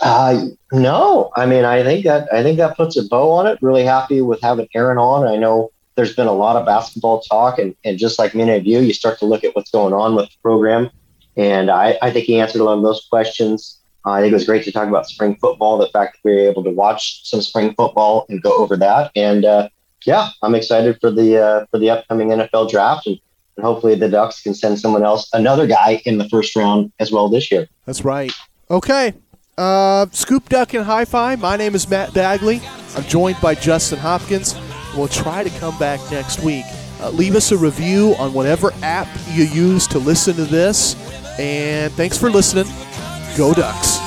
Uh, 0.00 0.46
no, 0.72 1.30
I 1.36 1.46
mean, 1.46 1.64
I 1.64 1.82
think 1.82 2.04
that 2.04 2.32
I 2.32 2.42
think 2.42 2.58
that 2.58 2.76
puts 2.76 2.96
a 2.96 3.04
bow 3.04 3.30
on 3.30 3.46
it. 3.46 3.58
Really 3.62 3.84
happy 3.84 4.20
with 4.20 4.40
having 4.40 4.68
Aaron 4.74 4.98
on. 4.98 5.26
I 5.26 5.36
know 5.36 5.70
there's 5.94 6.16
been 6.16 6.26
a 6.26 6.32
lot 6.32 6.56
of 6.56 6.66
basketball 6.66 7.20
talk, 7.20 7.58
and, 7.58 7.74
and 7.84 7.98
just 7.98 8.18
like 8.18 8.34
many 8.34 8.52
of 8.56 8.66
you, 8.66 8.80
you 8.80 8.94
start 8.94 9.18
to 9.18 9.26
look 9.26 9.44
at 9.44 9.54
what's 9.54 9.70
going 9.70 9.92
on 9.92 10.14
with 10.14 10.28
the 10.30 10.36
program. 10.42 10.90
And 11.36 11.70
I, 11.70 11.98
I 12.02 12.10
think 12.10 12.26
he 12.26 12.40
answered 12.40 12.60
a 12.60 12.64
lot 12.64 12.76
of 12.76 12.82
those 12.82 13.06
questions. 13.08 13.78
Uh, 14.04 14.12
I 14.12 14.20
think 14.20 14.32
it 14.32 14.34
was 14.34 14.46
great 14.46 14.64
to 14.64 14.72
talk 14.72 14.88
about 14.88 15.08
spring 15.08 15.36
football, 15.36 15.78
the 15.78 15.86
fact 15.88 16.14
that 16.14 16.28
we 16.28 16.34
were 16.34 16.50
able 16.50 16.64
to 16.64 16.70
watch 16.70 17.28
some 17.28 17.40
spring 17.40 17.74
football 17.74 18.26
and 18.28 18.42
go 18.42 18.56
over 18.56 18.76
that. 18.76 19.12
And 19.14 19.44
uh, 19.44 19.68
yeah, 20.04 20.30
I'm 20.42 20.54
excited 20.54 20.98
for 21.00 21.10
the 21.10 21.38
uh, 21.38 21.66
for 21.70 21.78
the 21.78 21.90
upcoming 21.90 22.28
NFL 22.28 22.70
draft, 22.70 23.06
and, 23.06 23.18
and 23.56 23.64
hopefully 23.64 23.94
the 23.94 24.08
Ducks 24.08 24.42
can 24.42 24.54
send 24.54 24.80
someone 24.80 25.04
else, 25.04 25.28
another 25.32 25.66
guy 25.66 26.02
in 26.04 26.18
the 26.18 26.28
first 26.28 26.56
round 26.56 26.90
as 26.98 27.12
well 27.12 27.28
this 27.28 27.50
year. 27.50 27.68
That's 27.86 28.04
right. 28.04 28.32
Okay. 28.70 29.14
Uh, 29.58 30.06
Scoop 30.12 30.48
Duck 30.48 30.72
and 30.72 30.84
Hi 30.84 31.04
Fi. 31.04 31.36
My 31.36 31.56
name 31.56 31.74
is 31.74 31.88
Matt 31.88 32.14
Bagley. 32.14 32.62
I'm 32.96 33.04
joined 33.04 33.36
by 33.42 33.54
Justin 33.54 33.98
Hopkins. 33.98 34.54
We'll 34.96 35.08
try 35.08 35.44
to 35.44 35.50
come 35.58 35.78
back 35.78 36.00
next 36.10 36.40
week. 36.40 36.64
Uh, 37.00 37.10
leave 37.10 37.36
us 37.36 37.52
a 37.52 37.56
review 37.56 38.14
on 38.18 38.32
whatever 38.32 38.72
app 38.82 39.08
you 39.30 39.44
use 39.44 39.86
to 39.88 39.98
listen 39.98 40.34
to 40.36 40.44
this. 40.44 40.94
And 41.38 41.92
thanks 41.92 42.16
for 42.16 42.30
listening. 42.30 42.64
Go 43.36 43.52
Ducks. 43.52 43.98